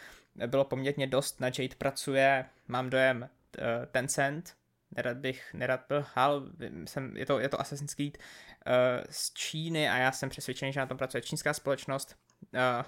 bylo 0.46 0.64
poměrně 0.64 1.06
dost. 1.06 1.40
Na 1.40 1.46
Jade 1.46 1.74
pracuje, 1.78 2.44
mám 2.68 2.90
dojem, 2.90 3.28
Tencent, 3.90 4.56
nerad 4.96 5.16
bych, 5.16 5.54
nerad 5.54 5.80
byl 5.88 6.04
hal, 6.14 6.46
jsem, 6.84 7.16
je, 7.16 7.26
to, 7.26 7.38
je 7.38 7.48
to 7.48 7.60
Assassin's 7.60 7.94
Creed 7.94 8.18
uh, 8.18 9.04
z 9.10 9.32
Číny 9.32 9.88
a 9.88 9.96
já 9.96 10.12
jsem 10.12 10.28
přesvědčený, 10.28 10.72
že 10.72 10.80
na 10.80 10.86
tom 10.86 10.98
pracuje 10.98 11.22
čínská 11.22 11.54
společnost. 11.54 12.16
Uh, 12.52 12.84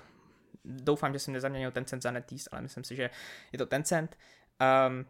doufám, 0.64 1.12
že 1.12 1.18
jsem 1.18 1.34
nezaměnil 1.34 1.70
Tencent 1.70 2.02
za 2.02 2.10
NetEase, 2.10 2.50
ale 2.52 2.62
myslím 2.62 2.84
si, 2.84 2.96
že 2.96 3.10
je 3.52 3.58
to 3.58 3.66
Tencent. 3.66 4.18
Um, 4.88 5.06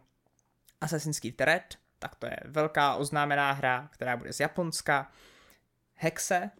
Assassin's 0.81 1.19
Creed 1.19 1.41
Red, 1.41 1.75
tak 1.99 2.15
to 2.15 2.25
je 2.25 2.37
velká 2.45 2.95
oznámená 2.95 3.51
hra, 3.51 3.89
která 3.93 4.17
bude 4.17 4.33
z 4.33 4.39
Japonska. 4.39 5.11
Hexe, 5.93 6.51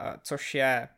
uh, 0.00 0.16
což 0.22 0.54
je 0.54 0.88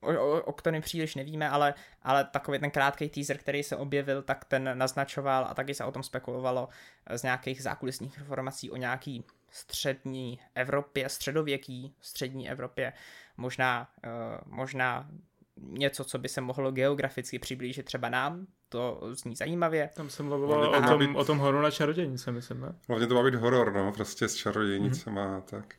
o, 0.00 0.10
o, 0.10 0.42
o 0.42 0.52
kterém 0.52 0.82
příliš 0.82 1.14
nevíme, 1.14 1.50
ale, 1.50 1.74
ale 2.02 2.24
takový 2.24 2.58
ten 2.58 2.70
krátký 2.70 3.08
teaser, 3.08 3.38
který 3.38 3.62
se 3.62 3.76
objevil, 3.76 4.22
tak 4.22 4.44
ten 4.44 4.70
naznačoval 4.78 5.46
a 5.50 5.54
taky 5.54 5.74
se 5.74 5.84
o 5.84 5.92
tom 5.92 6.02
spekulovalo 6.02 6.68
z 7.14 7.22
nějakých 7.22 7.62
zákulisních 7.62 8.18
informací 8.18 8.70
o 8.70 8.76
nějaký 8.76 9.24
střední 9.50 10.40
Evropě, 10.54 11.08
středověký 11.08 11.94
střední 12.00 12.50
Evropě, 12.50 12.92
možná, 13.36 13.88
uh, 14.06 14.54
možná 14.56 15.08
něco, 15.56 16.04
co 16.04 16.18
by 16.18 16.28
se 16.28 16.40
mohlo 16.40 16.72
geograficky 16.72 17.38
přiblížit 17.38 17.86
třeba 17.86 18.08
nám, 18.08 18.46
to 18.68 19.00
zní 19.10 19.36
zajímavě. 19.36 19.90
Tam 19.94 20.10
jsem 20.10 20.26
mluvil 20.26 20.50
o 20.52 20.82
tom, 20.82 20.98
být... 20.98 21.16
o 21.16 21.24
tom 21.24 21.38
hororu 21.38 21.62
na 21.62 21.70
čarodějnice, 21.70 22.32
myslím, 22.32 22.60
ne? 22.60 22.74
Hlavně 22.88 23.06
to 23.06 23.14
má 23.14 23.22
být 23.22 23.34
horor, 23.34 23.72
no, 23.72 23.92
prostě 23.92 24.28
s 24.28 24.34
čarodějnicema 24.34 25.26
mm-hmm. 25.26 25.42
tak. 25.42 25.74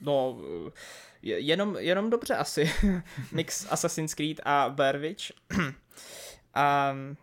No, 0.00 0.38
jenom, 1.22 1.76
jenom 1.76 2.10
dobře 2.10 2.34
asi. 2.34 2.72
Mix 3.32 3.72
Assassin's 3.72 4.14
Creed 4.14 4.40
a 4.44 4.68
Blair 4.68 4.98
Witch. 4.98 5.24
um, 5.56 7.16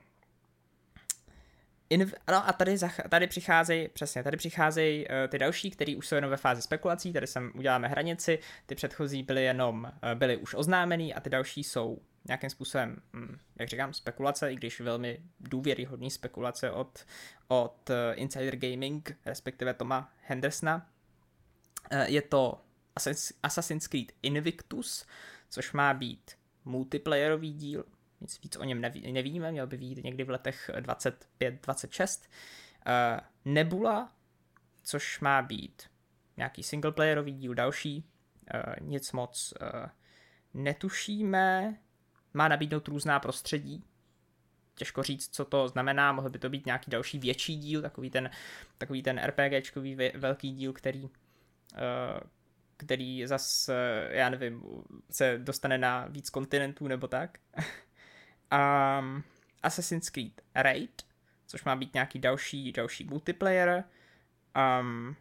In, 1.89 2.11
no 2.31 2.47
a 2.47 2.53
tady, 2.53 2.75
tady 3.09 3.27
přicházejí, 3.27 3.87
přesně, 3.87 4.23
tady 4.23 4.37
přicházejí 4.37 5.07
uh, 5.07 5.13
ty 5.29 5.39
další, 5.39 5.71
který 5.71 5.95
už 5.95 6.07
jsou 6.07 6.15
jenom 6.15 6.31
ve 6.31 6.37
fázi 6.37 6.61
spekulací, 6.61 7.13
tady 7.13 7.27
sem 7.27 7.51
uděláme 7.55 7.87
hranici, 7.87 8.39
ty 8.65 8.75
předchozí 8.75 9.23
byly 9.23 9.43
jenom, 9.43 9.83
uh, 9.83 10.19
byly 10.19 10.37
už 10.37 10.53
oznámený 10.53 11.13
a 11.13 11.19
ty 11.19 11.29
další 11.29 11.63
jsou 11.63 12.01
nějakým 12.27 12.49
způsobem, 12.49 13.01
hm, 13.13 13.37
jak 13.59 13.69
říkám, 13.69 13.93
spekulace, 13.93 14.53
i 14.53 14.55
když 14.55 14.81
velmi 14.81 15.19
důvěryhodný 15.39 16.11
spekulace 16.11 16.71
od, 16.71 17.05
od 17.47 17.89
uh, 17.89 17.95
Insider 18.13 18.55
Gaming, 18.55 19.17
respektive 19.25 19.73
Toma 19.73 20.13
Hendersona. 20.21 20.89
Uh, 21.91 22.01
je 22.01 22.21
to 22.21 22.61
Assassin's 23.43 23.87
Creed 23.87 24.11
Invictus, 24.21 25.05
což 25.49 25.71
má 25.73 25.93
být 25.93 26.31
multiplayerový 26.65 27.53
díl, 27.53 27.85
nic 28.21 28.41
víc 28.41 28.55
o 28.55 28.63
něm 28.63 28.81
neví, 28.81 29.11
nevíme, 29.11 29.51
měl 29.51 29.67
by 29.67 29.77
být 29.77 30.03
někdy 30.03 30.23
v 30.23 30.29
letech 30.29 30.69
25-26. 30.79 32.19
Uh, 32.19 32.25
eh, 32.85 33.19
Nebula, 33.45 34.11
což 34.83 35.19
má 35.19 35.41
být 35.41 35.83
nějaký 36.37 36.63
singleplayerový 36.63 37.33
díl 37.33 37.53
další, 37.53 38.05
uh, 38.53 38.87
nic 38.87 39.11
moc 39.11 39.53
uh, 39.61 39.89
netušíme, 40.53 41.77
má 42.33 42.47
nabídnout 42.47 42.87
různá 42.87 43.19
prostředí, 43.19 43.83
těžko 44.75 45.03
říct, 45.03 45.35
co 45.35 45.45
to 45.45 45.67
znamená, 45.67 46.11
mohl 46.11 46.29
by 46.29 46.39
to 46.39 46.49
být 46.49 46.65
nějaký 46.65 46.91
další 46.91 47.19
větší 47.19 47.55
díl, 47.57 47.81
takový 47.81 48.09
ten, 48.09 48.29
takový 48.77 49.03
ten 49.03 49.21
RPGčkový 49.25 49.97
velký 50.15 50.51
díl, 50.51 50.73
který, 50.73 51.09
který 52.77 53.27
zas, 53.27 53.69
já 54.09 54.29
nevím, 54.29 54.63
se 55.11 55.37
dostane 55.37 55.77
na 55.77 56.07
víc 56.07 56.29
kontinentů 56.29 56.87
nebo 56.87 57.07
tak. 57.07 57.37
um, 58.99 59.23
Assassin's 59.63 60.09
Creed 60.09 60.41
Raid, 60.55 61.01
což 61.47 61.63
má 61.63 61.75
být 61.75 61.93
nějaký 61.93 62.19
další, 62.19 62.71
další 62.71 63.03
multiplayer. 63.03 63.83
Um, 64.81 65.15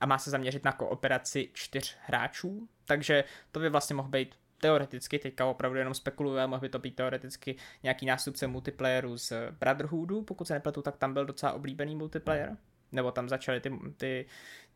a 0.00 0.06
má 0.06 0.18
se 0.18 0.30
zaměřit 0.30 0.64
na 0.64 0.72
kooperaci 0.72 1.50
čtyř 1.52 1.96
hráčů, 2.00 2.68
takže 2.84 3.24
to 3.52 3.60
by 3.60 3.68
vlastně 3.68 3.96
mohl 3.96 4.08
být 4.08 4.34
teoreticky, 4.60 5.18
teďka 5.18 5.46
opravdu 5.46 5.78
jenom 5.78 5.94
spekuluje, 5.94 6.46
mohl 6.46 6.60
by 6.60 6.68
to 6.68 6.78
být 6.78 6.96
teoreticky 6.96 7.56
nějaký 7.82 8.06
nástupce 8.06 8.46
multiplayeru 8.46 9.16
z 9.16 9.32
Brotherhoodu, 9.60 10.22
pokud 10.22 10.48
se 10.48 10.54
nepletu, 10.54 10.82
tak 10.82 10.96
tam 10.96 11.14
byl 11.14 11.24
docela 11.24 11.52
oblíbený 11.52 11.96
multiplayer, 11.96 12.56
nebo 12.92 13.12
tam 13.12 13.28
začaly 13.28 13.60
ty, 13.60 13.72
ty, 13.96 14.26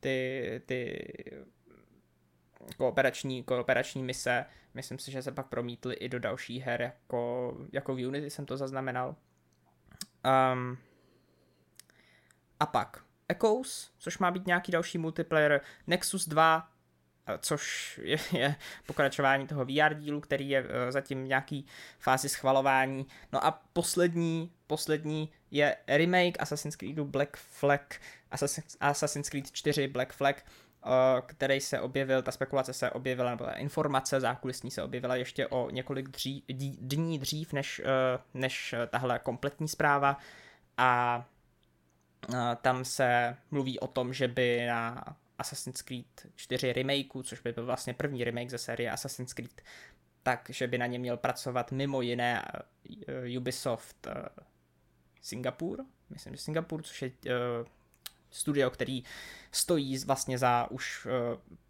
ty, 0.01 0.63
ty 0.67 1.05
kooperační, 2.77 3.43
kooperační 3.43 4.03
mise. 4.03 4.45
Myslím 4.75 4.99
si, 4.99 5.11
že 5.11 5.23
se 5.23 5.33
pak 5.33 5.47
promítly 5.47 5.95
i 5.95 6.09
do 6.09 6.19
dalších 6.19 6.63
her, 6.63 6.83
jako, 6.83 7.53
jako 7.73 7.95
v 7.95 8.07
Unity 8.07 8.31
jsem 8.31 8.47
to 8.47 8.57
zaznamenal. 8.57 9.17
Um, 10.53 10.79
a 12.61 12.67
pak 12.67 13.05
Echoes, 13.29 13.91
což 13.99 14.19
má 14.19 14.31
být 14.31 14.47
nějaký 14.47 14.73
další 14.73 14.99
multiplayer, 14.99 15.61
Nexus 15.87 16.29
2, 16.29 16.69
což 17.41 18.01
je, 18.03 18.17
je 18.33 18.57
pokračování 18.87 19.47
toho 19.47 19.65
VR 19.65 19.95
dílu, 19.95 20.21
který 20.21 20.51
je 20.51 20.67
eh, 20.69 20.93
zatím 20.93 21.25
v 21.25 21.29
nějaký 21.29 21.67
fázi 21.99 22.29
schvalování. 22.29 23.07
No 23.33 23.45
a 23.45 23.63
poslední, 23.73 24.53
poslední 24.67 25.33
je 25.51 25.77
remake 25.89 26.43
Assassin's 26.43 26.77
Creed 26.77 26.99
Black 26.99 27.37
Flag, 27.37 28.01
Assassin's, 28.81 29.29
Creed 29.29 29.53
4 29.53 29.89
Black 29.89 30.13
Flag, 30.13 30.45
Eh, 30.45 30.72
který 31.27 31.61
se 31.61 31.81
objevil, 31.81 32.23
ta 32.23 32.33
spekulace 32.33 32.73
se 32.73 32.91
objevila, 32.91 33.31
nebo 33.31 33.45
ta 33.45 33.53
informace 33.53 34.21
zákulisní 34.21 34.71
se 34.71 34.83
objevila 34.83 35.17
ještě 35.17 35.47
o 35.47 35.71
několik 35.71 36.09
dří, 36.09 36.45
dní 36.81 37.19
dřív, 37.19 37.53
než, 37.53 37.83
než 38.35 38.75
tahle 38.91 39.19
kompletní 39.19 39.69
zpráva. 39.69 40.19
A 40.77 41.25
tam 42.63 42.85
se 42.85 43.37
mluví 43.51 43.81
o 43.81 43.87
tom, 43.87 44.13
že 44.13 44.29
by 44.29 44.67
na 44.67 45.05
Assassin's 45.39 45.83
Creed 45.83 46.27
4 46.35 46.73
remakeu, 46.73 47.23
což 47.23 47.41
by 47.41 47.53
byl 47.53 47.67
vlastně 47.67 47.95
první 47.95 48.25
remake 48.25 48.51
ze 48.51 48.59
série 48.59 48.91
Assassin's 48.91 49.33
Creed, 49.33 49.63
takže 50.23 50.67
by 50.67 50.79
na 50.79 50.87
ně 50.87 50.99
měl 50.99 51.17
pracovat 51.17 51.73
mimo 51.73 52.03
jiné 52.03 52.45
Ubisoft 53.39 54.09
Singapur, 55.23 55.85
myslím, 56.11 56.35
že 56.35 56.43
Singapur, 56.43 56.83
což 56.83 57.03
je 57.03 57.11
studio, 58.33 58.71
který 58.71 59.05
stojí 59.53 59.99
vlastně 59.99 60.39
za 60.39 60.71
už 60.71 61.07
uh, 61.07 61.13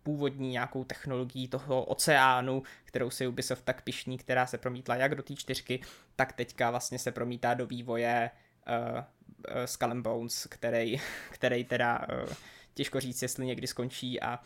původní 0.03 0.51
nějakou 0.51 0.85
technologií 0.85 1.49
toho 1.49 1.85
oceánu, 1.85 2.63
kterou 2.85 3.11
si 3.11 3.27
Ubisoft 3.27 3.65
tak 3.65 3.83
pišní, 3.83 4.19
která 4.19 4.47
se 4.47 4.59
promítla 4.59 4.97
jak 4.97 5.15
do 5.15 5.23
té 5.23 5.35
čtyřky, 5.35 5.81
tak 6.17 6.33
teďka 6.33 6.71
vlastně 6.71 6.99
se 6.99 7.13
promítá 7.13 7.55
do 7.55 7.67
vývoje 7.67 8.31
uh, 8.69 9.01
Skull 9.65 9.91
and 9.91 10.03
Bones, 10.03 10.47
který, 10.51 11.01
který 11.31 11.65
teda 11.65 11.99
uh, 11.99 12.33
těžko 12.75 13.01
říct, 13.01 13.23
jestli 13.23 13.47
někdy 13.47 13.67
skončí 13.67 14.21
a, 14.21 14.41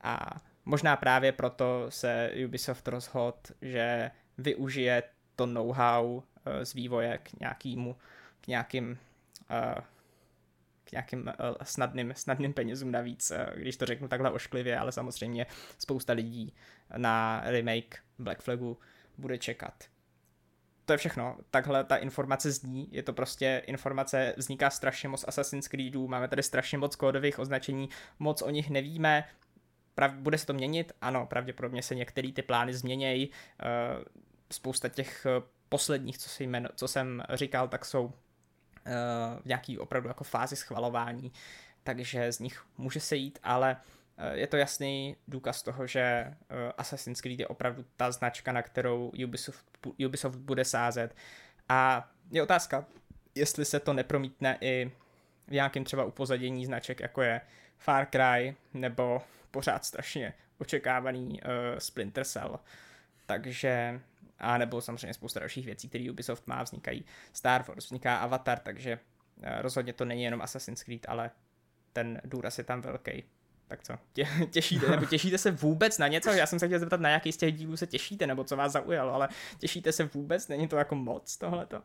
a 0.00 0.36
možná 0.64 0.96
právě 0.96 1.32
proto 1.32 1.86
se 1.88 2.30
Ubisoft 2.46 2.88
rozhodl, 2.88 3.38
že 3.62 4.10
využije 4.38 5.02
to 5.36 5.46
know-how 5.46 6.06
uh, 6.06 6.22
z 6.62 6.74
vývoje 6.74 7.18
k 7.18 7.40
nějakému, 7.40 7.96
k 8.40 8.46
nějakým 8.46 8.98
uh, 9.50 9.84
k 10.88 10.92
nějakým 10.92 11.20
uh, 11.20 11.56
snadným, 11.62 12.12
snadným 12.16 12.52
penězům 12.52 12.90
navíc, 12.90 13.30
uh, 13.30 13.60
když 13.60 13.76
to 13.76 13.86
řeknu 13.86 14.08
takhle 14.08 14.30
ošklivě, 14.30 14.78
ale 14.78 14.92
samozřejmě 14.92 15.46
spousta 15.78 16.12
lidí 16.12 16.54
na 16.96 17.42
remake 17.44 17.98
Black 18.18 18.42
Flagu 18.42 18.78
bude 19.18 19.38
čekat. 19.38 19.84
To 20.84 20.92
je 20.92 20.96
všechno. 20.96 21.36
Takhle 21.50 21.84
ta 21.84 21.96
informace 21.96 22.52
zní, 22.52 22.88
je 22.90 23.02
to 23.02 23.12
prostě 23.12 23.62
informace, 23.66 24.34
vzniká 24.36 24.70
strašně 24.70 25.08
moc 25.08 25.24
Assassin's 25.28 25.68
Creedů, 25.68 26.08
máme 26.08 26.28
tady 26.28 26.42
strašně 26.42 26.78
moc 26.78 26.96
kódových 26.96 27.38
označení, 27.38 27.88
moc 28.18 28.42
o 28.42 28.50
nich 28.50 28.70
nevíme, 28.70 29.24
Prav, 29.98 30.12
bude 30.12 30.38
se 30.38 30.46
to 30.46 30.52
měnit? 30.52 30.92
Ano, 31.00 31.26
pravděpodobně 31.26 31.82
se 31.82 31.94
některé 31.94 32.32
ty 32.32 32.42
plány 32.42 32.74
změnějí. 32.74 33.28
Uh, 33.28 34.04
spousta 34.52 34.88
těch 34.88 35.26
posledních, 35.68 36.18
co, 36.18 36.28
si 36.28 36.44
jmeno, 36.44 36.68
co 36.74 36.88
jsem 36.88 37.22
říkal, 37.34 37.68
tak 37.68 37.84
jsou 37.84 38.12
v 39.42 39.46
nějaký 39.46 39.78
opravdu 39.78 40.08
jako 40.08 40.24
fázi 40.24 40.56
schvalování, 40.56 41.32
takže 41.82 42.32
z 42.32 42.38
nich 42.38 42.64
může 42.78 43.00
se 43.00 43.16
jít, 43.16 43.38
ale 43.42 43.76
eh, 44.18 44.36
je 44.36 44.46
to 44.46 44.56
jasný 44.56 45.16
důkaz 45.28 45.62
toho, 45.62 45.86
že 45.86 46.00
eh, 46.00 46.34
Assassin's 46.78 47.20
Creed 47.20 47.40
je 47.40 47.46
opravdu 47.46 47.84
ta 47.96 48.10
značka, 48.10 48.52
na 48.52 48.62
kterou 48.62 49.12
Ubisoft, 49.24 49.66
Ubisoft 50.06 50.38
bude 50.38 50.64
sázet. 50.64 51.14
A 51.68 52.10
je 52.30 52.42
otázka, 52.42 52.84
jestli 53.34 53.64
se 53.64 53.80
to 53.80 53.92
nepromítne 53.92 54.58
i 54.60 54.90
v 55.46 55.50
nějakém 55.50 55.84
třeba 55.84 56.04
upozadění 56.04 56.66
značek, 56.66 57.00
jako 57.00 57.22
je 57.22 57.40
Far 57.78 58.06
Cry, 58.10 58.56
nebo 58.74 59.22
pořád 59.50 59.84
strašně 59.84 60.34
očekávaný 60.58 61.40
uh, 61.42 61.78
Splinter 61.78 62.24
Cell. 62.24 62.58
Takže 63.26 64.00
a 64.38 64.58
nebo 64.58 64.80
samozřejmě 64.80 65.14
spousta 65.14 65.40
dalších 65.40 65.66
věcí, 65.66 65.88
které 65.88 66.10
Ubisoft 66.10 66.46
má, 66.46 66.62
vznikají 66.62 67.04
Star 67.32 67.64
Wars, 67.68 67.84
vzniká 67.84 68.16
Avatar, 68.16 68.58
takže 68.58 68.98
eh, 69.42 69.62
rozhodně 69.62 69.92
to 69.92 70.04
není 70.04 70.22
jenom 70.22 70.42
Assassin's 70.42 70.82
Creed, 70.82 71.06
ale 71.08 71.30
ten 71.92 72.20
důraz 72.24 72.58
je 72.58 72.64
tam 72.64 72.80
velký. 72.80 73.24
Tak 73.68 73.82
co, 73.82 73.94
Tě, 74.12 74.28
těšíte, 74.50 74.90
nebo 74.90 75.06
těšíte 75.06 75.38
se 75.38 75.50
vůbec 75.50 75.98
na 75.98 76.08
něco? 76.08 76.30
Já 76.30 76.46
jsem 76.46 76.58
se 76.58 76.66
chtěl 76.66 76.78
zeptat, 76.78 77.00
na 77.00 77.10
jaký 77.10 77.32
z 77.32 77.36
těch 77.36 77.54
dílů 77.54 77.76
se 77.76 77.86
těšíte, 77.86 78.26
nebo 78.26 78.44
co 78.44 78.56
vás 78.56 78.72
zaujalo, 78.72 79.14
ale 79.14 79.28
těšíte 79.58 79.92
se 79.92 80.04
vůbec? 80.04 80.48
Není 80.48 80.68
to 80.68 80.76
jako 80.76 80.94
moc 80.94 81.36
tohleto? 81.36 81.82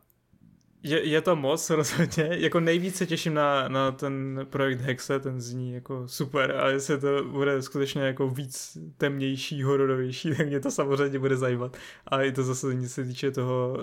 Je, 0.83 1.07
je 1.07 1.21
to 1.21 1.35
moc 1.35 1.69
rozhodně, 1.69 2.29
jako 2.31 2.59
nejvíc 2.59 2.95
se 2.95 3.05
těším 3.05 3.33
na, 3.33 3.67
na 3.67 3.91
ten 3.91 4.39
projekt 4.49 4.81
Hexe, 4.81 5.19
ten 5.19 5.41
zní 5.41 5.73
jako 5.73 6.07
super 6.07 6.51
a 6.51 6.69
jestli 6.69 6.99
to 6.99 7.23
bude 7.23 7.61
skutečně 7.61 8.01
jako 8.01 8.29
víc 8.29 8.77
temnější, 8.97 9.63
hororovější, 9.63 10.29
tak 10.37 10.47
mě 10.47 10.59
to 10.59 10.71
samozřejmě 10.71 11.19
bude 11.19 11.37
zajímat. 11.37 11.77
A 12.07 12.21
i 12.21 12.31
to 12.31 12.43
zase 12.43 12.87
se 12.87 13.03
týče 13.03 13.31
toho, 13.31 13.77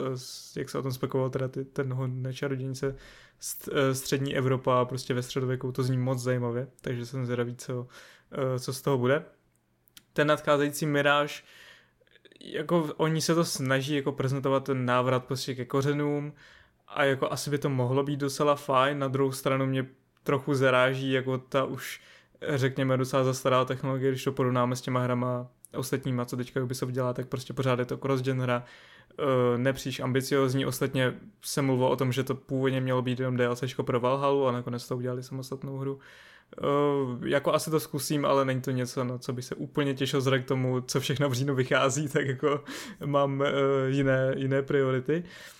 jak 0.56 0.70
se 0.70 0.78
o 0.78 0.82
tom 0.82 0.92
spekuloval 0.92 1.30
teda 1.30 1.48
ty, 1.48 1.64
ten 1.64 1.96
nečarodějnice 2.22 2.96
eh, 3.72 3.94
střední 3.94 4.36
Evropa 4.36 4.84
prostě 4.84 5.14
ve 5.14 5.22
středověku, 5.22 5.72
to 5.72 5.82
zní 5.82 5.98
moc 5.98 6.18
zajímavě, 6.18 6.68
takže 6.80 7.06
jsem 7.06 7.24
zvědavý, 7.24 7.56
co, 7.56 7.86
eh, 8.32 8.58
co 8.58 8.72
z 8.72 8.82
toho 8.82 8.98
bude. 8.98 9.24
Ten 10.12 10.26
nadcházející 10.26 10.86
Miráž, 10.86 11.44
jako 12.40 12.90
oni 12.96 13.20
se 13.20 13.34
to 13.34 13.44
snaží 13.44 13.94
jako 13.94 14.12
prezentovat 14.12 14.64
ten 14.64 14.84
návrat 14.84 15.24
prostě 15.24 15.54
ke 15.54 15.64
kořenům, 15.64 16.32
a 16.94 17.04
jako 17.04 17.32
asi 17.32 17.50
by 17.50 17.58
to 17.58 17.70
mohlo 17.70 18.02
být 18.02 18.20
docela 18.20 18.54
fajn, 18.54 18.98
na 18.98 19.08
druhou 19.08 19.32
stranu 19.32 19.66
mě 19.66 19.86
trochu 20.22 20.54
zaráží 20.54 21.12
jako 21.12 21.38
ta 21.38 21.64
už 21.64 22.00
řekněme 22.48 22.96
docela 22.96 23.24
zastará 23.24 23.64
technologie, 23.64 24.10
když 24.10 24.24
to 24.24 24.32
porovnáme 24.32 24.76
s 24.76 24.80
těma 24.80 25.00
hrama 25.00 25.46
ostatníma, 25.76 26.24
co 26.24 26.36
teďka 26.36 26.62
Ubisoft 26.62 26.92
dělá, 26.92 27.12
tak 27.12 27.28
prostě 27.28 27.52
pořád 27.52 27.78
je 27.78 27.84
to 27.84 27.96
cross-gen 27.96 28.40
hra, 28.40 28.64
uh, 29.18 29.26
nepříliš 29.58 30.00
ambiciozní, 30.00 30.66
ostatně 30.66 31.14
se 31.42 31.62
mluvilo 31.62 31.90
o 31.90 31.96
tom, 31.96 32.12
že 32.12 32.24
to 32.24 32.34
původně 32.34 32.80
mělo 32.80 33.02
být 33.02 33.20
jenom 33.20 33.36
DLC 33.36 33.64
pro 33.82 34.00
Valhalu 34.00 34.46
a 34.46 34.52
nakonec 34.52 34.88
to 34.88 34.96
udělali 34.96 35.22
samostatnou 35.22 35.76
hru. 35.78 35.98
Uh, 36.62 37.26
jako 37.26 37.54
asi 37.54 37.70
to 37.70 37.80
zkusím, 37.80 38.24
ale 38.24 38.44
není 38.44 38.60
to 38.60 38.70
něco, 38.70 39.04
na 39.04 39.18
co 39.18 39.32
by 39.32 39.42
se 39.42 39.54
úplně 39.54 39.94
těšil 39.94 40.18
vzhledem 40.18 40.42
k 40.42 40.48
tomu, 40.48 40.80
co 40.80 41.00
všechno 41.00 41.28
v 41.28 41.32
říjnu 41.32 41.54
vychází, 41.54 42.08
tak 42.08 42.26
jako 42.26 42.64
mám 43.04 43.40
uh, 43.40 43.46
jiné, 43.88 44.34
jiné 44.36 44.62
priority. 44.62 45.24
Uh, 45.26 45.59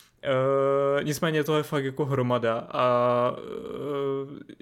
nicméně 1.03 1.45
to 1.45 1.57
je 1.57 1.63
fakt 1.63 1.85
jako 1.85 2.05
hromada 2.05 2.59
a 2.71 3.37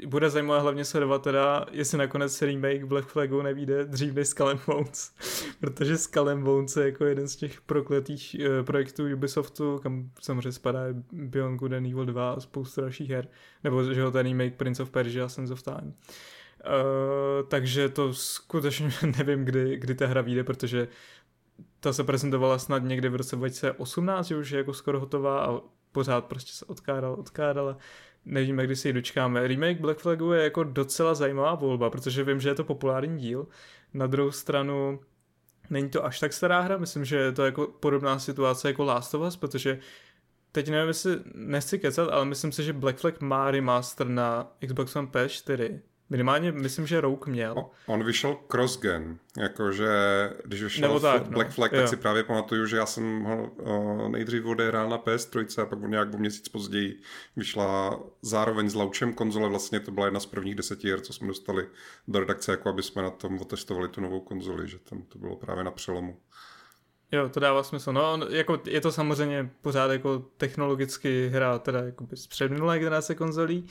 uh, 0.00 0.06
bude 0.06 0.30
zajímavé 0.30 0.60
hlavně 0.60 0.84
sledovat 0.84 1.22
teda, 1.22 1.66
jestli 1.70 1.98
nakonec 1.98 2.42
remake 2.42 2.84
Black 2.84 3.08
Flagu 3.08 3.42
nevíde 3.42 3.84
dřív 3.84 4.14
než 4.14 4.28
Skull 4.28 4.48
and 4.48 4.60
Bones, 4.66 5.12
protože 5.60 5.98
Skull 5.98 6.28
and 6.28 6.44
Bones 6.44 6.76
je 6.76 6.84
jako 6.84 7.04
jeden 7.04 7.28
z 7.28 7.36
těch 7.36 7.60
prokletých 7.60 8.36
uh, 8.40 8.64
projektů 8.66 9.12
Ubisoftu, 9.14 9.78
kam 9.82 10.10
samozřejmě 10.20 10.52
spadá 10.52 10.80
Beyond 11.12 11.58
Good 11.58 11.72
and 11.72 11.86
Evil 11.86 12.06
2 12.06 12.30
a 12.30 12.40
spoustu 12.40 12.80
dalších 12.80 13.10
her, 13.10 13.28
nebo 13.64 13.84
že 13.84 14.02
ho 14.02 14.10
ten 14.10 14.26
remake 14.26 14.54
Prince 14.54 14.82
of 14.82 14.90
Persia 14.90 15.24
a 15.24 15.28
Sense 15.28 15.52
of 15.52 15.62
Time. 15.62 15.94
Uh, 16.66 17.48
takže 17.48 17.88
to 17.88 18.14
skutečně 18.14 18.90
nevím, 19.18 19.44
kdy, 19.44 19.76
kdy 19.76 19.94
ta 19.94 20.06
hra 20.06 20.20
vyjde, 20.20 20.44
protože 20.44 20.88
ta 21.80 21.92
se 21.92 22.04
prezentovala 22.04 22.58
snad 22.58 22.82
někdy 22.82 23.08
v 23.08 23.14
roce 23.14 23.36
2018, 23.36 24.26
že 24.26 24.36
už 24.36 24.50
je 24.50 24.58
jako 24.58 24.74
skoro 24.74 25.00
hotová 25.00 25.44
a 25.44 25.60
pořád 25.92 26.24
prostě 26.24 26.52
se 26.52 26.64
odkládala, 26.64 27.16
odkládala. 27.16 27.76
Nevíme, 28.24 28.64
kdy 28.64 28.76
si 28.76 28.88
ji 28.88 28.92
dočkáme. 28.92 29.48
Remake 29.48 29.80
Black 29.80 29.98
Flagu 29.98 30.32
je 30.32 30.44
jako 30.44 30.64
docela 30.64 31.14
zajímavá 31.14 31.54
volba, 31.54 31.90
protože 31.90 32.24
vím, 32.24 32.40
že 32.40 32.48
je 32.48 32.54
to 32.54 32.64
populární 32.64 33.18
díl. 33.18 33.46
Na 33.94 34.06
druhou 34.06 34.30
stranu 34.30 35.00
není 35.70 35.90
to 35.90 36.04
až 36.04 36.20
tak 36.20 36.32
stará 36.32 36.60
hra, 36.60 36.78
myslím, 36.78 37.04
že 37.04 37.16
je 37.16 37.32
to 37.32 37.44
jako 37.44 37.66
podobná 37.66 38.18
situace 38.18 38.68
jako 38.68 38.84
Last 38.84 39.14
of 39.14 39.22
Us, 39.28 39.36
protože 39.36 39.78
teď 40.52 40.68
nevím, 40.68 40.88
jestli 40.88 41.18
nechci 41.34 41.78
kecat, 41.78 42.08
ale 42.08 42.24
myslím 42.24 42.52
si, 42.52 42.62
že 42.62 42.72
Black 42.72 42.98
Flag 42.98 43.20
má 43.20 43.50
remaster 43.50 44.08
na 44.08 44.52
Xbox 44.66 44.96
One 44.96 45.08
PS4 45.08 45.80
Minimálně 46.10 46.52
myslím, 46.52 46.86
že 46.86 47.00
Rouk 47.00 47.26
měl. 47.26 47.64
On 47.86 48.04
vyšel 48.04 48.36
cross-gen, 48.48 49.18
jakože 49.38 49.88
když 50.44 50.62
vyšel 50.62 50.88
Nebo 50.88 51.00
tak, 51.00 51.28
Black 51.28 51.48
no. 51.48 51.54
Flag, 51.54 51.70
tak 51.70 51.80
jo. 51.80 51.86
si 51.86 51.96
právě 51.96 52.24
pamatuju, 52.24 52.66
že 52.66 52.76
já 52.76 52.86
jsem 52.86 53.22
ho 53.22 53.50
o, 53.56 54.08
nejdřív 54.08 54.44
odehrál 54.44 54.88
na 54.88 54.98
PS3 54.98 55.62
a 55.62 55.66
pak 55.66 55.78
nějak 55.80 56.14
o 56.14 56.18
měsíc 56.18 56.48
později 56.48 57.00
vyšla 57.36 58.00
zároveň 58.22 58.70
s 58.70 58.74
laučem 58.74 59.14
konzole, 59.14 59.48
vlastně 59.48 59.80
to 59.80 59.90
byla 59.90 60.06
jedna 60.06 60.20
z 60.20 60.26
prvních 60.26 60.54
deseti 60.54 60.90
her, 60.90 61.00
co 61.00 61.12
jsme 61.12 61.28
dostali 61.28 61.66
do 62.08 62.20
redakce, 62.20 62.50
jako 62.50 62.68
aby 62.68 62.82
jsme 62.82 63.02
na 63.02 63.10
tom 63.10 63.38
otestovali 63.40 63.88
tu 63.88 64.00
novou 64.00 64.20
konzoli, 64.20 64.68
že 64.68 64.78
tam 64.78 65.02
to 65.02 65.18
bylo 65.18 65.36
právě 65.36 65.64
na 65.64 65.70
přelomu. 65.70 66.16
Jo, 67.12 67.28
to 67.28 67.40
dává 67.40 67.62
smysl. 67.62 67.92
No, 67.92 68.20
jako 68.30 68.60
je 68.66 68.80
to 68.80 68.92
samozřejmě 68.92 69.50
pořád 69.62 69.90
jako 69.90 70.18
technologicky 70.36 71.28
hra 71.28 71.58
teda 71.58 71.80
jako 71.80 72.06
z 72.14 72.26
předminulé 72.26 72.78
generace 72.78 73.14
konzolí, 73.14 73.66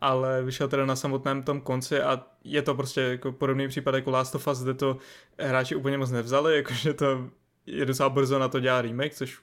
ale 0.00 0.42
vyšel 0.42 0.68
teda 0.68 0.86
na 0.86 0.96
samotném 0.96 1.42
tom 1.42 1.60
konci 1.60 2.00
a 2.00 2.26
je 2.44 2.62
to 2.62 2.74
prostě 2.74 3.00
jako 3.00 3.32
podobný 3.32 3.68
případ 3.68 3.94
jako 3.94 4.10
Last 4.10 4.34
of 4.34 4.48
Us, 4.48 4.62
kde 4.62 4.74
to 4.74 4.96
hráči 5.38 5.74
úplně 5.74 5.98
moc 5.98 6.10
nevzali, 6.10 6.56
jakože 6.56 6.94
to 6.94 7.30
je 7.66 7.86
docela 7.86 8.08
brzo 8.08 8.38
na 8.38 8.48
to 8.48 8.60
dělá 8.60 8.82
remake, 8.82 9.14
což 9.14 9.38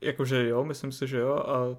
jakože 0.00 0.48
jo, 0.48 0.64
myslím 0.64 0.92
si, 0.92 1.06
že 1.06 1.18
jo 1.18 1.34
a 1.34 1.68
uh, 1.68 1.76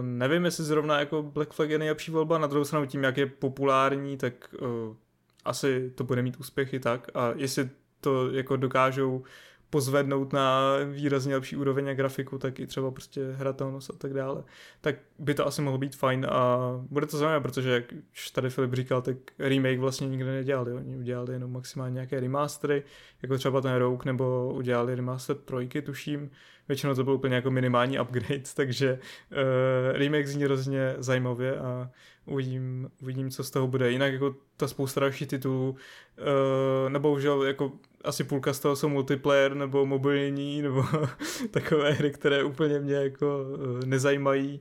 nevím, 0.00 0.44
jestli 0.44 0.64
zrovna 0.64 0.98
jako 0.98 1.22
Black 1.22 1.52
Flag 1.52 1.70
je 1.70 1.78
nejlepší 1.78 2.10
volba, 2.10 2.38
na 2.38 2.46
druhou 2.46 2.64
stranu 2.64 2.86
tím, 2.86 3.02
jak 3.02 3.16
je 3.16 3.26
populární, 3.26 4.16
tak 4.16 4.54
uh, 4.60 4.96
asi 5.44 5.92
to 5.94 6.04
bude 6.04 6.22
mít 6.22 6.36
úspěchy 6.36 6.80
tak 6.80 7.08
a 7.14 7.32
jestli 7.36 7.70
to 8.00 8.30
jako 8.30 8.56
dokážou 8.56 9.24
pozvednout 9.70 10.32
na 10.32 10.76
výrazně 10.92 11.34
lepší 11.34 11.56
úroveň 11.56 11.88
a 11.88 11.94
grafiku, 11.94 12.38
tak 12.38 12.60
i 12.60 12.66
třeba 12.66 12.90
prostě 12.90 13.32
hratelnost 13.32 13.90
a 13.90 13.92
tak 13.98 14.14
dále. 14.14 14.42
Tak 14.80 14.96
by 15.18 15.34
to 15.34 15.46
asi 15.46 15.62
mohlo 15.62 15.78
být 15.78 15.96
fajn 15.96 16.26
a 16.30 16.58
bude 16.90 17.06
to 17.06 17.18
zajímavé, 17.18 17.40
protože 17.40 17.70
jak 17.70 17.84
už 18.12 18.30
tady 18.30 18.50
Filip 18.50 18.74
říkal, 18.74 19.02
tak 19.02 19.16
remake 19.38 19.78
vlastně 19.78 20.08
nikdy 20.08 20.30
nedělali. 20.30 20.72
Oni 20.72 20.96
udělali 20.96 21.32
jenom 21.32 21.52
maximálně 21.52 21.94
nějaké 21.94 22.20
remastery, 22.20 22.82
jako 23.22 23.38
třeba 23.38 23.60
ten 23.60 23.74
Rogue, 23.74 24.04
nebo 24.04 24.52
udělali 24.54 24.94
remaster 24.94 25.36
trojky, 25.36 25.82
tuším. 25.82 26.30
Většinou 26.68 26.94
to 26.94 27.04
byl 27.04 27.12
úplně 27.12 27.34
jako 27.34 27.50
minimální 27.50 28.00
upgrade, 28.00 28.42
takže 28.56 28.98
uh, 29.32 29.98
remake 29.98 30.28
zní 30.28 30.44
hrozně 30.44 30.94
zajímavě 30.98 31.58
a 31.58 31.90
uvidím, 32.26 32.90
uvidím, 33.02 33.30
co 33.30 33.44
z 33.44 33.50
toho 33.50 33.66
bude. 33.66 33.90
Jinak 33.90 34.12
jako 34.12 34.34
ta 34.56 34.68
spousta 34.68 35.00
dalších 35.00 35.28
titulů, 35.28 35.70
uh, 35.70 36.90
nebo 36.90 37.12
už 37.12 37.24
jako 37.46 37.72
asi 38.06 38.24
půlka 38.24 38.52
z 38.52 38.58
toho 38.58 38.76
jsou 38.76 38.88
multiplayer 38.88 39.54
nebo 39.54 39.86
mobilní 39.86 40.62
nebo 40.62 40.84
takové 41.50 41.92
hry, 41.92 42.10
které 42.10 42.44
úplně 42.44 42.80
mě 42.80 42.94
jako 42.94 43.38
uh, 43.42 43.84
nezajímají 43.84 44.60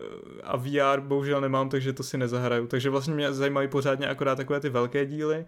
uh, 0.00 0.06
a 0.42 0.56
VR 0.56 1.00
bohužel 1.00 1.40
nemám, 1.40 1.68
takže 1.68 1.92
to 1.92 2.02
si 2.02 2.18
nezahraju. 2.18 2.66
Takže 2.66 2.90
vlastně 2.90 3.14
mě 3.14 3.32
zajímají 3.32 3.68
pořádně 3.68 4.08
akorát 4.08 4.36
takové 4.36 4.60
ty 4.60 4.68
velké 4.68 5.06
díly, 5.06 5.46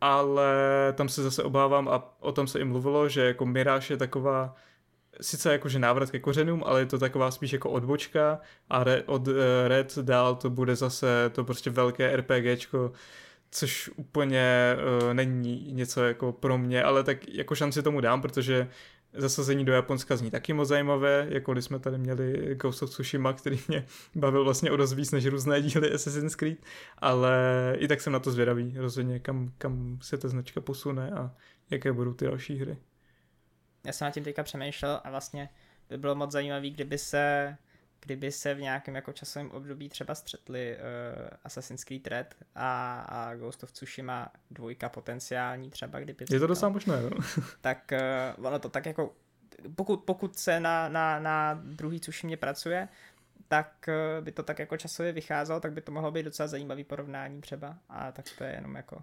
ale 0.00 0.54
tam 0.94 1.08
se 1.08 1.22
zase 1.22 1.42
obávám 1.42 1.88
a 1.88 2.16
o 2.20 2.32
tom 2.32 2.46
se 2.46 2.58
i 2.60 2.64
mluvilo, 2.64 3.08
že 3.08 3.24
jako 3.24 3.46
Mirage 3.46 3.94
je 3.94 3.98
taková 3.98 4.54
sice 5.20 5.52
jakože 5.52 5.78
návrat 5.78 6.10
ke 6.10 6.18
kořenům, 6.18 6.62
ale 6.66 6.80
je 6.80 6.86
to 6.86 6.98
taková 6.98 7.30
spíš 7.30 7.52
jako 7.52 7.70
odbočka 7.70 8.40
a 8.70 8.84
od 9.06 9.28
uh, 9.28 9.34
Red 9.66 9.98
dál 9.98 10.34
to 10.34 10.50
bude 10.50 10.76
zase 10.76 11.30
to 11.32 11.44
prostě 11.44 11.70
velké 11.70 12.16
RPGčko, 12.16 12.92
což 13.50 13.90
úplně 13.96 14.76
uh, 15.02 15.14
není 15.14 15.72
něco 15.72 16.04
jako 16.04 16.32
pro 16.32 16.58
mě, 16.58 16.82
ale 16.82 17.04
tak 17.04 17.28
jako 17.28 17.54
šanci 17.54 17.82
tomu 17.82 18.00
dám, 18.00 18.22
protože 18.22 18.68
zasazení 19.12 19.64
do 19.64 19.72
Japonska 19.72 20.16
zní 20.16 20.30
taky 20.30 20.52
moc 20.52 20.68
zajímavé, 20.68 21.26
jako 21.30 21.52
když 21.52 21.64
jsme 21.64 21.78
tady 21.78 21.98
měli 21.98 22.54
Ghost 22.54 22.82
of 22.82 22.90
Tsushima, 22.90 23.32
který 23.32 23.60
mě 23.68 23.86
bavil 24.14 24.44
vlastně 24.44 24.70
o 24.70 24.76
dost 24.76 24.92
víc 24.92 25.10
než 25.10 25.26
různé 25.26 25.62
díly 25.62 25.94
Assassin's 25.94 26.34
Creed, 26.34 26.58
ale 26.98 27.34
i 27.78 27.88
tak 27.88 28.00
jsem 28.00 28.12
na 28.12 28.18
to 28.18 28.30
zvědavý, 28.30 28.74
rozhodně 28.76 29.18
kam, 29.18 29.52
kam 29.58 29.98
se 30.02 30.18
ta 30.18 30.28
značka 30.28 30.60
posune 30.60 31.10
a 31.10 31.34
jaké 31.70 31.92
budou 31.92 32.14
ty 32.14 32.24
další 32.24 32.58
hry. 32.58 32.76
Já 33.84 33.92
jsem 33.92 34.04
na 34.04 34.10
tím 34.10 34.24
teďka 34.24 34.42
přemýšlel 34.42 35.00
a 35.04 35.10
vlastně 35.10 35.48
by 35.88 35.98
bylo 35.98 36.14
moc 36.14 36.30
zajímavé, 36.30 36.70
kdyby 36.70 36.98
se 36.98 37.56
kdyby 38.00 38.32
se 38.32 38.54
v 38.54 38.60
nějakém 38.60 38.94
jako 38.94 39.12
časovém 39.12 39.50
období 39.50 39.88
třeba 39.88 40.14
střetli 40.14 40.76
uh, 40.76 41.28
Assassin's 41.44 41.84
Creed 41.84 42.06
Red 42.06 42.34
a, 42.54 43.00
a 43.00 43.34
Ghost 43.34 43.64
of 43.64 43.72
Tsushima 43.72 44.32
dvojka 44.50 44.88
potenciální 44.88 45.70
třeba, 45.70 46.00
kdyby... 46.00 46.24
Je 46.30 46.40
to 46.40 46.46
docela 46.46 46.68
možné, 46.68 47.02
no. 47.02 47.10
tak 47.60 47.92
uh, 48.38 48.46
ono 48.46 48.58
to 48.58 48.68
tak 48.68 48.86
jako, 48.86 49.14
pokud, 49.74 49.96
pokud 49.96 50.38
se 50.38 50.60
na, 50.60 50.88
na, 50.88 51.18
na 51.18 51.60
druhý 51.64 52.00
Tsushimě 52.00 52.36
pracuje, 52.36 52.88
tak 53.48 53.88
uh, 53.88 54.24
by 54.24 54.32
to 54.32 54.42
tak 54.42 54.58
jako 54.58 54.76
časově 54.76 55.12
vycházelo, 55.12 55.60
tak 55.60 55.72
by 55.72 55.80
to 55.80 55.92
mohlo 55.92 56.10
být 56.10 56.22
docela 56.22 56.46
zajímavý 56.46 56.84
porovnání 56.84 57.40
třeba 57.40 57.78
a 57.88 58.12
tak 58.12 58.24
to 58.38 58.44
je 58.44 58.50
jenom 58.54 58.76
jako 58.76 59.02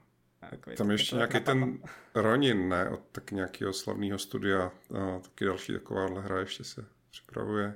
Takový 0.50 0.76
Tam 0.76 0.92
ještě 0.92 1.16
nějaký 1.16 1.40
ten 1.40 1.80
Ronin, 2.16 2.70
ne? 2.70 2.90
Od 2.90 3.00
taky 3.12 3.36
nějakého 3.36 3.74
slavného 3.74 4.20
studia. 4.20 4.72
A 4.98 5.20
taky 5.20 5.46
další 5.46 5.74
takováhle 5.74 6.22
hra 6.22 6.40
ještě 6.40 6.64
se 6.64 6.86
připravuje. 7.10 7.74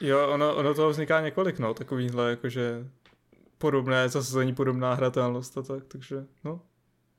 Jo, 0.00 0.28
ono, 0.28 0.56
ono 0.56 0.74
toho 0.74 0.90
vzniká 0.90 1.20
několik, 1.20 1.58
no, 1.58 1.74
takovýhle, 1.74 2.30
jakože 2.30 2.86
podobné 3.58 4.08
zasazení, 4.08 4.54
podobná 4.54 4.94
hratelnost 4.94 5.58
a 5.58 5.62
tak, 5.62 5.84
takže, 5.84 6.24
no, 6.44 6.60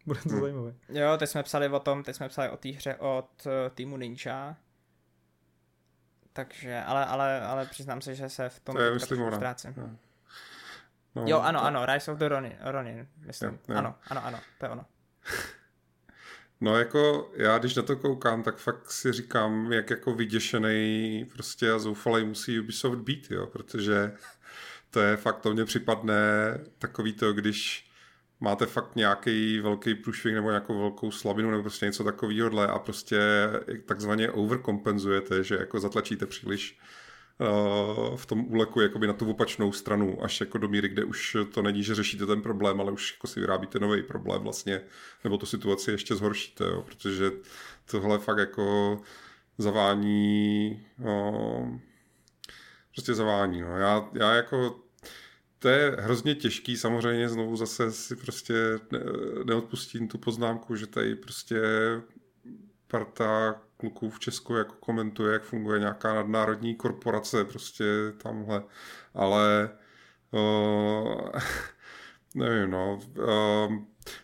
bude 0.06 0.20
to 0.22 0.30
hmm. 0.30 0.42
zajímavé. 0.42 0.74
Jo, 0.90 1.18
teď 1.18 1.30
jsme 1.30 1.44
psali 1.44 1.70
o 1.70 1.80
tom, 1.80 2.04
teď 2.04 2.16
jsme 2.16 2.30
psali 2.30 2.50
o 2.50 2.58
té 2.58 2.70
hře 2.70 2.96
od 2.96 3.46
uh, 3.46 3.52
týmu 3.76 3.98
Ninja, 3.98 4.56
takže, 6.34 6.84
ale, 6.86 7.06
ale, 7.06 7.42
ale 7.42 7.66
přiznám 7.66 8.02
se, 8.02 8.16
že 8.16 8.30
se 8.30 8.50
v 8.50 8.60
tom 8.60 8.76
to 8.76 8.82
je, 8.82 8.92
myslím, 8.92 9.32
ztrácím. 9.32 9.74
No. 9.78 9.98
No, 11.16 11.24
jo, 11.26 11.40
ano, 11.40 11.60
to... 11.60 11.66
ano, 11.66 11.86
Rise 11.86 12.12
of 12.12 12.18
the 12.18 12.28
Ronin, 12.28 12.54
Ronin 12.62 13.08
myslím. 13.18 13.52
Jo, 13.52 13.58
jo. 13.68 13.78
Ano, 13.78 13.96
ano, 14.10 14.26
ano, 14.26 14.40
to 14.60 14.66
je 14.66 14.70
ono. 14.70 14.86
No 16.62 16.78
jako 16.78 17.32
já, 17.36 17.58
když 17.58 17.76
na 17.76 17.84
to 17.84 17.96
koukám, 17.96 18.44
tak 18.44 18.58
fakt 18.58 18.92
si 18.92 19.12
říkám, 19.12 19.72
jak 19.74 19.90
jako 19.90 20.14
vyděšený 20.14 21.26
prostě 21.34 21.72
a 21.72 21.80
zoufalý 21.80 22.26
musí 22.26 22.60
Ubisoft 22.60 23.00
být, 23.00 23.32
jo, 23.32 23.48
protože 23.48 24.14
to 24.92 25.00
je 25.00 25.18
fakt, 25.18 25.40
to 25.42 25.54
mně 25.54 25.66
připadne 25.66 26.16
takový 26.80 27.14
to, 27.14 27.34
když 27.34 27.90
máte 28.40 28.66
fakt 28.66 28.96
nějaký 28.96 29.60
velký 29.60 29.96
průšvih 29.96 30.34
nebo 30.34 30.50
nějakou 30.50 30.80
velkou 30.80 31.12
slabinu 31.12 31.52
nebo 31.52 31.64
prostě 31.64 31.86
něco 31.86 32.04
takového 32.04 32.60
a 32.60 32.80
prostě 32.80 33.20
takzvaně 33.86 34.32
overkompenzujete, 34.32 35.44
že 35.44 35.56
jako 35.56 35.80
zatlačíte 35.80 36.26
příliš 36.26 36.80
v 38.16 38.26
tom 38.26 38.46
úleku 38.48 38.82
jakoby 38.82 39.08
na 39.08 39.14
tu 39.14 39.30
opačnou 39.30 39.72
stranu, 39.72 40.24
až 40.24 40.40
jako 40.40 40.58
do 40.58 40.68
míry, 40.68 40.90
kde 40.90 41.04
už 41.04 41.38
to 41.54 41.62
není, 41.62 41.84
že 41.84 41.96
řešíte 41.96 42.26
ten 42.26 42.42
problém, 42.42 42.82
ale 42.82 42.92
už 42.92 43.14
jako 43.14 43.28
si 43.28 43.40
vyrábíte 43.40 43.80
nový 43.80 44.04
problém 44.04 44.42
vlastně, 44.42 44.82
nebo 45.24 45.38
tu 45.38 45.46
situaci 45.46 45.92
ještě 45.92 46.16
zhoršíte, 46.16 46.64
jo, 46.64 46.82
protože 46.82 47.32
tohle 47.92 48.20
fakt 48.20 48.38
jako 48.38 48.98
zavání, 49.58 50.86
no, 50.98 51.82
prostě 52.92 53.14
zavání, 53.14 53.62
no. 53.62 53.78
Já, 53.78 54.10
já 54.14 54.34
jako 54.34 54.80
to 55.60 55.70
je 55.70 55.96
hrozně 56.00 56.36
těžký, 56.36 56.78
samozřejmě 56.78 57.30
znovu 57.30 57.56
zase 57.56 57.92
si 57.92 58.16
prostě 58.16 58.54
neodpustím 59.46 60.08
tu 60.08 60.18
poznámku, 60.18 60.76
že 60.76 60.88
tady 60.88 61.16
prostě 61.16 61.62
parta 62.88 63.62
kluků 63.78 64.10
v 64.10 64.20
Česku 64.20 64.56
jako 64.56 64.76
komentuje, 64.80 65.34
jak 65.34 65.44
funguje 65.44 65.80
nějaká 65.80 66.14
nadnárodní 66.14 66.76
korporace 66.76 67.46
prostě 67.46 67.86
tamhle, 68.18 68.64
ale 69.14 69.70
uh, 70.32 71.30
nevím, 72.36 72.72
no. 72.72 73.00
Uh, 73.18 73.74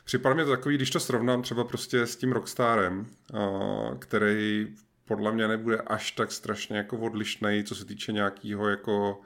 připadá 0.03 0.35
mi 0.35 0.43
to 0.43 0.49
takový, 0.49 0.75
když 0.75 0.89
to 0.89 0.99
srovnám 0.99 1.41
třeba 1.41 1.63
prostě 1.63 2.07
s 2.07 2.15
tím 2.15 2.31
Rockstarem, 2.31 3.07
uh, 3.33 3.97
který 3.97 4.75
podle 5.05 5.31
mě 5.31 5.47
nebude 5.47 5.77
až 5.77 6.11
tak 6.11 6.31
strašně 6.31 6.77
jako 6.77 6.97
odlišný, 6.97 7.63
co 7.63 7.75
se 7.75 7.85
týče 7.85 8.11
nějakého 8.11 8.69
jako 8.69 9.21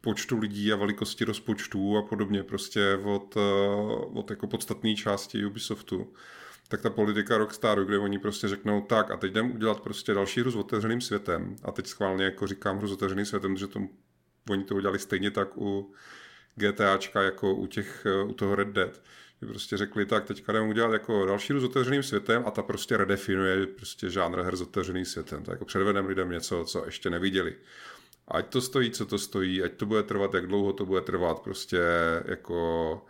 počtu 0.00 0.38
lidí 0.38 0.72
a 0.72 0.76
velikosti 0.76 1.24
rozpočtů 1.24 1.96
a 1.96 2.02
podobně 2.02 2.42
prostě 2.42 2.96
od, 3.04 3.36
od 4.14 4.30
jako 4.30 4.46
podstatné 4.46 4.94
části 4.94 5.44
Ubisoftu 5.44 6.12
tak 6.68 6.82
ta 6.82 6.90
politika 6.90 7.38
Rockstaru, 7.38 7.84
kde 7.84 7.98
oni 7.98 8.18
prostě 8.18 8.48
řeknou 8.48 8.80
tak 8.80 9.10
a 9.10 9.16
teď 9.16 9.30
jdem 9.30 9.50
udělat 9.50 9.80
prostě 9.80 10.14
další 10.14 10.40
hru 10.40 10.50
s 10.50 10.56
otevřeným 10.56 11.00
světem 11.00 11.56
a 11.62 11.72
teď 11.72 11.86
schválně 11.86 12.24
jako 12.24 12.46
říkám 12.46 12.78
hru 12.78 12.88
s 12.88 12.92
otevřeným 12.92 13.26
světem, 13.26 13.56
že 13.56 13.66
to, 13.66 13.80
oni 14.50 14.64
to 14.64 14.74
udělali 14.74 14.98
stejně 14.98 15.30
tak 15.30 15.58
u 15.58 15.92
GTAčka 16.54 17.22
jako 17.22 17.54
u, 17.54 17.66
těch, 17.66 18.06
u 18.26 18.32
toho 18.32 18.54
Red 18.54 18.68
Dead. 18.68 19.02
Že 19.40 19.46
prostě 19.46 19.76
řekli 19.76 20.06
tak, 20.06 20.24
teďka 20.24 20.52
jdeme 20.52 20.68
udělat 20.68 20.92
jako 20.92 21.26
další 21.26 21.52
hru 21.52 21.60
s 21.60 21.64
otevřeným 21.64 22.02
světem 22.02 22.42
a 22.46 22.50
ta 22.50 22.62
prostě 22.62 22.96
redefinuje 22.96 23.66
prostě 23.66 24.10
žánr 24.10 24.42
her 24.42 24.56
s 24.56 24.60
otevřeným 24.60 25.04
světem. 25.04 25.42
Tak 25.42 25.52
jako 25.52 25.64
předvedem 25.64 26.06
lidem 26.06 26.30
něco, 26.30 26.64
co 26.64 26.84
ještě 26.84 27.10
neviděli. 27.10 27.56
Ať 28.28 28.48
to 28.48 28.60
stojí, 28.60 28.90
co 28.90 29.06
to 29.06 29.18
stojí, 29.18 29.62
ať 29.62 29.72
to 29.72 29.86
bude 29.86 30.02
trvat, 30.02 30.34
jak 30.34 30.46
dlouho 30.46 30.72
to 30.72 30.86
bude 30.86 31.00
trvat, 31.00 31.40
prostě 31.40 31.80
jako 32.24 33.06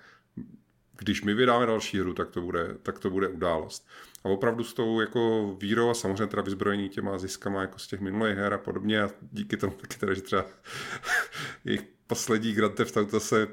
když 0.99 1.23
my 1.23 1.35
vydáme 1.35 1.67
další 1.67 2.01
hru, 2.01 2.15
tak 2.15 2.31
to 2.31 2.41
bude, 2.41 2.77
tak 2.83 2.99
to 2.99 3.11
bude 3.11 3.29
událost. 3.29 3.89
A 4.25 4.29
opravdu 4.29 4.65
s 4.65 4.75
tou 4.75 5.01
jako 5.01 5.55
vírou 5.61 5.91
a 5.91 5.95
samozřejmě 5.95 6.27
teda 6.27 6.43
vyzbrojení 6.43 6.89
těma 6.89 7.19
ziskama 7.19 7.61
jako 7.61 7.79
z 7.79 7.87
těch 7.87 8.01
minulých 8.01 8.37
her 8.37 8.55
a 8.55 8.59
podobně 8.59 9.03
a 9.03 9.11
díky 9.33 9.57
tomu 9.57 9.73
taky 9.73 9.99
teda, 9.99 10.15
že 10.15 10.21
třeba 10.21 10.47
jejich 11.65 11.83
poslední 12.07 12.53
Grand 12.53 12.75
Theft 12.75 12.97
Auto 12.97 13.21
se 13.21 13.49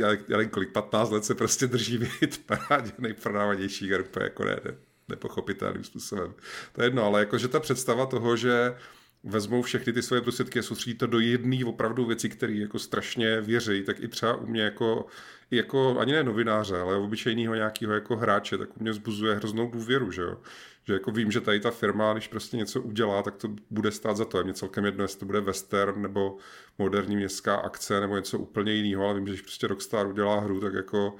já, 0.00 0.12
já 0.12 0.36
nevím 0.36 0.50
kolik, 0.50 0.72
15 0.72 1.10
let 1.10 1.24
se 1.24 1.34
prostě 1.34 1.66
drží 1.66 1.98
být 1.98 2.46
parádě 2.46 2.92
nejprodávanější 2.98 3.90
her, 3.90 4.04
jako 4.20 4.44
ne, 4.44 4.60
ne, 4.64 4.74
nepochopitelným 5.08 5.84
způsobem. 5.84 6.34
To 6.72 6.82
je 6.82 6.86
jedno, 6.86 7.04
ale 7.04 7.20
jakože 7.20 7.48
ta 7.48 7.60
představa 7.60 8.06
toho, 8.06 8.36
že 8.36 8.76
vezmou 9.24 9.62
všechny 9.62 9.92
ty 9.92 10.02
svoje 10.02 10.22
prostředky 10.22 10.58
a 10.58 10.62
soustředí 10.62 10.98
to 10.98 11.06
do 11.06 11.20
jedné 11.20 11.64
opravdu 11.64 12.04
věci, 12.04 12.28
které 12.28 12.52
jako 12.52 12.78
strašně 12.78 13.40
věří, 13.40 13.82
tak 13.82 14.00
i 14.00 14.08
třeba 14.08 14.36
u 14.36 14.46
mě 14.46 14.62
jako, 14.62 15.06
jako 15.50 15.98
ani 15.98 16.12
ne 16.12 16.24
novináře, 16.24 16.78
ale 16.78 16.96
obyčejného 16.96 17.54
nějakého 17.54 17.92
jako 17.92 18.16
hráče, 18.16 18.58
tak 18.58 18.76
u 18.76 18.82
mě 18.82 18.90
vzbuzuje 18.90 19.34
hroznou 19.34 19.70
důvěru, 19.70 20.10
že 20.10 20.22
jo. 20.22 20.40
Že 20.84 20.92
jako 20.92 21.10
vím, 21.10 21.30
že 21.30 21.40
tady 21.40 21.60
ta 21.60 21.70
firma, 21.70 22.12
když 22.12 22.28
prostě 22.28 22.56
něco 22.56 22.80
udělá, 22.80 23.22
tak 23.22 23.36
to 23.36 23.48
bude 23.70 23.90
stát 23.90 24.16
za 24.16 24.24
to. 24.24 24.38
Je 24.38 24.44
mě 24.44 24.54
celkem 24.54 24.84
jedno, 24.84 25.04
jestli 25.04 25.18
to 25.20 25.26
bude 25.26 25.40
western 25.40 26.02
nebo 26.02 26.36
moderní 26.78 27.16
městská 27.16 27.56
akce 27.56 28.00
nebo 28.00 28.16
něco 28.16 28.38
úplně 28.38 28.72
jiného, 28.72 29.04
ale 29.04 29.14
vím, 29.14 29.26
že 29.26 29.32
když 29.32 29.42
prostě 29.42 29.66
Rockstar 29.66 30.06
udělá 30.06 30.40
hru, 30.40 30.60
tak 30.60 30.74
jako 30.74 31.16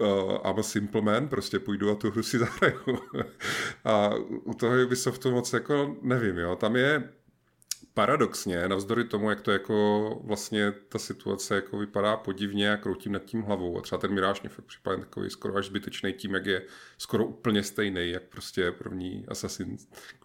uh, 0.00 0.50
I'm 0.50 0.58
a 0.58 0.62
simple 0.62 1.00
man, 1.00 1.28
prostě 1.28 1.58
půjdu 1.58 1.90
a 1.90 1.94
tu 1.94 2.10
hru 2.10 2.22
si 2.22 2.38
zahraju. 2.38 2.98
a 3.84 4.10
u 4.44 4.54
toho 4.54 4.84
Ubisoftu 4.84 5.30
moc 5.30 5.52
jako 5.52 5.96
nevím, 6.02 6.38
jo. 6.38 6.56
Tam 6.56 6.76
je 6.76 7.08
paradoxně, 7.94 8.68
navzdory 8.68 9.04
tomu, 9.04 9.30
jak 9.30 9.40
to 9.40 9.50
jako 9.50 10.20
vlastně 10.24 10.72
ta 10.72 10.98
situace 10.98 11.54
jako 11.54 11.78
vypadá 11.78 12.16
podivně 12.16 12.72
a 12.72 12.76
kroutím 12.76 13.12
nad 13.12 13.24
tím 13.24 13.42
hlavou. 13.42 13.78
A 13.78 13.82
třeba 13.82 13.98
ten 13.98 14.14
Miráž 14.14 14.42
mě 14.42 14.50
fakt 14.50 14.64
připadá 14.64 14.96
takový 14.96 15.30
skoro 15.30 15.56
až 15.56 15.66
zbytečný 15.66 16.12
tím, 16.12 16.34
jak 16.34 16.46
je 16.46 16.62
skoro 16.98 17.26
úplně 17.26 17.62
stejný, 17.62 18.10
jak 18.10 18.22
prostě 18.22 18.72
první 18.72 19.24
Assassin, 19.28 19.76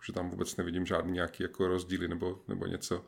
že 0.05 0.13
tam 0.13 0.29
vůbec 0.29 0.57
nevidím 0.57 0.85
žádný 0.85 1.11
nějaký 1.11 1.43
jako 1.43 1.67
rozdíly 1.67 2.07
nebo, 2.07 2.39
nebo 2.47 2.65
něco. 2.65 3.05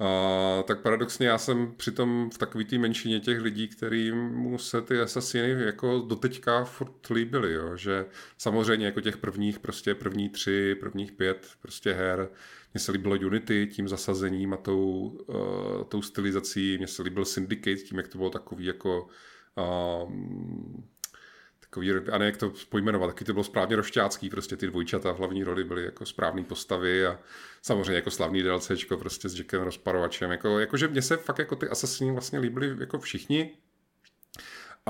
A, 0.00 0.62
tak 0.62 0.82
paradoxně 0.82 1.26
já 1.26 1.38
jsem 1.38 1.74
přitom 1.76 2.30
v 2.34 2.38
takový 2.38 2.64
té 2.64 2.78
menšině 2.78 3.20
těch 3.20 3.40
lidí, 3.40 3.68
kterým 3.68 4.58
se 4.58 4.82
ty 4.82 5.00
asasiny 5.00 5.64
jako 5.64 6.04
doteďka 6.08 6.64
furt 6.64 7.10
líbily, 7.10 7.52
jo? 7.52 7.76
že 7.76 8.06
samozřejmě 8.38 8.86
jako 8.86 9.00
těch 9.00 9.16
prvních, 9.16 9.58
prostě 9.58 9.94
první 9.94 10.28
tři, 10.28 10.74
prvních 10.80 11.12
pět 11.12 11.48
prostě 11.62 11.92
her, 11.92 12.28
mně 12.74 12.80
se 12.80 12.92
líbilo 12.92 13.16
Unity 13.16 13.66
tím 13.66 13.88
zasazením 13.88 14.52
a 14.52 14.56
tou, 14.56 15.18
uh, 15.26 15.84
tou 15.88 16.02
stylizací, 16.02 16.78
mně 16.78 16.86
se 16.86 17.02
líbil 17.02 17.24
Syndicate 17.24 17.76
tím, 17.76 17.98
jak 17.98 18.08
to 18.08 18.18
bylo 18.18 18.30
takový 18.30 18.64
jako 18.64 19.08
um, 20.06 20.88
takový, 21.70 21.92
a 22.12 22.18
ne 22.18 22.26
jak 22.26 22.36
to 22.36 22.52
pojmenovat, 22.68 23.10
taky 23.10 23.24
to 23.24 23.32
bylo 23.32 23.44
správně 23.44 23.76
rošťácký, 23.76 24.30
prostě 24.30 24.56
ty 24.56 24.66
dvojčata 24.66 25.12
v 25.12 25.18
hlavní 25.18 25.44
roli 25.44 25.64
byly 25.64 25.84
jako 25.84 26.06
správné 26.06 26.44
postavy 26.44 27.06
a 27.06 27.18
samozřejmě 27.62 27.94
jako 27.94 28.10
slavný 28.10 28.42
DLCčko 28.42 28.96
prostě 28.96 29.28
s 29.28 29.38
Jackem 29.38 29.62
Rozparovačem, 29.62 30.30
jako, 30.30 30.58
jakože 30.58 30.88
mně 30.88 31.02
se 31.02 31.16
fakt 31.16 31.38
jako 31.38 31.56
ty 31.56 31.68
Assassini 31.68 32.12
vlastně 32.12 32.38
líbily 32.38 32.76
jako 32.80 32.98
všichni, 32.98 33.50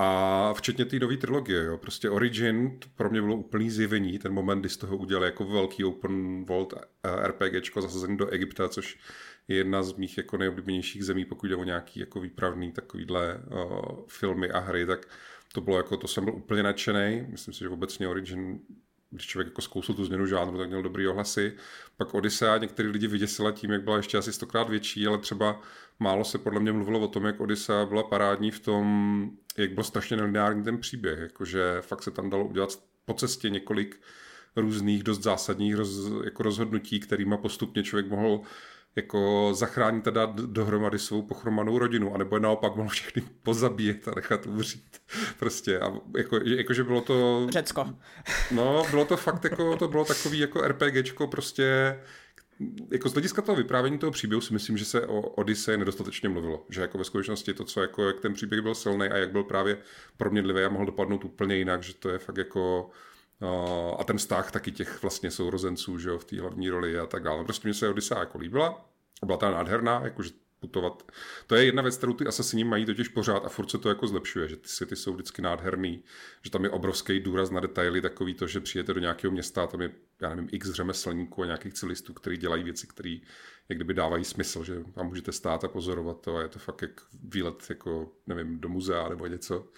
a 0.00 0.54
včetně 0.54 0.84
té 0.84 0.98
nové 0.98 1.16
trilogie, 1.16 1.64
jo. 1.64 1.76
Prostě 1.78 2.10
Origin 2.10 2.78
pro 2.96 3.10
mě 3.10 3.20
bylo 3.20 3.36
úplný 3.36 3.70
zjevení, 3.70 4.18
ten 4.18 4.32
moment, 4.32 4.60
kdy 4.60 4.68
z 4.68 4.76
toho 4.76 4.96
udělali 4.96 5.26
jako 5.26 5.44
velký 5.44 5.84
open 5.84 6.44
world 6.44 6.74
eh, 6.74 7.28
RPGčko 7.28 7.82
zasazený 7.82 8.16
do 8.16 8.28
Egypta, 8.28 8.68
což 8.68 8.98
je 9.48 9.56
jedna 9.56 9.82
z 9.82 9.92
mých 9.92 10.16
jako 10.16 10.36
nejoblíbenějších 10.36 11.04
zemí, 11.04 11.24
pokud 11.24 11.46
jde 11.46 11.56
o 11.56 11.64
nějaký 11.64 12.00
jako 12.00 12.20
výpravný 12.20 12.72
takovýhle 12.72 13.40
uh, 13.50 13.80
filmy 14.08 14.50
a 14.50 14.58
hry, 14.58 14.86
tak 14.86 15.08
to 15.52 15.60
bylo 15.60 15.76
jako, 15.76 15.96
to 15.96 16.08
jsem 16.08 16.24
byl 16.24 16.34
úplně 16.34 16.62
nadšený. 16.62 17.26
Myslím 17.28 17.54
si, 17.54 17.60
že 17.60 17.68
obecně 17.68 18.08
Origin 18.08 18.60
když 19.10 19.26
člověk 19.26 19.46
jako 19.46 19.62
zkousil 19.62 19.94
tu 19.94 20.04
změnu 20.04 20.26
žánru, 20.26 20.58
tak 20.58 20.68
měl 20.68 20.82
dobrý 20.82 21.08
ohlasy. 21.08 21.52
Pak 21.96 22.14
Odyssea 22.14 22.58
některý 22.58 22.88
lidi 22.88 23.06
vyděsila 23.06 23.52
tím, 23.52 23.70
jak 23.70 23.82
byla 23.82 23.96
ještě 23.96 24.18
asi 24.18 24.32
stokrát 24.32 24.68
větší, 24.68 25.06
ale 25.06 25.18
třeba 25.18 25.60
málo 25.98 26.24
se 26.24 26.38
podle 26.38 26.60
mě 26.60 26.72
mluvilo 26.72 27.00
o 27.00 27.08
tom, 27.08 27.24
jak 27.24 27.40
Odyssea 27.40 27.86
byla 27.86 28.02
parádní 28.02 28.50
v 28.50 28.60
tom, 28.60 29.30
jak 29.56 29.72
byl 29.72 29.84
strašně 29.84 30.16
nelineární 30.16 30.64
ten 30.64 30.78
příběh, 30.78 31.18
jakože 31.18 31.76
fakt 31.80 32.02
se 32.02 32.10
tam 32.10 32.30
dalo 32.30 32.44
udělat 32.44 32.78
po 33.04 33.14
cestě 33.14 33.50
několik 33.50 34.00
různých 34.56 35.02
dost 35.02 35.22
zásadních 35.22 35.74
roz, 35.74 35.90
jako 36.24 36.42
rozhodnutí, 36.42 37.00
kterýma 37.00 37.36
postupně 37.36 37.82
člověk 37.82 38.08
mohl 38.08 38.40
jako 38.98 39.50
zachránit 39.54 40.04
teda 40.04 40.26
dohromady 40.26 40.98
svou 40.98 41.22
pochromanou 41.22 41.78
rodinu, 41.78 42.14
anebo 42.14 42.36
je 42.36 42.40
naopak 42.40 42.76
mohl 42.76 42.88
všechny 42.88 43.22
pozabíjet 43.42 44.08
a 44.08 44.12
nechat 44.16 44.46
umřít. 44.46 44.98
Prostě, 45.38 45.80
a 45.80 45.92
jako, 46.16 46.38
jako, 46.44 46.72
že 46.72 46.84
bylo 46.84 47.00
to... 47.00 47.46
Řecko. 47.50 47.94
No, 48.50 48.86
bylo 48.90 49.04
to 49.04 49.16
fakt 49.16 49.44
jako, 49.44 49.76
to 49.76 49.88
bylo 49.88 50.04
takový 50.04 50.38
jako 50.38 50.68
RPGčko 50.68 51.26
prostě, 51.26 51.98
jako 52.90 53.08
z 53.08 53.12
hlediska 53.12 53.42
toho 53.42 53.56
vyprávění 53.56 53.98
toho 53.98 54.12
příběhu 54.12 54.40
si 54.40 54.52
myslím, 54.52 54.76
že 54.76 54.84
se 54.84 55.06
o 55.06 55.20
Odyssey 55.20 55.76
nedostatečně 55.76 56.28
mluvilo. 56.28 56.66
Že 56.68 56.80
jako 56.80 56.98
ve 56.98 57.04
skutečnosti 57.04 57.54
to, 57.54 57.64
co 57.64 57.80
jako, 57.80 58.06
jak 58.06 58.20
ten 58.20 58.34
příběh 58.34 58.62
byl 58.62 58.74
silný 58.74 59.06
a 59.06 59.16
jak 59.16 59.32
byl 59.32 59.44
právě 59.44 59.78
proměnlivý 60.16 60.62
a 60.62 60.68
mohl 60.68 60.86
dopadnout 60.86 61.24
úplně 61.24 61.56
jinak, 61.56 61.82
že 61.82 61.94
to 61.94 62.08
je 62.08 62.18
fakt 62.18 62.36
jako 62.36 62.90
a 63.98 64.04
ten 64.04 64.18
vztah 64.18 64.50
taky 64.50 64.72
těch 64.72 65.02
vlastně 65.02 65.30
sourozenců, 65.30 65.98
že 65.98 66.08
jo, 66.08 66.18
v 66.18 66.24
té 66.24 66.40
hlavní 66.40 66.70
roli 66.70 66.98
a 66.98 67.06
tak 67.06 67.22
dále. 67.22 67.44
Prostě 67.44 67.68
mi 67.68 67.74
se 67.74 67.88
Odyssea 67.88 68.18
jako 68.18 68.38
líbila, 68.38 68.90
byla 69.26 69.38
ta 69.38 69.50
nádherná, 69.50 70.00
jakože 70.04 70.30
putovat. 70.60 71.12
To 71.46 71.54
je 71.54 71.64
jedna 71.64 71.82
věc, 71.82 71.96
kterou 71.96 72.12
ty 72.12 72.26
asasini 72.26 72.64
mají 72.64 72.86
totiž 72.86 73.08
pořád 73.08 73.44
a 73.44 73.48
furt 73.48 73.70
se 73.70 73.78
to 73.78 73.88
jako 73.88 74.06
zlepšuje, 74.06 74.48
že 74.48 74.56
ty 74.56 74.68
světy 74.68 74.96
jsou 74.96 75.12
vždycky 75.12 75.42
nádherný, 75.42 76.04
že 76.42 76.50
tam 76.50 76.64
je 76.64 76.70
obrovský 76.70 77.20
důraz 77.20 77.50
na 77.50 77.60
detaily, 77.60 78.00
takový 78.00 78.34
to, 78.34 78.46
že 78.46 78.60
přijete 78.60 78.94
do 78.94 79.00
nějakého 79.00 79.32
města, 79.32 79.66
tam 79.66 79.80
je, 79.82 79.90
já 80.22 80.28
nevím, 80.28 80.48
x 80.52 80.70
řemeslníků 80.70 81.42
a 81.42 81.46
nějakých 81.46 81.74
civilistů, 81.74 82.12
kteří 82.12 82.36
dělají 82.36 82.62
věci, 82.62 82.86
které 82.86 83.16
jak 83.68 83.78
kdyby 83.78 83.94
dávají 83.94 84.24
smysl, 84.24 84.64
že 84.64 84.84
tam 84.94 85.06
můžete 85.06 85.32
stát 85.32 85.64
a 85.64 85.68
pozorovat 85.68 86.20
to 86.20 86.36
a 86.36 86.42
je 86.42 86.48
to 86.48 86.58
fakt 86.58 86.82
jak 86.82 86.90
výlet, 87.22 87.66
jako 87.68 88.12
nevím, 88.26 88.60
do 88.60 88.68
muzea 88.68 89.08
nebo 89.08 89.26
něco. 89.26 89.68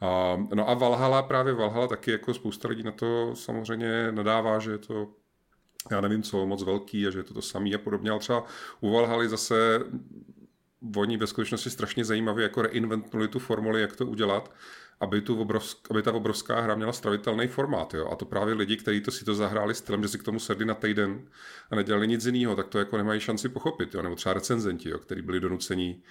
A, 0.00 0.36
no 0.54 0.70
a 0.70 0.74
Valhalla, 0.74 1.22
právě 1.22 1.54
Valhalla 1.54 1.88
taky 1.88 2.10
jako 2.10 2.34
spousta 2.34 2.68
lidí 2.68 2.82
na 2.82 2.92
to 2.92 3.36
samozřejmě 3.36 4.12
nadává, 4.12 4.58
že 4.58 4.70
je 4.70 4.78
to 4.78 5.08
já 5.90 6.00
nevím 6.00 6.22
co, 6.22 6.46
moc 6.46 6.62
velký 6.62 7.06
a 7.06 7.10
že 7.10 7.18
je 7.18 7.22
to 7.22 7.34
to 7.34 7.42
samý 7.42 7.74
a 7.74 7.78
podobně, 7.78 8.10
ale 8.10 8.20
třeba 8.20 8.44
u 8.80 8.92
Valhaly 8.92 9.28
zase 9.28 9.80
oni 10.96 11.16
ve 11.16 11.26
skutečnosti 11.26 11.70
strašně 11.70 12.04
zajímavě 12.04 12.42
jako 12.42 12.62
reinventnuli 12.62 13.28
tu 13.28 13.38
formuli, 13.38 13.80
jak 13.80 13.96
to 13.96 14.06
udělat, 14.06 14.52
aby, 15.00 15.20
tu 15.20 15.40
obrovsk, 15.40 15.90
aby 15.90 16.02
ta 16.02 16.12
obrovská 16.12 16.60
hra 16.60 16.74
měla 16.74 16.92
stravitelný 16.92 17.48
formát. 17.48 17.94
Jo? 17.94 18.08
A 18.12 18.16
to 18.16 18.24
právě 18.24 18.54
lidi, 18.54 18.76
kteří 18.76 19.00
to 19.00 19.10
si 19.10 19.24
to 19.24 19.34
zahráli 19.34 19.74
stylem, 19.74 20.02
že 20.02 20.08
si 20.08 20.18
k 20.18 20.22
tomu 20.22 20.38
sedli 20.38 20.64
na 20.64 20.74
týden 20.74 21.28
a 21.70 21.76
nedělali 21.76 22.08
nic 22.08 22.26
jiného, 22.26 22.56
tak 22.56 22.68
to 22.68 22.78
jako 22.78 22.96
nemají 22.96 23.20
šanci 23.20 23.48
pochopit. 23.48 23.94
Jo? 23.94 24.02
Nebo 24.02 24.14
třeba 24.14 24.32
recenzenti, 24.32 24.88
jo? 24.88 24.98
kteří 24.98 25.22
byli 25.22 25.40
donuceni 25.40 26.02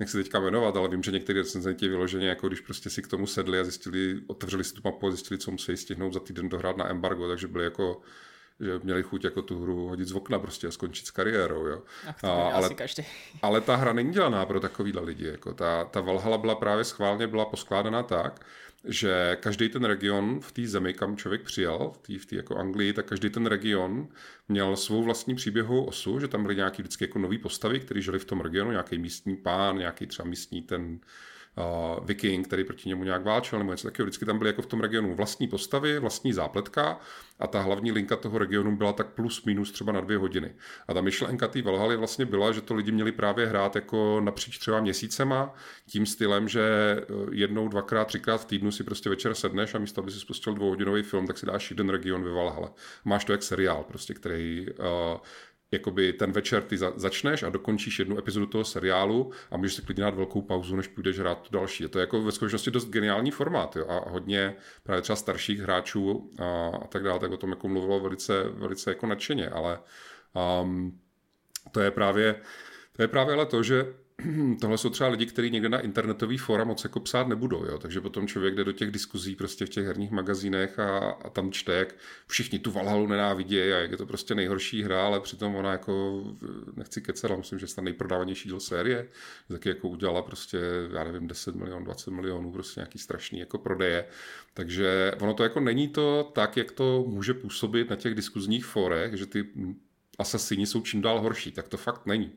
nechci 0.00 0.16
teďka 0.16 0.40
jmenovat, 0.40 0.76
ale 0.76 0.88
vím, 0.88 1.02
že 1.02 1.10
někteří 1.10 1.38
recenzenti 1.38 1.88
vyloženě, 1.88 2.28
jako 2.28 2.48
když 2.48 2.60
prostě 2.60 2.90
si 2.90 3.02
k 3.02 3.08
tomu 3.08 3.26
sedli 3.26 3.60
a 3.60 3.64
zjistili, 3.64 4.20
otevřeli 4.26 4.64
si 4.64 4.74
tu 4.74 4.80
mapu 4.84 5.06
a 5.06 5.10
zjistili, 5.10 5.38
co 5.38 5.50
musí 5.50 5.76
stihnout 5.76 6.12
za 6.12 6.20
týden 6.20 6.48
dohrát 6.48 6.76
na 6.76 6.90
embargo, 6.90 7.28
takže 7.28 7.48
byli 7.48 7.64
jako 7.64 8.00
že 8.60 8.80
měli 8.82 9.02
chuť 9.02 9.24
jako 9.24 9.42
tu 9.42 9.62
hru 9.62 9.88
hodit 9.88 10.08
z 10.08 10.12
okna 10.12 10.38
prostě 10.38 10.66
a 10.66 10.70
skončit 10.70 11.06
s 11.06 11.10
kariérou, 11.10 11.66
jo. 11.66 11.82
Ach, 12.06 12.24
a, 12.24 12.30
ale, 12.30 12.74
každý. 12.74 13.04
ale 13.42 13.60
ta 13.60 13.76
hra 13.76 13.92
není 13.92 14.12
dělaná 14.12 14.46
pro 14.46 14.60
takovýhle 14.60 15.02
lidi, 15.02 15.26
jako 15.26 15.54
ta, 15.54 15.84
ta 15.84 16.00
Valhalla 16.00 16.38
byla 16.38 16.54
právě 16.54 16.84
schválně 16.84 17.26
byla 17.26 17.44
poskládaná 17.44 18.02
tak, 18.02 18.46
že 18.84 19.36
každý 19.40 19.68
ten 19.68 19.84
region 19.84 20.40
v 20.40 20.52
té 20.52 20.66
zemi, 20.66 20.94
kam 20.94 21.16
člověk 21.16 21.42
přijel, 21.42 21.92
v 22.18 22.26
té 22.26 22.36
jako 22.36 22.56
Anglii, 22.56 22.92
tak 22.92 23.06
každý 23.06 23.30
ten 23.30 23.46
region 23.46 24.08
měl 24.48 24.76
svou 24.76 25.02
vlastní 25.02 25.34
příběhovou 25.34 25.84
osu, 25.84 26.20
že 26.20 26.28
tam 26.28 26.42
byly 26.42 26.56
nějaký 26.56 26.82
vždycky 26.82 27.04
jako 27.04 27.18
nový 27.18 27.38
postavy, 27.38 27.80
kteří 27.80 28.02
žili 28.02 28.18
v 28.18 28.24
tom 28.24 28.40
regionu, 28.40 28.70
nějaký 28.70 28.98
místní 28.98 29.36
pán, 29.36 29.78
nějaký 29.78 30.06
třeba 30.06 30.28
místní 30.28 30.62
ten 30.62 31.00
uh, 31.56 32.06
viking, 32.06 32.46
který 32.46 32.64
proti 32.64 32.88
němu 32.88 33.04
nějak 33.04 33.24
válčil, 33.24 33.58
nebo 33.58 33.72
něco 33.72 33.88
takového. 33.88 34.06
Vždycky 34.06 34.24
tam 34.24 34.38
byly 34.38 34.50
jako 34.50 34.62
v 34.62 34.66
tom 34.66 34.80
regionu 34.80 35.14
vlastní 35.14 35.48
postavy, 35.48 35.98
vlastní 35.98 36.32
zápletka 36.32 37.00
a 37.38 37.46
ta 37.46 37.60
hlavní 37.60 37.92
linka 37.92 38.16
toho 38.16 38.38
regionu 38.38 38.76
byla 38.76 38.92
tak 38.92 39.06
plus 39.06 39.44
minus 39.44 39.72
třeba 39.72 39.92
na 39.92 40.00
dvě 40.00 40.18
hodiny. 40.18 40.54
A 40.88 40.94
ta 40.94 41.00
myšlenka 41.00 41.48
té 41.48 41.62
Valhaly 41.62 41.96
vlastně 41.96 42.26
byla, 42.26 42.52
že 42.52 42.60
to 42.60 42.74
lidi 42.74 42.92
měli 42.92 43.12
právě 43.12 43.46
hrát 43.46 43.74
jako 43.74 44.20
napříč 44.20 44.58
třeba 44.58 44.80
měsícema, 44.80 45.54
tím 45.86 46.06
stylem, 46.06 46.48
že 46.48 46.62
eh, 46.62 47.04
jednou, 47.32 47.68
dvakrát, 47.68 48.04
třikrát 48.04 48.38
v 48.38 48.44
týdnu 48.44 48.70
si 48.70 48.84
prostě 48.84 49.08
večer 49.10 49.34
sedneš 49.34 49.74
a 49.74 49.78
místo, 49.78 50.00
aby 50.00 50.10
si 50.10 50.20
spustil 50.20 50.54
dvouhodinový 50.54 51.02
film, 51.02 51.26
tak 51.26 51.38
si 51.38 51.46
dáš 51.46 51.70
jeden 51.70 51.88
region 51.88 52.24
ve 52.24 52.30
Valhale. 52.30 52.68
Máš 53.04 53.24
to 53.24 53.32
jak 53.32 53.42
seriál, 53.42 53.84
prostě, 53.88 54.14
který 54.14 54.66
uh, 54.78 54.86
jakoby 55.72 56.12
ten 56.12 56.32
večer 56.32 56.62
ty 56.62 56.78
za, 56.78 56.92
začneš 56.96 57.42
a 57.42 57.48
dokončíš 57.48 57.98
jednu 57.98 58.18
epizodu 58.18 58.46
toho 58.46 58.64
seriálu 58.64 59.32
a 59.50 59.56
můžeš 59.56 59.74
si 59.74 59.82
klidně 59.82 60.04
dát 60.04 60.14
velkou 60.14 60.42
pauzu, 60.42 60.76
než 60.76 60.88
půjdeš 60.88 61.18
hrát 61.18 61.40
tu 61.40 61.52
další. 61.52 61.82
Je 61.82 61.88
to 61.88 61.98
jako 61.98 62.22
ve 62.22 62.32
skutečnosti 62.32 62.70
dost 62.70 62.88
geniální 62.88 63.30
formát 63.30 63.76
jo? 63.76 63.86
a 63.88 64.10
hodně 64.10 64.56
právě 64.82 65.02
třeba 65.02 65.16
starších 65.16 65.60
hráčů 65.60 66.30
a, 66.38 66.68
a 66.82 66.86
tak 66.86 67.02
dále, 67.02 67.18
tak 67.18 67.32
o 67.32 67.36
tom 67.36 67.50
jako 67.50 67.68
mluvilo 67.68 68.00
velice, 68.00 68.42
velice 68.42 68.90
jako 68.90 69.06
nadšeně, 69.06 69.48
ale 69.48 69.78
um, 70.62 70.98
to 71.72 71.80
je 71.80 71.90
právě 71.90 72.40
to 72.92 73.02
je 73.02 73.08
právě 73.08 73.34
ale 73.34 73.46
to, 73.46 73.62
že 73.62 73.94
tohle 74.60 74.78
jsou 74.78 74.90
třeba 74.90 75.10
lidi, 75.10 75.26
kteří 75.26 75.50
někde 75.50 75.68
na 75.68 75.80
internetový 75.80 76.38
fora 76.38 76.64
moc 76.64 76.84
jako 76.84 77.00
psát 77.00 77.28
nebudou, 77.28 77.64
jo? 77.64 77.78
takže 77.78 78.00
potom 78.00 78.26
člověk 78.26 78.54
jde 78.54 78.64
do 78.64 78.72
těch 78.72 78.90
diskuzí 78.90 79.36
prostě 79.36 79.66
v 79.66 79.68
těch 79.68 79.86
herních 79.86 80.10
magazínech 80.10 80.78
a, 80.78 80.98
a 80.98 81.30
tam 81.30 81.52
čte, 81.52 81.72
jak 81.72 81.94
všichni 82.26 82.58
tu 82.58 82.70
Valhalu 82.70 83.06
nenávidí 83.06 83.60
a 83.60 83.64
jak 83.64 83.90
je 83.90 83.96
to 83.96 84.06
prostě 84.06 84.34
nejhorší 84.34 84.82
hra, 84.82 85.06
ale 85.06 85.20
přitom 85.20 85.54
ona 85.54 85.72
jako, 85.72 86.24
nechci 86.76 87.00
kecat, 87.00 87.30
ale 87.30 87.38
myslím, 87.38 87.58
že 87.58 87.66
je 87.76 87.82
nejprodávanější 87.82 88.48
díl 88.48 88.60
série, 88.60 89.08
taky 89.48 89.68
jako 89.68 89.88
udělala 89.88 90.22
prostě, 90.22 90.58
já 90.92 91.04
nevím, 91.04 91.28
10 91.28 91.54
milionů, 91.54 91.84
20 91.84 92.10
milionů, 92.10 92.52
prostě 92.52 92.80
nějaký 92.80 92.98
strašný 92.98 93.38
jako 93.38 93.58
prodeje, 93.58 94.04
takže 94.54 95.12
ono 95.20 95.34
to 95.34 95.42
jako 95.42 95.60
není 95.60 95.88
to 95.88 96.30
tak, 96.34 96.56
jak 96.56 96.72
to 96.72 97.04
může 97.08 97.34
působit 97.34 97.90
na 97.90 97.96
těch 97.96 98.14
diskuzních 98.14 98.64
forech, 98.64 99.14
že 99.14 99.26
ty 99.26 99.48
asasíni 100.18 100.66
jsou 100.66 100.80
čím 100.80 101.02
dál 101.02 101.20
horší, 101.20 101.52
tak 101.52 101.68
to 101.68 101.76
fakt 101.76 102.06
není. 102.06 102.32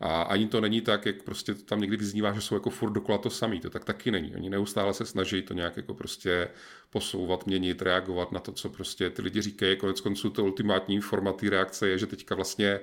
A 0.00 0.22
ani 0.22 0.48
to 0.48 0.60
není 0.60 0.80
tak, 0.80 1.06
jak 1.06 1.22
prostě 1.22 1.54
tam 1.54 1.80
někdy 1.80 1.96
vyznívá, 1.96 2.32
že 2.32 2.40
jsou 2.40 2.54
jako 2.54 2.70
furt 2.70 2.90
dokola 2.90 3.18
to 3.18 3.30
samý. 3.30 3.60
To 3.60 3.70
tak 3.70 3.84
taky 3.84 4.10
není. 4.10 4.34
Oni 4.34 4.50
neustále 4.50 4.94
se 4.94 5.06
snaží 5.06 5.42
to 5.42 5.54
nějak 5.54 5.76
jako 5.76 5.94
prostě 5.94 6.48
posouvat, 6.90 7.46
měnit, 7.46 7.82
reagovat 7.82 8.32
na 8.32 8.40
to, 8.40 8.52
co 8.52 8.68
prostě 8.68 9.10
ty 9.10 9.22
lidi 9.22 9.42
říkají. 9.42 9.76
Konec 9.76 10.00
konců 10.00 10.30
to 10.30 10.44
ultimátní 10.44 11.00
formatý 11.00 11.48
reakce 11.48 11.88
je, 11.88 11.98
že 11.98 12.06
teďka 12.06 12.34
vlastně 12.34 12.80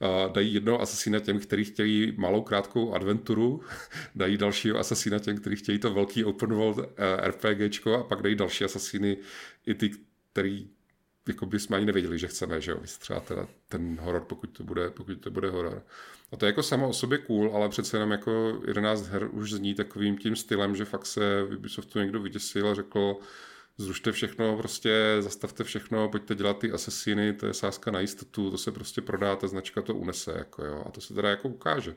Uh, 0.00 0.32
dají 0.32 0.54
jednoho 0.54 0.80
asasína 0.80 1.18
těm, 1.20 1.38
kteří 1.38 1.64
chtějí 1.64 2.12
malou 2.16 2.42
krátkou 2.42 2.94
adventuru, 2.94 3.60
dají 4.14 4.36
dalšího 4.36 4.78
asasína 4.78 5.18
těm, 5.18 5.36
kteří 5.36 5.56
chtějí 5.56 5.78
to 5.78 5.94
velký 5.94 6.24
open 6.24 6.54
world 6.54 6.78
uh, 6.78 6.84
RPGčko 7.24 7.94
a 7.94 8.04
pak 8.04 8.22
dají 8.22 8.34
další 8.34 8.64
asasíny 8.64 9.16
i 9.66 9.74
ty, 9.74 9.90
který 10.32 10.68
jako 11.28 11.46
bychom 11.46 11.76
ani 11.76 11.86
nevěděli, 11.86 12.18
že 12.18 12.28
chceme, 12.28 12.60
že 12.60 12.70
jo, 12.70 12.80
třeba 12.98 13.20
teda 13.20 13.48
ten 13.68 13.98
horor, 14.00 14.24
pokud 14.24 14.46
to 14.46 14.64
bude, 14.64 14.90
pokud 14.90 15.20
to 15.20 15.30
bude 15.30 15.50
horor. 15.50 15.82
A 16.32 16.36
to 16.36 16.46
je 16.46 16.48
jako 16.48 16.62
samo 16.62 16.88
o 16.88 16.92
sobě 16.92 17.18
cool, 17.18 17.50
ale 17.54 17.68
přece 17.68 17.96
jenom 17.96 18.10
jako 18.10 18.60
11 18.66 19.06
her 19.06 19.28
už 19.32 19.52
zní 19.52 19.74
takovým 19.74 20.18
tím 20.18 20.36
stylem, 20.36 20.76
že 20.76 20.84
fakt 20.84 21.06
se 21.06 21.42
Ubisoftu 21.42 21.98
někdo 21.98 22.20
vyděsil 22.20 22.68
a 22.68 22.74
řekl, 22.74 23.16
zrušte 23.78 24.12
všechno, 24.12 24.56
prostě 24.56 25.16
zastavte 25.20 25.64
všechno, 25.64 26.08
pojďte 26.08 26.34
dělat 26.34 26.58
ty 26.58 26.72
asesíny, 26.72 27.32
to 27.32 27.46
je 27.46 27.54
sázka 27.54 27.90
na 27.90 28.00
jistotu, 28.00 28.50
to 28.50 28.58
se 28.58 28.72
prostě 28.72 29.00
prodá, 29.00 29.36
ta 29.36 29.46
značka 29.46 29.82
to 29.82 29.94
unese, 29.94 30.34
jako 30.38 30.64
jo. 30.64 30.82
A 30.86 30.90
to 30.90 31.00
se 31.00 31.14
teda 31.14 31.30
jako 31.30 31.48
ukáže. 31.48 31.96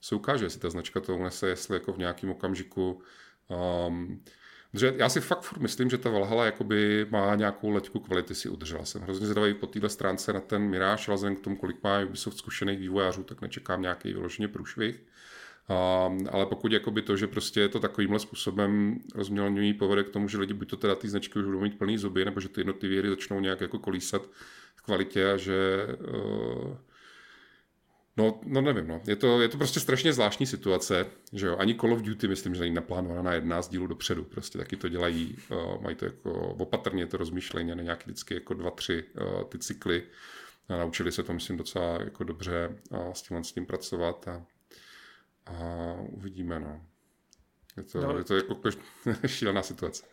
Se 0.00 0.14
ukáže, 0.14 0.44
jestli 0.44 0.60
ta 0.60 0.70
značka 0.70 1.00
to 1.00 1.16
unese, 1.16 1.48
jestli 1.48 1.74
jako 1.74 1.92
v 1.92 1.98
nějakém 1.98 2.30
okamžiku 2.30 3.02
um, 3.88 4.24
Protože 4.72 4.94
já 4.96 5.08
si 5.08 5.20
fakt 5.20 5.42
furt 5.42 5.58
myslím, 5.58 5.90
že 5.90 5.98
ta 5.98 6.10
Valhalla 6.10 6.44
jakoby 6.44 7.06
má 7.10 7.34
nějakou 7.34 7.70
leťku 7.70 8.00
kvality 8.00 8.34
si 8.34 8.48
udržela. 8.48 8.84
Jsem 8.84 9.02
hrozně 9.02 9.26
zvědavý 9.26 9.54
po 9.54 9.66
téhle 9.66 9.88
stránce 9.88 10.32
na 10.32 10.40
ten 10.40 10.62
Mirage, 10.62 11.12
ale 11.12 11.34
k 11.34 11.40
tomu, 11.40 11.56
kolik 11.56 11.82
má 11.82 12.00
Ubisoft 12.00 12.38
zkušených 12.38 12.78
vývojářů, 12.78 13.22
tak 13.22 13.40
nečekám 13.40 13.82
nějaký 13.82 14.12
vyloženě 14.12 14.48
průšvih. 14.48 15.02
Um, 16.06 16.28
ale 16.30 16.46
pokud 16.46 16.72
jakoby 16.72 17.02
to, 17.02 17.16
že 17.16 17.26
prostě 17.26 17.60
je 17.60 17.68
to 17.68 17.80
takovýmhle 17.80 18.18
způsobem 18.18 19.00
rozmělňují, 19.14 19.74
povede 19.74 20.04
k 20.04 20.10
tomu, 20.10 20.28
že 20.28 20.38
lidi 20.38 20.54
buď 20.54 20.70
to 20.70 20.76
teda 20.76 20.94
ty 20.94 21.08
značky 21.08 21.38
už 21.38 21.44
budou 21.44 21.60
mít 21.60 21.78
plný 21.78 21.98
zuby, 21.98 22.24
nebo 22.24 22.40
že 22.40 22.48
ty 22.48 22.60
jednotlivé 22.60 22.98
hry 22.98 23.08
začnou 23.08 23.40
nějak 23.40 23.60
jako 23.60 23.78
kolísat 23.78 24.22
v 24.76 24.82
kvalitě 24.82 25.32
a 25.32 25.36
že 25.36 25.86
uh, 26.14 26.76
No, 28.16 28.40
no 28.44 28.60
nevím, 28.60 28.88
no. 28.88 29.00
Je 29.06 29.16
to, 29.16 29.40
je 29.40 29.48
to 29.48 29.58
prostě 29.58 29.80
strašně 29.80 30.12
zvláštní 30.12 30.46
situace, 30.46 31.06
že 31.32 31.46
jo. 31.46 31.56
Ani 31.56 31.74
Call 31.74 31.92
of 31.92 32.02
Duty, 32.02 32.28
myslím, 32.28 32.54
že 32.54 32.60
není 32.60 32.74
naplánovaná 32.74 33.40
na 33.40 33.62
z 33.62 33.68
dílů 33.68 33.86
dopředu. 33.86 34.24
Prostě 34.24 34.58
taky 34.58 34.76
to 34.76 34.88
dělají, 34.88 35.36
uh, 35.50 35.82
mají 35.82 35.96
to 35.96 36.04
jako 36.04 36.32
opatrně 36.54 37.06
to 37.06 37.16
rozmýšlení, 37.16 37.74
ne 37.74 37.82
nějaký 37.82 38.04
vždycky 38.04 38.34
jako 38.34 38.54
dva, 38.54 38.70
tři 38.70 39.04
uh, 39.20 39.44
ty 39.44 39.58
cykly. 39.58 40.02
A 40.68 40.76
naučili 40.76 41.12
se 41.12 41.22
to, 41.22 41.32
myslím, 41.32 41.56
docela 41.56 42.02
jako 42.02 42.24
dobře 42.24 42.78
uh, 42.90 43.12
s 43.12 43.22
tím, 43.22 43.44
s 43.44 43.52
tím 43.52 43.66
pracovat 43.66 44.28
a, 44.28 44.46
a 45.46 45.94
uvidíme, 46.08 46.60
no. 46.60 46.80
Je 47.76 47.82
to, 47.82 48.00
no. 48.00 48.18
je 48.18 48.24
to 48.24 48.36
jako 48.36 48.56
šílená 49.26 49.62
situace. 49.62 50.04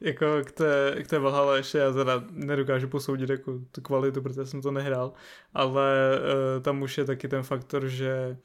Jako 0.00 0.26
k 0.44 0.52
té, 0.52 0.96
k 1.02 1.08
té 1.08 1.18
Valhalla 1.18 1.56
ještě 1.56 1.78
já 1.78 1.92
teda 1.92 2.24
nedokážu 2.30 2.88
posoudit 2.88 3.30
jako 3.30 3.58
tu 3.72 3.80
kvalitu, 3.80 4.22
protože 4.22 4.46
jsem 4.46 4.62
to 4.62 4.70
nehrál, 4.70 5.12
ale 5.54 6.18
uh, 6.56 6.62
tam 6.62 6.82
už 6.82 6.98
je 6.98 7.04
taky 7.04 7.28
ten 7.28 7.42
faktor, 7.42 7.86
že 7.88 8.36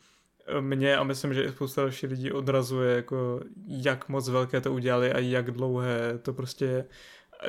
mě 0.59 0.97
a 0.97 1.03
myslím, 1.03 1.33
že 1.33 1.43
i 1.43 1.49
spousta 1.49 1.81
dalších 1.81 2.09
lidí 2.09 2.31
odrazuje, 2.31 2.95
jako 2.95 3.41
jak 3.67 4.09
moc 4.09 4.29
velké 4.29 4.61
to 4.61 4.73
udělali 4.73 5.13
a 5.13 5.19
jak 5.19 5.51
dlouhé 5.51 6.19
to 6.21 6.33
prostě 6.33 6.65
je, 6.65 6.85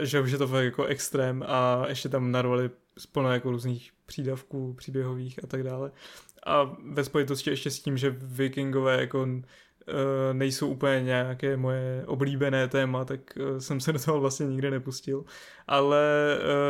že 0.00 0.20
už 0.20 0.30
je 0.30 0.38
to 0.38 0.48
fakt 0.48 0.64
jako 0.64 0.84
extrém 0.84 1.44
a 1.46 1.84
ještě 1.88 2.08
tam 2.08 2.32
narvali 2.32 2.70
spolu 2.98 3.28
jako 3.28 3.50
různých 3.50 3.90
přídavků 4.06 4.74
příběhových 4.74 5.44
a 5.44 5.46
tak 5.46 5.62
dále. 5.62 5.92
A 6.46 6.76
ve 6.92 7.04
spojitosti 7.04 7.50
ještě 7.50 7.70
s 7.70 7.80
tím, 7.80 7.96
že 7.96 8.16
vikingové 8.18 9.00
jako 9.00 9.26
nejsou 10.32 10.68
úplně 10.68 11.02
nějaké 11.02 11.56
moje 11.56 12.02
oblíbené 12.06 12.68
téma, 12.68 13.04
tak 13.04 13.20
eh, 13.36 13.60
jsem 13.60 13.80
se 13.80 13.92
do 13.92 13.98
toho 13.98 14.20
vlastně 14.20 14.46
nikdy 14.46 14.70
nepustil. 14.70 15.24
Ale 15.66 16.02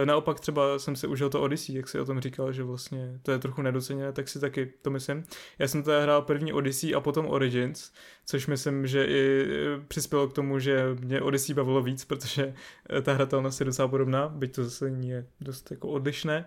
eh, 0.03 0.07
naopak 0.07 0.41
třeba 0.41 0.79
jsem 0.79 0.97
si 0.97 1.07
užil 1.07 1.31
to 1.31 1.41
Odyssey, 1.41 1.77
jak 1.77 1.89
si 1.89 2.01
o 2.01 2.05
tom 2.05 2.21
říkal, 2.21 2.53
že 2.53 2.63
vlastně 2.63 3.19
to 3.23 3.31
je 3.31 3.39
trochu 3.39 3.63
nedoceněné, 3.63 4.13
tak 4.13 4.29
si 4.29 4.41
taky 4.41 4.73
to 4.83 4.91
myslím. 4.91 5.25
Já 5.59 5.69
jsem 5.69 5.83
teda 5.83 6.03
hrál 6.03 6.23
první 6.23 6.53
Odyssey 6.53 6.95
a 6.95 7.01
potom 7.01 7.27
Origins, 7.27 7.93
což 8.27 8.47
myslím, 8.47 8.87
že 8.87 9.05
i 9.05 9.47
přispělo 9.89 10.29
k 10.29 10.33
tomu, 10.33 10.59
že 10.59 10.97
mě 11.01 11.21
Odyssey 11.21 11.55
bavilo 11.55 11.83
víc, 11.83 12.05
protože 12.05 12.55
ta 13.03 13.13
hratelnost 13.13 13.61
je 13.61 13.67
docela 13.67 13.89
podobná, 13.89 14.29
byť 14.29 14.55
to 14.55 14.65
zase 14.65 14.89
je 14.89 15.27
dost 15.41 15.71
jako 15.71 15.89
odlišné 15.89 16.45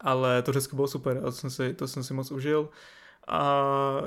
ale 0.00 0.42
to 0.42 0.52
Řecko 0.52 0.76
bylo 0.76 0.88
super 0.88 1.18
a 1.18 1.20
to 1.20 1.32
jsem 1.32 1.50
si, 1.50 1.74
to 1.74 1.88
jsem 1.88 2.04
si 2.04 2.14
moc 2.14 2.30
užil 2.30 2.68
a 3.26 4.00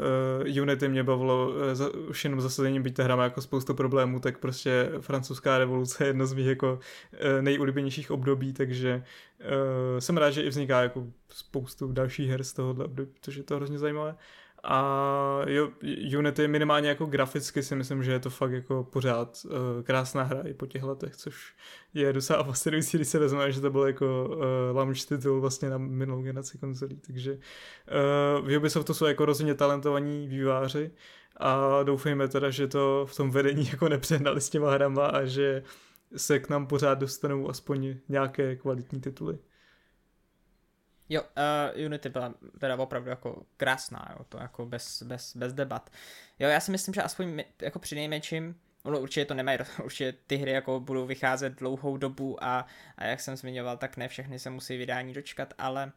uh, 0.48 0.62
Unity 0.62 0.88
mě 0.88 1.04
bavilo 1.04 1.50
uh, 1.50 1.56
za, 1.74 1.90
už 1.94 2.24
jenom 2.24 2.42
zasazením, 2.42 2.84
byť 2.84 2.96
ta 2.96 3.04
hra 3.04 3.16
má 3.16 3.24
jako 3.24 3.42
spoustu 3.42 3.74
problémů, 3.74 4.20
tak 4.20 4.38
prostě 4.38 4.92
francouzská 5.00 5.58
revoluce 5.58 6.04
je 6.04 6.08
jedno 6.08 6.26
z 6.26 6.34
mých 6.34 6.48
jako 6.48 6.74
uh, 6.74 7.42
nejulíbenějších 7.42 8.12
období, 8.12 8.54
takže 8.54 9.04
uh, 9.40 10.00
jsem 10.00 10.18
rád, 10.18 10.30
že 10.30 10.44
i 10.44 10.50
vzniká 10.50 10.82
jako 10.82 11.08
spoustu 11.30 11.92
dalších 11.92 12.30
her 12.30 12.44
z 12.44 12.54
tohohle 12.54 12.86
období, 12.86 13.12
protože 13.20 13.40
je 13.40 13.44
to 13.44 13.56
hrozně 13.56 13.80
zajímavé. 13.80 14.16
A 14.64 15.41
jo, 15.47 15.70
Unity 16.18 16.47
minimálně 16.47 16.89
jako 16.89 17.05
graficky 17.05 17.64
si 17.64 17.76
myslím, 17.76 18.03
že 18.03 18.12
je 18.12 18.20
to 18.20 18.30
fakt 18.30 18.51
jako 18.51 18.84
pořád 18.84 19.45
uh, 19.45 19.51
krásná 19.84 20.24
hra 20.24 20.41
i 20.41 20.53
po 20.53 20.66
těch 20.66 20.84
letech, 20.84 21.16
což 21.16 21.55
je 21.93 22.14
docela 22.14 22.43
fascinující, 22.49 22.97
když 22.97 23.07
se 23.07 23.20
vezme, 23.20 23.51
že 23.51 23.62
to 23.62 23.70
byl 23.70 23.88
jako 23.88 24.30
uh, 24.30 24.78
launch 24.78 25.05
titul 25.05 25.41
vlastně 25.41 25.70
na 25.70 25.78
minulou 25.78 26.22
generaci 26.22 26.57
konzolí, 26.57 26.99
takže 27.07 27.34
uh, 27.34 28.47
v 28.47 28.57
Ubisoftu 28.57 28.93
jsou 28.93 29.05
jako 29.05 29.26
rozhodně 29.26 29.55
talentovaní 29.55 30.28
výváři 30.28 30.91
a 31.38 31.84
doufejme 31.84 32.28
teda, 32.28 32.49
že 32.49 32.68
to 32.68 33.05
v 33.10 33.16
tom 33.16 33.32
vedení 33.32 33.68
jako 33.72 33.89
nepřehnali 33.89 34.41
s 34.41 34.49
těma 34.49 34.72
hrama 34.72 35.05
a 35.05 35.26
že 35.26 35.64
se 36.16 36.39
k 36.39 36.49
nám 36.49 36.68
pořád 36.68 36.99
dostanou 36.99 37.49
aspoň 37.49 37.95
nějaké 38.10 38.55
kvalitní 38.55 39.01
tituly. 39.01 39.38
Jo, 41.10 41.22
uh, 41.22 41.86
Unity 41.86 42.10
byla 42.10 42.34
teda 42.60 42.76
opravdu 42.78 43.10
jako 43.10 43.45
krásná, 43.57 44.16
jo, 44.18 44.26
to 44.30 44.38
jako 44.38 44.66
bez, 44.66 45.03
bez, 45.03 45.36
bez 45.36 45.53
debat. 45.53 45.89
Jo, 46.39 46.49
já 46.49 46.60
si 46.60 46.72
myslím, 46.72 46.93
že 46.93 47.01
aspoň 47.01 47.28
my, 47.30 47.45
jako 47.62 47.80
při 47.80 47.95
nejmenším 47.95 48.55
ono 48.84 48.99
určitě 48.99 49.26
to 49.26 49.34
nemají, 49.34 49.60
určitě 49.84 50.14
ty 50.28 50.36
hry 50.36 50.51
jako 50.51 50.80
budou 50.80 51.05
vycházet 51.05 51.53
dlouhou 51.53 51.97
dobu 51.97 52.43
a, 52.43 52.66
a 52.97 53.05
jak 53.05 53.20
jsem 53.20 53.36
zmiňoval, 53.36 53.78
tak 53.78 53.97
ne 53.97 54.07
všechny 54.07 54.39
se 54.39 54.49
musí 54.49 54.78
vydání 54.78 55.14
dočkat, 55.14 55.53
ale 55.57 55.91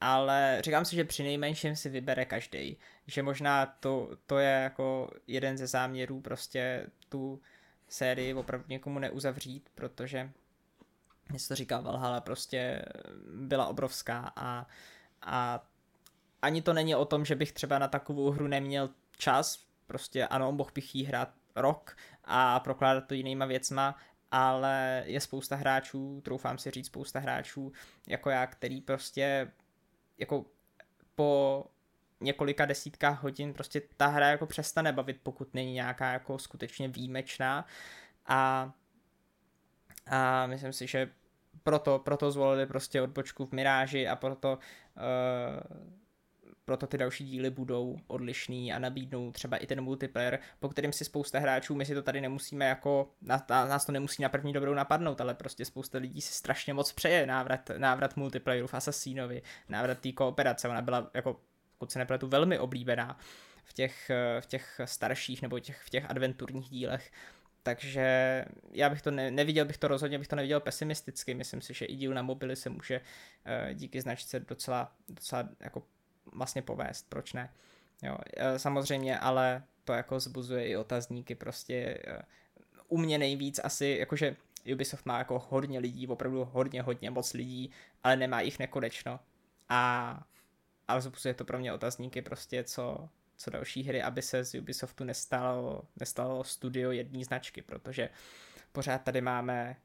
ale 0.00 0.58
říkám 0.64 0.84
si, 0.84 0.96
že 0.96 1.04
při 1.04 1.22
nejmenším 1.22 1.76
si 1.76 1.88
vybere 1.88 2.24
každý. 2.24 2.78
Že 3.06 3.22
možná 3.22 3.66
to, 3.66 4.10
to 4.26 4.38
je 4.38 4.50
jako 4.50 5.10
jeden 5.26 5.58
ze 5.58 5.66
záměrů 5.66 6.20
prostě 6.20 6.86
tu 7.08 7.40
sérii 7.88 8.34
opravdu 8.34 8.66
někomu 8.68 8.98
neuzavřít, 8.98 9.70
protože 9.74 10.30
něco 11.32 11.48
to 11.48 11.54
říká 11.54 11.80
Valhalla, 11.80 12.20
prostě 12.20 12.84
byla 13.34 13.66
obrovská 13.66 14.32
a, 14.36 14.66
a 15.22 15.66
ani 16.42 16.62
to 16.62 16.72
není 16.72 16.94
o 16.94 17.04
tom, 17.04 17.24
že 17.24 17.34
bych 17.34 17.52
třeba 17.52 17.78
na 17.78 17.88
takovou 17.88 18.30
hru 18.30 18.48
neměl 18.48 18.90
čas, 19.16 19.66
prostě 19.86 20.26
ano, 20.26 20.52
mohl 20.52 20.70
bych 20.74 20.94
jí 20.94 21.04
hrát 21.04 21.28
rok 21.56 21.96
a 22.24 22.60
prokládat 22.60 23.06
to 23.06 23.14
jinýma 23.14 23.44
věcma, 23.44 23.96
ale 24.30 25.02
je 25.06 25.20
spousta 25.20 25.56
hráčů, 25.56 26.20
troufám 26.24 26.58
si 26.58 26.70
říct 26.70 26.86
spousta 26.86 27.20
hráčů, 27.20 27.72
jako 28.08 28.30
já, 28.30 28.46
který 28.46 28.80
prostě 28.80 29.52
jako 30.18 30.44
po 31.14 31.64
několika 32.20 32.66
desítkách 32.66 33.22
hodin 33.22 33.54
prostě 33.54 33.82
ta 33.96 34.06
hra 34.06 34.28
jako 34.28 34.46
přestane 34.46 34.92
bavit, 34.92 35.20
pokud 35.22 35.54
není 35.54 35.72
nějaká 35.72 36.12
jako 36.12 36.38
skutečně 36.38 36.88
výjimečná. 36.88 37.66
A, 38.26 38.72
a 40.06 40.46
myslím 40.46 40.72
si, 40.72 40.86
že 40.86 41.10
proto, 41.62 41.98
proto 41.98 42.30
zvolili 42.30 42.66
prostě 42.66 43.02
odbočku 43.02 43.46
v 43.46 43.52
Miráži 43.52 44.08
a 44.08 44.16
proto 44.16 44.58
uh, 44.96 45.92
proto 46.64 46.86
ty 46.86 46.98
další 46.98 47.24
díly 47.24 47.50
budou 47.50 47.96
odlišný 48.06 48.72
a 48.72 48.78
nabídnou 48.78 49.32
třeba 49.32 49.56
i 49.56 49.66
ten 49.66 49.80
multiplayer, 49.80 50.38
po 50.60 50.68
kterým 50.68 50.92
si 50.92 51.04
spousta 51.04 51.38
hráčů, 51.38 51.74
my 51.74 51.86
si 51.86 51.94
to 51.94 52.02
tady 52.02 52.20
nemusíme 52.20 52.64
jako, 52.64 53.10
nás 53.48 53.84
to 53.86 53.92
nemusí 53.92 54.22
na 54.22 54.28
první 54.28 54.52
dobrou 54.52 54.74
napadnout, 54.74 55.20
ale 55.20 55.34
prostě 55.34 55.64
spousta 55.64 55.98
lidí 55.98 56.20
si 56.20 56.32
strašně 56.32 56.74
moc 56.74 56.92
přeje 56.92 57.26
návrat, 57.26 57.70
návrat 57.78 58.16
multiplayeru 58.16 58.66
v 58.66 58.74
Assassinovi, 58.74 59.42
návrat 59.68 59.98
té 59.98 60.12
kooperace, 60.12 60.68
ona 60.68 60.82
byla 60.82 61.10
jako, 61.14 61.40
pokud 61.78 61.92
se 61.92 61.98
nepletu, 61.98 62.28
velmi 62.28 62.58
oblíbená 62.58 63.18
v 63.64 63.72
těch, 63.72 64.10
v 64.40 64.46
těch 64.46 64.80
starších 64.84 65.42
nebo 65.42 65.58
těch, 65.58 65.82
v 65.82 65.90
těch 65.90 66.10
adventurních 66.10 66.70
dílech. 66.70 67.12
Takže 67.62 68.44
já 68.70 68.90
bych 68.90 69.02
to 69.02 69.10
ne, 69.10 69.30
neviděl, 69.30 69.64
bych 69.64 69.78
to 69.78 69.88
rozhodně 69.88 70.18
bych 70.18 70.28
to 70.28 70.36
neviděl 70.36 70.60
pesimisticky. 70.60 71.34
Myslím 71.34 71.60
si, 71.60 71.74
že 71.74 71.84
i 71.84 71.96
díl 71.96 72.14
na 72.14 72.22
mobily 72.22 72.56
se 72.56 72.70
může 72.70 73.00
uh, 73.00 73.74
díky 73.74 74.00
značce 74.00 74.40
docela, 74.40 74.96
docela 75.08 75.48
jako 75.60 75.82
vlastně 76.32 76.62
povést, 76.62 77.08
proč 77.08 77.32
ne. 77.32 77.50
Jo, 78.02 78.18
e, 78.36 78.58
samozřejmě, 78.58 79.18
ale 79.18 79.62
to 79.84 79.92
jako 79.92 80.20
zbuzuje 80.20 80.68
i 80.68 80.76
otazníky, 80.76 81.34
prostě 81.34 81.74
e, 81.74 82.22
u 82.88 82.98
mě 82.98 83.18
nejvíc 83.18 83.60
asi, 83.64 83.96
jakože 84.00 84.36
Ubisoft 84.72 85.06
má 85.06 85.18
jako 85.18 85.38
hodně 85.48 85.78
lidí, 85.78 86.06
opravdu 86.06 86.44
hodně, 86.44 86.82
hodně 86.82 87.10
moc 87.10 87.32
lidí, 87.32 87.70
ale 88.02 88.16
nemá 88.16 88.40
jich 88.40 88.58
nekonečno. 88.58 89.20
A, 89.68 90.24
ale 90.88 91.00
zbuzuje 91.00 91.34
to 91.34 91.44
pro 91.44 91.58
mě 91.58 91.72
otazníky 91.72 92.22
prostě, 92.22 92.64
co, 92.64 93.08
co 93.36 93.50
další 93.50 93.82
hry, 93.82 94.02
aby 94.02 94.22
se 94.22 94.44
z 94.44 94.54
Ubisoftu 94.54 95.04
nestalo, 95.04 95.82
nestalo 96.00 96.44
studio 96.44 96.90
jedné 96.90 97.24
značky, 97.24 97.62
protože 97.62 98.08
pořád 98.72 98.98
tady 98.98 99.20
máme 99.20 99.76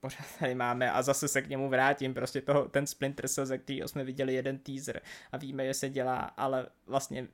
pořád 0.00 0.38
tady 0.38 0.54
máme 0.54 0.92
a 0.92 1.02
zase 1.02 1.28
se 1.28 1.42
k 1.42 1.48
němu 1.48 1.68
vrátím, 1.68 2.14
prostě 2.14 2.40
toho, 2.40 2.68
ten 2.68 2.86
Splinter 2.86 3.28
Cell, 3.28 3.46
ze 3.46 3.58
kterého 3.58 3.88
jsme 3.88 4.04
viděli 4.04 4.34
jeden 4.34 4.58
teaser 4.58 5.00
a 5.32 5.36
víme, 5.36 5.66
že 5.66 5.74
se 5.74 5.88
dělá, 5.88 6.18
ale 6.18 6.66
vlastně 6.86 7.28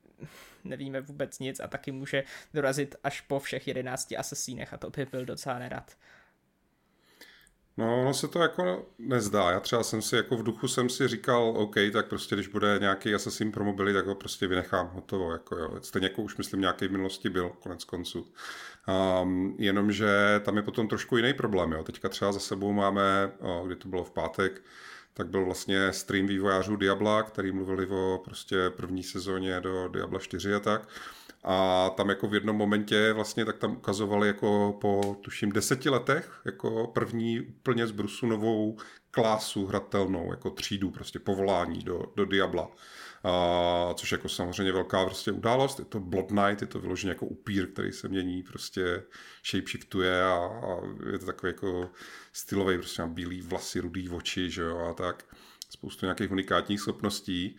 nevíme 0.64 1.00
vůbec 1.00 1.38
nic 1.38 1.60
a 1.60 1.68
taky 1.68 1.92
může 1.92 2.24
dorazit 2.54 2.96
až 3.04 3.20
po 3.20 3.38
všech 3.38 3.68
jedenácti 3.68 4.16
asesínech 4.16 4.74
a 4.74 4.76
to 4.76 4.90
by 4.90 5.06
byl 5.06 5.24
docela 5.24 5.58
nerad. 5.58 5.96
No, 7.77 8.01
ono 8.01 8.14
se 8.14 8.29
to 8.29 8.39
jako 8.39 8.87
nezdá. 8.99 9.51
Já 9.51 9.61
třeba 9.61 9.83
jsem 9.83 10.03
si 10.03 10.16
jako 10.16 10.37
v 10.37 10.43
duchu 10.43 10.68
jsem 10.68 10.89
si 10.89 11.09
říkal, 11.09 11.55
OK, 11.57 11.75
tak 11.93 12.07
prostě 12.07 12.35
když 12.35 12.49
bude 12.49 12.79
nějaký 12.81 13.14
Assassin 13.14 13.53
pro 13.53 13.64
mobily, 13.64 13.93
tak 13.93 14.07
ho 14.07 14.14
prostě 14.14 14.47
vynechám 14.47 14.91
hotovo. 14.95 15.33
Jako 15.33 15.57
jo. 15.57 15.79
Stejně 15.83 16.09
jako 16.09 16.22
už 16.22 16.37
myslím 16.37 16.61
nějaký 16.61 16.89
v 16.89 16.91
minulosti 16.91 17.31
byl, 17.31 17.53
konec 17.62 17.85
konců. 17.85 18.33
Um, 19.22 19.57
jenomže 19.59 20.41
tam 20.45 20.57
je 20.57 20.62
potom 20.62 20.89
trošku 20.89 21.16
jiný 21.16 21.35
problém. 21.35 21.72
Jo. 21.72 21.85
Teďka 21.85 22.09
třeba 22.09 22.33
za 22.33 22.41
sebou 22.41 22.72
máme, 22.72 23.33
o, 23.39 23.62
kdy 23.66 23.77
to 23.77 23.89
bylo 23.89 24.05
v 24.05 24.11
pátek, 24.11 24.62
tak 25.14 25.29
byl 25.29 25.45
vlastně 25.45 25.93
stream 25.93 26.27
vývojářů 26.27 26.77
Diabla, 26.77 27.22
který 27.22 27.53
mluvili 27.53 27.87
o 27.87 28.20
prostě 28.25 28.70
první 28.70 29.03
sezóně 29.03 29.61
do 29.61 29.89
Diabla 29.89 30.18
4 30.18 30.55
a 30.55 30.61
tak. 30.61 30.89
A 31.45 31.90
tam 31.97 32.09
jako 32.09 32.28
v 32.28 32.34
jednom 32.34 32.57
momentě 32.57 33.12
vlastně 33.12 33.45
tak 33.45 33.59
tam 33.59 33.72
ukazovali 33.72 34.28
jako 34.28 34.78
po 34.80 35.16
tuším 35.20 35.53
deseti 35.53 35.88
letech 35.88 36.40
jako 36.45 36.86
první 36.86 37.40
úplně 37.40 37.86
z 37.86 37.90
Brusu 37.90 38.26
novou 38.26 38.76
klásu 39.11 39.66
hratelnou, 39.66 40.30
jako 40.30 40.51
třídu, 40.51 40.90
prostě 40.90 41.18
povolání 41.18 41.78
do, 41.78 42.03
do 42.16 42.24
Diabla. 42.24 42.70
A, 43.24 43.95
což 43.95 44.12
jako 44.12 44.28
samozřejmě 44.28 44.72
velká 44.72 45.05
prostě 45.05 45.32
událost. 45.32 45.78
Je 45.78 45.84
to 45.84 46.01
Blood 46.01 46.28
Knight, 46.28 46.61
je 46.61 46.66
to 46.66 46.78
vyloženě 46.78 47.11
jako 47.11 47.26
upír, 47.26 47.72
který 47.72 47.92
se 47.92 48.09
mění, 48.09 48.42
prostě 48.42 49.03
shapeshiftuje 49.51 50.22
a, 50.22 50.36
a 50.36 50.80
je 51.12 51.18
to 51.18 51.26
takový 51.26 51.51
jako 51.51 51.90
stylový, 52.32 52.78
prostě 52.78 53.03
má 53.03 53.09
bílý 53.09 53.42
vlasy, 53.42 53.80
rudý 53.80 54.09
oči, 54.09 54.51
že 54.51 54.62
jo, 54.62 54.78
a 54.78 54.95
tak 54.95 55.24
spoustu 55.75 56.07
nějakých 56.07 56.31
unikátních 56.31 56.81
schopností, 56.81 57.57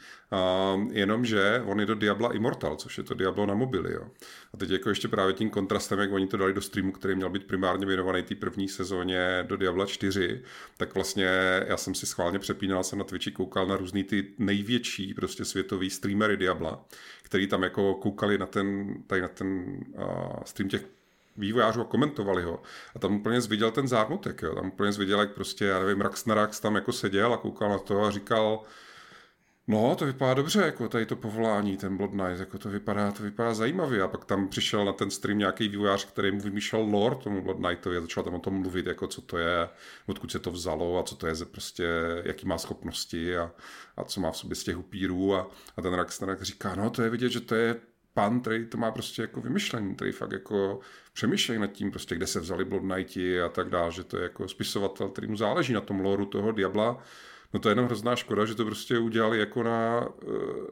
um, 0.76 0.90
jenomže 0.92 1.64
on 1.66 1.80
je 1.80 1.86
do 1.86 1.96
Diabla 1.96 2.34
Immortal, 2.34 2.76
což 2.76 2.98
je 2.98 3.04
to 3.04 3.14
Diablo 3.14 3.46
na 3.46 3.54
mobily. 3.54 3.94
Jo. 3.94 4.08
A 4.54 4.58
teď 4.58 4.70
jako 4.70 4.90
ještě 4.90 5.08
právě 5.08 5.34
tím 5.34 5.50
kontrastem, 5.50 6.00
jak 6.00 6.12
oni 6.12 6.28
to 6.28 6.38
dali 6.38 6.54
do 6.54 6.62
streamu, 6.62 6.92
který 6.92 7.16
měl 7.16 7.30
být 7.30 7.48
primárně 7.48 7.86
věnovaný 7.86 8.24
té 8.24 8.36
první 8.36 8.68
sezóně 8.70 9.44
do 9.48 9.58
Diabla 9.58 9.86
4, 9.86 10.44
tak 10.78 10.96
vlastně 10.96 11.28
já 11.68 11.78
jsem 11.78 11.96
si 11.96 12.06
schválně 12.06 12.40
přepínal, 12.40 12.84
jsem 12.84 13.00
na 13.00 13.06
Twitchi 13.06 13.32
koukal 13.32 13.68
na 13.68 13.78
různý 13.78 14.04
ty 14.04 14.34
největší 14.38 15.14
prostě 15.14 15.46
světový 15.46 15.90
streamery 15.90 16.38
Diabla, 16.38 16.86
který 17.24 17.48
tam 17.48 17.64
jako 17.64 17.94
koukali 17.94 18.38
na 18.38 18.46
ten, 18.46 18.96
tady 19.08 19.22
na 19.22 19.28
ten 19.28 19.80
uh, 19.98 20.44
stream 20.46 20.70
těch 20.70 20.96
vývojářů 21.38 21.82
a 21.82 21.86
komentovali 21.86 22.44
ho. 22.44 22.62
A 22.96 23.00
tam 23.00 23.16
úplně 23.16 23.42
zviděl 23.42 23.72
ten 23.72 23.88
zármutek, 23.88 24.42
jo. 24.42 24.56
Tam 24.56 24.68
úplně 24.68 24.92
zviděl, 24.92 25.20
jak 25.20 25.34
prostě, 25.34 25.66
já 25.66 25.80
nevím, 25.80 26.02
Rax 26.02 26.26
na 26.26 26.36
Rax 26.36 26.60
tam 26.60 26.76
jako 26.76 26.92
seděl 26.92 27.34
a 27.34 27.38
koukal 27.38 27.70
na 27.70 27.78
to 27.78 28.04
a 28.04 28.12
říkal, 28.12 28.66
No, 29.68 29.96
to 29.96 30.06
vypadá 30.06 30.34
dobře, 30.34 30.62
jako 30.62 30.90
tady 30.90 31.06
to 31.06 31.16
povolání, 31.16 31.78
ten 31.78 31.98
Blood 31.98 32.12
Knight, 32.12 32.40
jako 32.40 32.58
to 32.58 32.70
vypadá, 32.70 33.12
to 33.12 33.24
vypadá 33.24 33.54
zajímavě. 33.54 34.02
A 34.02 34.08
pak 34.08 34.26
tam 34.26 34.48
přišel 34.48 34.86
na 34.86 34.94
ten 34.94 35.12
stream 35.12 35.40
nějaký 35.40 35.68
vývojář, 35.68 36.06
který 36.06 36.32
mu 36.32 36.40
vymýšlel 36.40 36.82
lore 36.82 37.16
tomu 37.16 37.42
Blood 37.42 37.58
Knightovi 37.58 37.98
a 37.98 38.02
začal 38.02 38.24
tam 38.24 38.34
o 38.34 38.40
tom 38.40 38.54
mluvit, 38.54 38.86
jako 38.86 39.08
co 39.08 39.22
to 39.22 39.38
je, 39.38 39.70
odkud 40.08 40.32
se 40.32 40.40
to 40.40 40.52
vzalo 40.52 41.00
a 41.00 41.04
co 41.04 41.16
to 41.16 41.28
je, 41.28 41.34
prostě, 41.52 41.88
jaký 42.24 42.48
má 42.48 42.58
schopnosti 42.58 43.38
a, 43.38 43.52
a 43.98 44.04
co 44.04 44.22
má 44.22 44.32
v 44.32 44.38
sobě 44.38 44.56
z 44.56 44.64
těch 44.64 44.78
upírů. 44.78 45.36
A, 45.36 45.52
a 45.78 45.82
ten 45.82 45.94
Rax 45.94 46.24
říká, 46.42 46.76
no 46.76 46.90
to 46.90 47.02
je 47.02 47.10
vidět, 47.10 47.30
že 47.30 47.42
to 47.42 47.56
je 47.56 47.76
pan, 48.16 48.42
který 48.42 48.66
to 48.66 48.78
má 48.78 48.92
prostě 48.92 49.22
jako 49.22 49.42
vymyšlení, 49.42 49.96
který 49.96 50.12
fakt 50.12 50.32
jako 50.32 50.80
přemýšlí 51.14 51.60
nad 51.60 51.68
tím, 51.68 51.92
prostě, 51.92 52.16
kde 52.16 52.28
se 52.28 52.40
vzali 52.40 52.66
Blood 52.66 52.84
Knighti 52.84 53.42
a 53.42 53.50
tak 53.50 53.70
dále, 53.70 53.92
že 53.92 54.04
to 54.04 54.18
je 54.18 54.24
jako 54.24 54.48
spisovatel, 54.48 55.10
který 55.10 55.28
mu 55.28 55.38
záleží 55.38 55.74
na 55.74 55.82
tom 55.82 56.00
loru 56.00 56.26
toho 56.26 56.52
Diabla. 56.52 56.98
No 57.54 57.60
to 57.60 57.70
je 57.70 57.72
jenom 57.72 57.86
hrozná 57.86 58.16
škoda, 58.16 58.46
že 58.46 58.56
to 58.56 58.66
prostě 58.66 59.00
udělali 59.00 59.40
jako 59.40 59.64
na, 59.64 60.08
eh, 60.24 60.28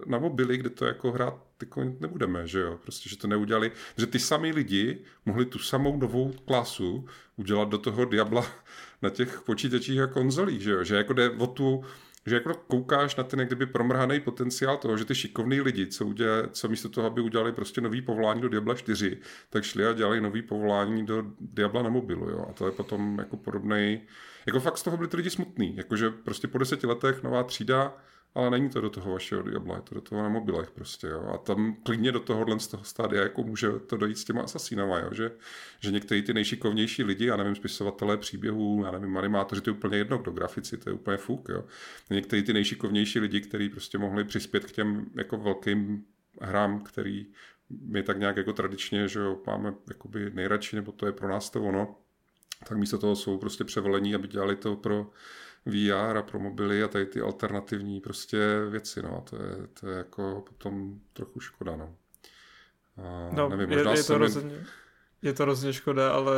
na 0.06 0.20
mobily, 0.20 0.58
kde 0.58 0.70
to 0.70 0.86
jako 0.86 1.12
hrát 1.12 1.36
jako 1.62 1.84
nebudeme, 2.00 2.48
že 2.48 2.60
jo, 2.60 2.80
prostě, 2.84 3.10
že 3.10 3.18
to 3.18 3.28
neudělali, 3.28 3.72
že 3.98 4.08
ty 4.08 4.20
samý 4.20 4.52
lidi 4.52 5.00
mohli 5.26 5.46
tu 5.46 5.60
samou 5.60 5.98
novou 5.98 6.34
klasu 6.46 7.08
udělat 7.36 7.70
do 7.70 7.78
toho 7.78 8.06
Diabla 8.06 8.46
na 9.02 9.10
těch 9.10 9.41
počítačích 9.41 10.00
a 10.00 10.08
konzolích, 10.08 10.62
že 10.62 10.72
jo, 10.72 10.84
že 10.84 10.96
jako 10.96 11.14
jde 11.14 11.30
o 11.30 11.48
tu, 11.48 11.84
že 12.26 12.36
jako 12.36 12.53
koukáš 12.53 13.15
na 13.15 13.24
ten 13.24 13.39
jak 13.39 13.49
kdyby 13.49 13.65
promrhaný 13.65 14.19
potenciál 14.19 14.78
toho, 14.78 14.97
že 14.97 15.05
ty 15.05 15.15
šikovní 15.15 15.61
lidi, 15.61 15.88
co, 15.88 16.05
udělali, 16.05 16.47
co 16.51 16.69
místo 16.69 16.89
toho, 16.89 17.07
aby 17.07 17.21
udělali 17.21 17.51
prostě 17.51 17.82
nový 17.82 18.01
povolání 18.01 18.41
do 18.41 18.49
Diabla 18.49 18.76
4, 18.76 19.17
tak 19.49 19.63
šli 19.63 19.86
a 19.86 19.93
dělali 19.93 20.21
nový 20.21 20.41
povolání 20.41 21.05
do 21.05 21.24
Diabla 21.39 21.84
na 21.84 21.89
mobilu, 21.89 22.30
jo. 22.30 22.45
A 22.49 22.53
to 22.53 22.65
je 22.65 22.71
potom 22.71 23.19
jako 23.19 23.38
podobný, 23.38 24.01
jako 24.45 24.59
fakt 24.59 24.78
z 24.78 24.84
toho 24.84 24.97
byli 24.97 25.09
ty 25.09 25.17
lidi 25.17 25.30
smutný, 25.30 25.76
jakože 25.76 26.09
prostě 26.09 26.47
po 26.47 26.57
deseti 26.57 26.88
letech 26.88 27.24
nová 27.24 27.43
třída, 27.43 27.97
ale 28.36 28.49
není 28.49 28.69
to 28.69 28.81
do 28.81 28.89
toho 28.89 29.11
vašeho 29.11 29.41
Diabla, 29.41 29.75
je 29.75 29.81
to 29.81 29.95
do 29.95 30.01
toho 30.01 30.23
na 30.23 30.29
mobilech 30.29 30.71
prostě, 30.71 31.07
jo. 31.07 31.31
A 31.34 31.38
tam 31.38 31.75
klidně 31.84 32.11
do 32.11 32.19
tohohle 32.19 32.59
z 32.59 32.67
toho 32.67 32.84
stádia 32.84 33.23
jako 33.23 33.43
může 33.43 33.71
to 33.71 33.97
dojít 33.97 34.17
s 34.17 34.23
těma 34.23 34.41
asasínama, 34.41 34.99
jo, 34.99 35.09
že, 35.11 35.31
že 35.79 35.91
některý 35.91 36.21
ty 36.21 36.34
nejšikovnější 36.34 37.03
lidi, 37.03 37.25
já 37.25 37.38
nevím, 37.38 37.55
spisovatelé 37.55 38.17
příběhů, 38.17 38.84
já 38.86 38.91
nevím, 38.91 39.17
animátoři, 39.17 39.61
to 39.61 39.69
je 39.69 39.73
úplně 39.73 39.97
jedno, 39.97 40.17
kdo 40.17 40.31
grafici, 40.31 40.77
to 40.77 40.89
je 40.89 40.93
úplně 40.93 41.17
fuk, 41.17 41.49
jo. 41.49 41.63
Některý 42.09 42.43
ty 42.43 42.53
nejšikovnější 42.53 43.19
lidi, 43.19 43.41
kteří 43.41 43.69
prostě 43.69 43.97
mohli 43.97 44.23
přispět 44.23 44.65
k 44.65 44.71
těm 44.71 45.05
jako 45.15 45.38
velkým 45.38 46.05
hrám, 46.41 46.84
který 46.84 47.25
my 47.81 48.03
tak 48.03 48.19
nějak 48.19 48.38
jako 48.38 48.53
tradičně, 48.53 49.07
že 49.07 49.19
jo, 49.19 49.41
máme 49.47 49.73
jakoby 49.88 50.31
nejradši, 50.34 50.75
nebo 50.75 50.91
to 50.91 51.05
je 51.05 51.11
pro 51.11 51.29
nás 51.29 51.49
to 51.49 51.63
ono, 51.63 51.95
tak 52.67 52.77
místo 52.77 52.97
toho 52.97 53.15
jsou 53.15 53.38
prostě 53.38 53.63
převolení, 53.63 54.15
aby 54.15 54.27
dělali 54.27 54.55
to 54.55 54.75
pro 54.75 55.09
VR 55.66 56.18
a 56.18 56.22
pro 56.22 56.39
mobily 56.39 56.84
a 56.84 56.88
tady 56.88 57.05
ty 57.05 57.22
alternativní 57.22 58.01
prostě 58.01 58.66
věci, 58.70 59.01
no 59.01 59.24
to 59.30 59.36
je, 59.36 59.68
to 59.80 59.89
je 59.89 59.97
jako 59.97 60.43
potom 60.49 60.99
trochu 61.14 61.39
škoda, 61.39 61.76
no. 61.76 61.95
A 62.97 63.30
no, 63.36 63.49
nevím, 63.49 63.70
možná 63.70 63.91
je, 63.91 63.99
je 63.99 64.03
to 64.03 64.18
rozhodně. 64.18 64.66
Je 65.22 65.34
to 65.34 65.43
hrozně 65.43 65.74
škoda, 65.74 66.11
ale 66.11 66.34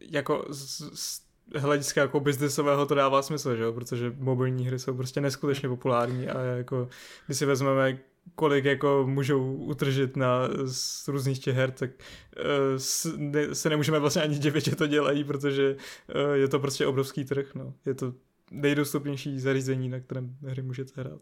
jako 0.00 0.46
z, 0.50 0.82
z 0.94 1.22
hlediska 1.54 2.00
jako 2.00 2.20
biznesového 2.20 2.86
to 2.86 2.94
dává 2.94 3.22
smysl, 3.22 3.56
že 3.56 3.62
jo? 3.62 3.72
protože 3.72 4.12
mobilní 4.18 4.66
hry 4.66 4.78
jsou 4.78 4.96
prostě 4.96 5.20
neskutečně 5.20 5.68
populární 5.68 6.28
a 6.28 6.40
jako, 6.40 6.88
když 7.26 7.38
si 7.38 7.46
vezmeme, 7.46 7.98
kolik 8.34 8.64
jako 8.64 9.04
můžou 9.08 9.54
utržit 9.54 10.16
na, 10.16 10.48
z 10.64 11.08
různých 11.08 11.38
těch 11.38 11.56
her, 11.56 11.70
tak 11.70 11.90
uh, 11.90 12.76
s, 12.76 13.14
ne, 13.16 13.54
se 13.54 13.70
nemůžeme 13.70 13.98
vlastně 13.98 14.22
ani 14.22 14.38
divit, 14.38 14.64
že 14.64 14.76
to 14.76 14.86
dělají, 14.86 15.24
protože 15.24 15.76
uh, 15.76 16.32
je 16.32 16.48
to 16.48 16.58
prostě 16.58 16.86
obrovský 16.86 17.24
trh, 17.24 17.54
no. 17.54 17.74
Je 17.86 17.94
to 17.94 18.14
nejdostupnější 18.50 19.40
zařízení, 19.40 19.88
na 19.88 20.00
kterém 20.00 20.36
hry 20.42 20.62
můžete 20.62 21.00
hrát. 21.00 21.20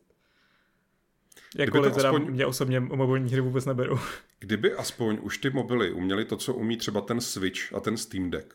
Jakkoliv 1.56 1.94
teda 1.94 2.08
aspoň... 2.08 2.30
mě 2.30 2.46
osobně 2.46 2.80
mobilní 2.80 3.32
hry 3.32 3.40
vůbec 3.40 3.64
neberou. 3.64 3.98
Kdyby 4.38 4.74
aspoň 4.74 5.18
už 5.22 5.38
ty 5.38 5.50
mobily 5.50 5.92
uměly 5.92 6.24
to, 6.24 6.36
co 6.36 6.54
umí 6.54 6.76
třeba 6.76 7.00
ten 7.00 7.20
Switch 7.20 7.74
a 7.74 7.80
ten 7.80 7.96
Steam 7.96 8.30
Deck, 8.30 8.54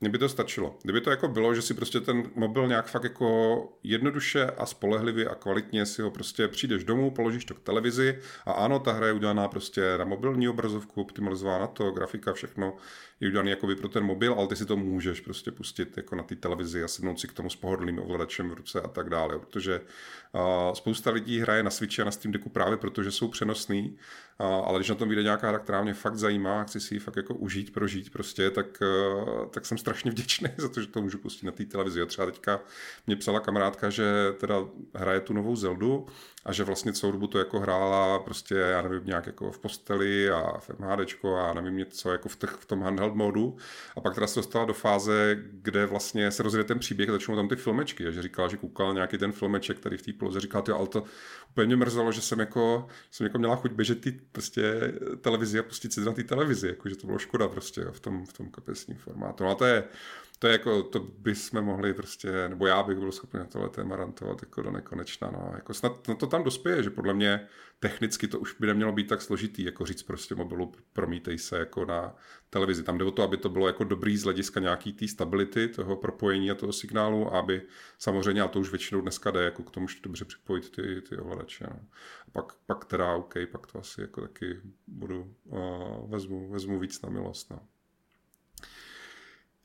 mně 0.00 0.10
by 0.10 0.18
to 0.18 0.28
stačilo. 0.28 0.78
Kdyby 0.82 1.00
to 1.00 1.10
jako 1.10 1.28
bylo, 1.28 1.54
že 1.54 1.62
si 1.62 1.74
prostě 1.74 2.00
ten 2.00 2.30
mobil 2.34 2.68
nějak 2.68 2.86
fakt 2.86 3.04
jako 3.04 3.58
jednoduše 3.82 4.46
a 4.46 4.66
spolehlivě 4.66 5.28
a 5.28 5.34
kvalitně 5.34 5.86
si 5.86 6.02
ho 6.02 6.10
prostě 6.10 6.48
přijdeš 6.48 6.84
domů, 6.84 7.10
položíš 7.10 7.44
to 7.44 7.54
k 7.54 7.60
televizi 7.60 8.18
a 8.46 8.52
ano, 8.52 8.78
ta 8.78 8.92
hra 8.92 9.06
je 9.06 9.12
udělaná 9.12 9.48
prostě 9.48 9.98
na 9.98 10.04
mobilní 10.04 10.48
obrazovku, 10.48 11.00
optimalizovaná 11.00 11.58
na 11.58 11.66
to, 11.66 11.90
grafika, 11.90 12.32
všechno 12.32 12.76
je 13.20 13.28
udělaný 13.28 13.50
jakoby 13.50 13.76
pro 13.76 13.88
ten 13.88 14.04
mobil, 14.04 14.34
ale 14.34 14.48
ty 14.48 14.56
si 14.56 14.66
to 14.66 14.76
můžeš 14.76 15.20
prostě 15.20 15.52
pustit 15.52 15.96
jako 15.96 16.16
na 16.16 16.22
té 16.22 16.36
televizi 16.36 16.82
a 16.82 16.88
sednout 16.88 17.20
si 17.20 17.28
k 17.28 17.32
tomu 17.32 17.50
s 17.50 17.56
pohodlným 17.56 17.98
ovladačem 17.98 18.50
v 18.50 18.54
ruce 18.54 18.80
a 18.80 18.88
tak 18.88 19.10
dále, 19.10 19.38
protože 19.38 19.80
uh, 20.32 20.72
spousta 20.72 21.10
lidí 21.10 21.40
hraje 21.40 21.62
na 21.62 21.70
Switchi 21.70 22.02
a 22.02 22.04
na 22.04 22.10
Steam 22.10 22.32
Decku 22.32 22.48
právě 22.48 22.76
protože 22.76 23.10
jsou 23.10 23.28
přenosný, 23.28 23.96
ale 24.38 24.78
když 24.78 24.88
na 24.88 24.94
tom 24.94 25.08
vyjde 25.08 25.22
nějaká 25.22 25.48
hra, 25.48 25.58
která 25.58 25.82
mě 25.82 25.94
fakt 25.94 26.16
zajímá, 26.16 26.64
chci 26.64 26.80
si 26.80 26.94
ji 26.94 26.98
fakt 26.98 27.16
jako 27.16 27.34
užít, 27.34 27.72
prožít 27.72 28.10
prostě, 28.10 28.50
tak, 28.50 28.66
uh, 28.82 29.46
tak 29.46 29.66
jsem 29.66 29.78
strašně 29.78 30.10
vděčný 30.10 30.48
za 30.56 30.68
to, 30.68 30.80
že 30.80 30.86
to 30.86 31.02
můžu 31.02 31.18
pustit 31.18 31.46
na 31.46 31.52
té 31.52 31.64
televizi. 31.64 32.02
A 32.02 32.06
třeba 32.06 32.26
teďka 32.26 32.60
mě 33.06 33.16
psala 33.16 33.40
kamarádka, 33.40 33.90
že 33.90 34.04
teda 34.40 34.54
hraje 34.94 35.20
tu 35.20 35.32
novou 35.32 35.56
Zeldu 35.56 36.06
a 36.48 36.52
že 36.52 36.64
vlastně 36.64 36.92
celou 36.92 37.12
dobu 37.12 37.26
to 37.26 37.38
jako 37.38 37.60
hrála 37.60 38.18
prostě, 38.18 38.54
já 38.54 38.82
nevím, 38.82 39.02
nějak 39.04 39.26
jako 39.26 39.52
v 39.52 39.58
posteli 39.58 40.30
a 40.30 40.58
v 40.58 40.70
MHDčko 40.78 41.36
a 41.36 41.54
nevím 41.54 41.76
něco 41.76 42.12
jako 42.12 42.28
v, 42.28 42.36
těch, 42.36 42.50
v 42.50 42.66
tom 42.66 42.82
handheld 42.82 43.14
modu 43.14 43.56
a 43.96 44.00
pak 44.00 44.14
teda 44.14 44.26
se 44.26 44.38
dostala 44.38 44.64
do 44.64 44.74
fáze, 44.74 45.36
kde 45.50 45.86
vlastně 45.86 46.30
se 46.30 46.42
rozjede 46.42 46.64
ten 46.64 46.78
příběh 46.78 47.08
a 47.08 47.12
začnou 47.12 47.36
tam 47.36 47.48
ty 47.48 47.56
filmečky 47.56 48.06
a 48.06 48.10
že 48.10 48.22
říkala, 48.22 48.48
že 48.48 48.56
koukala 48.56 48.92
nějaký 48.92 49.18
ten 49.18 49.32
filmeček, 49.32 49.78
který 49.78 49.96
v 49.96 50.02
té 50.02 50.12
poloze 50.12 50.40
říkala, 50.40 50.62
ty, 50.62 50.72
ale 50.72 50.86
to 50.86 51.04
úplně 51.50 51.66
mě 51.66 51.76
mrzelo, 51.76 52.12
že 52.12 52.20
jsem 52.20 52.40
jako, 52.40 52.86
jsem 53.10 53.26
jako 53.26 53.38
měla 53.38 53.56
chuť 53.56 53.72
běžet 53.72 54.00
ty 54.00 54.20
prostě 54.32 54.92
televizi 55.20 55.58
a 55.58 55.62
pustit 55.62 55.92
si 55.92 56.00
na 56.00 56.12
té 56.12 56.24
televizi, 56.24 56.68
jako, 56.68 56.88
že 56.88 56.96
to 56.96 57.06
bylo 57.06 57.18
škoda 57.18 57.48
prostě 57.48 57.80
jo, 57.80 57.92
v 57.92 58.00
tom, 58.00 58.26
v 58.26 58.32
tom 58.32 58.50
kapesním 58.50 58.96
formátu. 58.96 59.44
No 59.44 59.50
a 59.50 59.54
to 59.54 59.64
je, 59.64 59.84
to 60.38 60.46
je 60.46 60.52
jako, 60.52 60.82
to 60.82 61.00
bychom 61.00 61.62
mohli 61.62 61.94
prostě, 61.94 62.48
nebo 62.48 62.66
já 62.66 62.82
bych 62.82 62.98
byl 62.98 63.12
schopný 63.12 63.40
na 63.40 63.46
tohle 63.46 63.68
téma 63.68 63.96
rantovat 63.96 64.42
jako 64.42 64.62
do 64.62 64.70
nekonečna, 64.70 65.30
no. 65.30 65.52
Jako 65.54 65.74
snad 65.74 66.08
no 66.08 66.14
to 66.14 66.26
tam 66.26 66.44
dospěje, 66.44 66.82
že 66.82 66.90
podle 66.90 67.14
mě 67.14 67.48
technicky 67.80 68.28
to 68.28 68.38
už 68.38 68.54
by 68.60 68.66
nemělo 68.66 68.92
být 68.92 69.08
tak 69.08 69.22
složitý, 69.22 69.64
jako 69.64 69.86
říct 69.86 70.02
prostě 70.02 70.34
mobilu 70.34 70.72
promítej 70.92 71.38
se 71.38 71.58
jako 71.58 71.84
na 71.84 72.16
televizi. 72.50 72.82
Tam 72.82 72.98
jde 72.98 73.04
o 73.04 73.10
to, 73.10 73.22
aby 73.22 73.36
to 73.36 73.48
bylo 73.48 73.66
jako 73.66 73.84
dobrý 73.84 74.16
z 74.16 74.24
hlediska 74.24 74.60
nějaký 74.60 74.92
té 74.92 75.08
stability, 75.08 75.68
toho 75.68 75.96
propojení 75.96 76.50
a 76.50 76.54
toho 76.54 76.72
signálu, 76.72 77.34
aby 77.34 77.62
samozřejmě, 77.98 78.42
a 78.42 78.48
to 78.48 78.60
už 78.60 78.70
většinou 78.70 79.00
dneska 79.00 79.30
jde, 79.30 79.42
jako 79.42 79.62
k 79.62 79.70
tomu 79.70 79.86
dobře 80.02 80.24
připojit 80.24 80.70
ty, 80.70 81.02
ty 81.08 81.16
ovladače. 81.16 81.66
No. 81.70 81.80
A 82.28 82.30
pak, 82.32 82.52
pak 82.66 82.84
teda 82.84 83.14
OK, 83.14 83.34
pak 83.52 83.66
to 83.66 83.78
asi 83.78 84.00
jako 84.00 84.20
taky 84.20 84.60
budu, 84.86 85.34
uh, 85.44 86.10
vezmu, 86.10 86.50
vezmu 86.50 86.78
víc 86.78 87.02
na 87.02 87.10
milost. 87.10 87.50
No. 87.50 87.60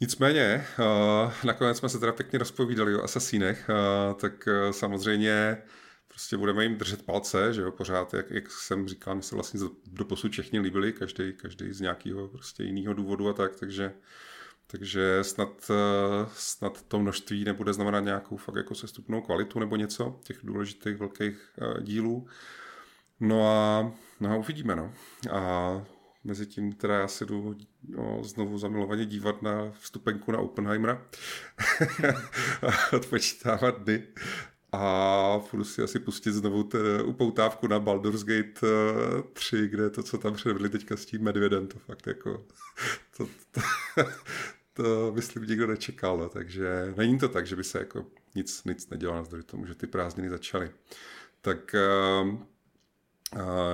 Nicméně, 0.01 0.65
uh, 0.79 1.33
nakonec 1.43 1.77
jsme 1.77 1.89
se 1.89 1.99
teda 1.99 2.11
pěkně 2.11 2.39
rozpovídali 2.39 2.95
o 2.95 3.03
asasínech, 3.03 3.69
uh, 3.69 4.19
tak 4.19 4.47
uh, 4.47 4.71
samozřejmě 4.71 5.57
prostě 6.07 6.37
budeme 6.37 6.63
jim 6.63 6.77
držet 6.77 7.05
palce, 7.05 7.53
že 7.53 7.61
jo, 7.61 7.71
pořád, 7.71 8.13
jak, 8.13 8.31
jak 8.31 8.51
jsem 8.51 8.87
říkal, 8.87 9.15
mi 9.15 9.23
se 9.23 9.35
vlastně 9.35 9.59
do 9.87 10.05
posud 10.05 10.31
všechny 10.31 10.59
líbili, 10.59 10.93
každý, 10.93 11.33
každý 11.33 11.73
z 11.73 11.81
nějakého 11.81 12.27
prostě 12.27 12.63
jiného 12.63 12.93
důvodu 12.93 13.29
a 13.29 13.33
tak, 13.33 13.55
takže 13.55 13.93
takže 14.67 15.23
snad, 15.23 15.71
snad 16.33 16.81
to 16.81 16.99
množství 16.99 17.43
nebude 17.43 17.73
znamenat 17.73 17.99
nějakou 17.99 18.37
fakt 18.37 18.55
jako 18.55 18.75
sestupnou 18.75 19.21
kvalitu 19.21 19.59
nebo 19.59 19.75
něco 19.75 20.19
těch 20.23 20.37
důležitých 20.43 20.97
velkých 20.97 21.51
dílů. 21.81 22.27
No 23.19 23.49
a, 23.49 23.91
no 24.19 24.31
a 24.31 24.35
uvidíme, 24.35 24.75
no. 24.75 24.93
A 25.31 25.83
Mezi 26.23 26.45
tím 26.45 26.73
teda 26.73 26.95
já 26.95 27.07
si 27.07 27.25
jdu 27.25 27.55
no, 27.87 28.23
znovu 28.23 28.57
zamilovaně 28.57 29.05
dívat 29.05 29.41
na 29.41 29.71
vstupenku 29.79 30.31
na 30.31 30.39
Oppenheimera 30.39 31.01
odpočítávat 32.93 33.83
dny 33.83 34.03
a 34.71 35.41
budu 35.51 35.63
si 35.63 35.81
asi 35.81 35.99
pustit 35.99 36.31
znovu 36.31 36.69
upoutávku 37.03 37.67
na 37.67 37.79
Baldur's 37.79 38.23
Gate 38.23 38.67
3, 39.33 39.57
eh, 39.57 39.67
kde 39.67 39.89
to, 39.89 40.03
co 40.03 40.17
tam 40.17 40.33
předvedli 40.33 40.69
teďka 40.69 40.97
s 40.97 41.05
tím 41.05 41.21
medvědem, 41.21 41.67
to 41.67 41.79
fakt 41.79 42.07
jako 42.07 42.45
to, 43.17 43.27
to, 43.51 43.61
to 44.73 45.11
myslím 45.15 45.43
nikdo 45.43 45.67
nečekal, 45.67 46.17
no, 46.17 46.29
takže 46.29 46.93
není 46.97 47.19
to 47.19 47.29
tak, 47.29 47.47
že 47.47 47.55
by 47.55 47.63
se 47.63 47.79
jako 47.79 48.05
nic, 48.35 48.63
nic 48.63 48.89
nedělalo 48.89 49.17
navzdory 49.17 49.43
tomu, 49.43 49.65
že 49.65 49.75
ty 49.75 49.87
prázdniny 49.87 50.29
začaly. 50.29 50.71
Tak 51.41 51.75
uh, 52.23 52.37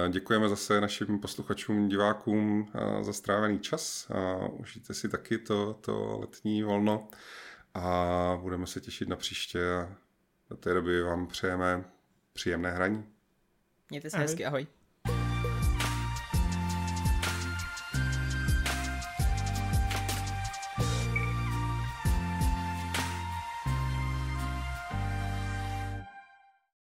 Děkujeme 0.10 0.50
zase 0.50 0.82
našim 0.82 1.20
posluchačům, 1.20 1.88
divákům 1.88 2.72
za 3.02 3.14
strávený 3.14 3.60
čas. 3.60 4.12
Užijte 4.52 4.94
si 4.94 5.10
taky 5.10 5.38
to, 5.38 5.74
to 5.74 6.20
letní 6.20 6.64
volno 6.64 7.08
a 7.74 8.38
budeme 8.42 8.68
se 8.68 8.82
těšit 8.82 9.10
na 9.10 9.16
příště 9.16 9.74
a 9.74 9.96
do 10.50 10.58
té 10.58 10.74
doby 10.74 11.02
vám 11.02 11.28
přejeme 11.28 11.84
příjemné 12.34 12.72
hraní. 12.72 13.06
Mějte 13.90 14.10
se 14.10 14.18
hezky, 14.18 14.46
ahoj. 14.46 14.68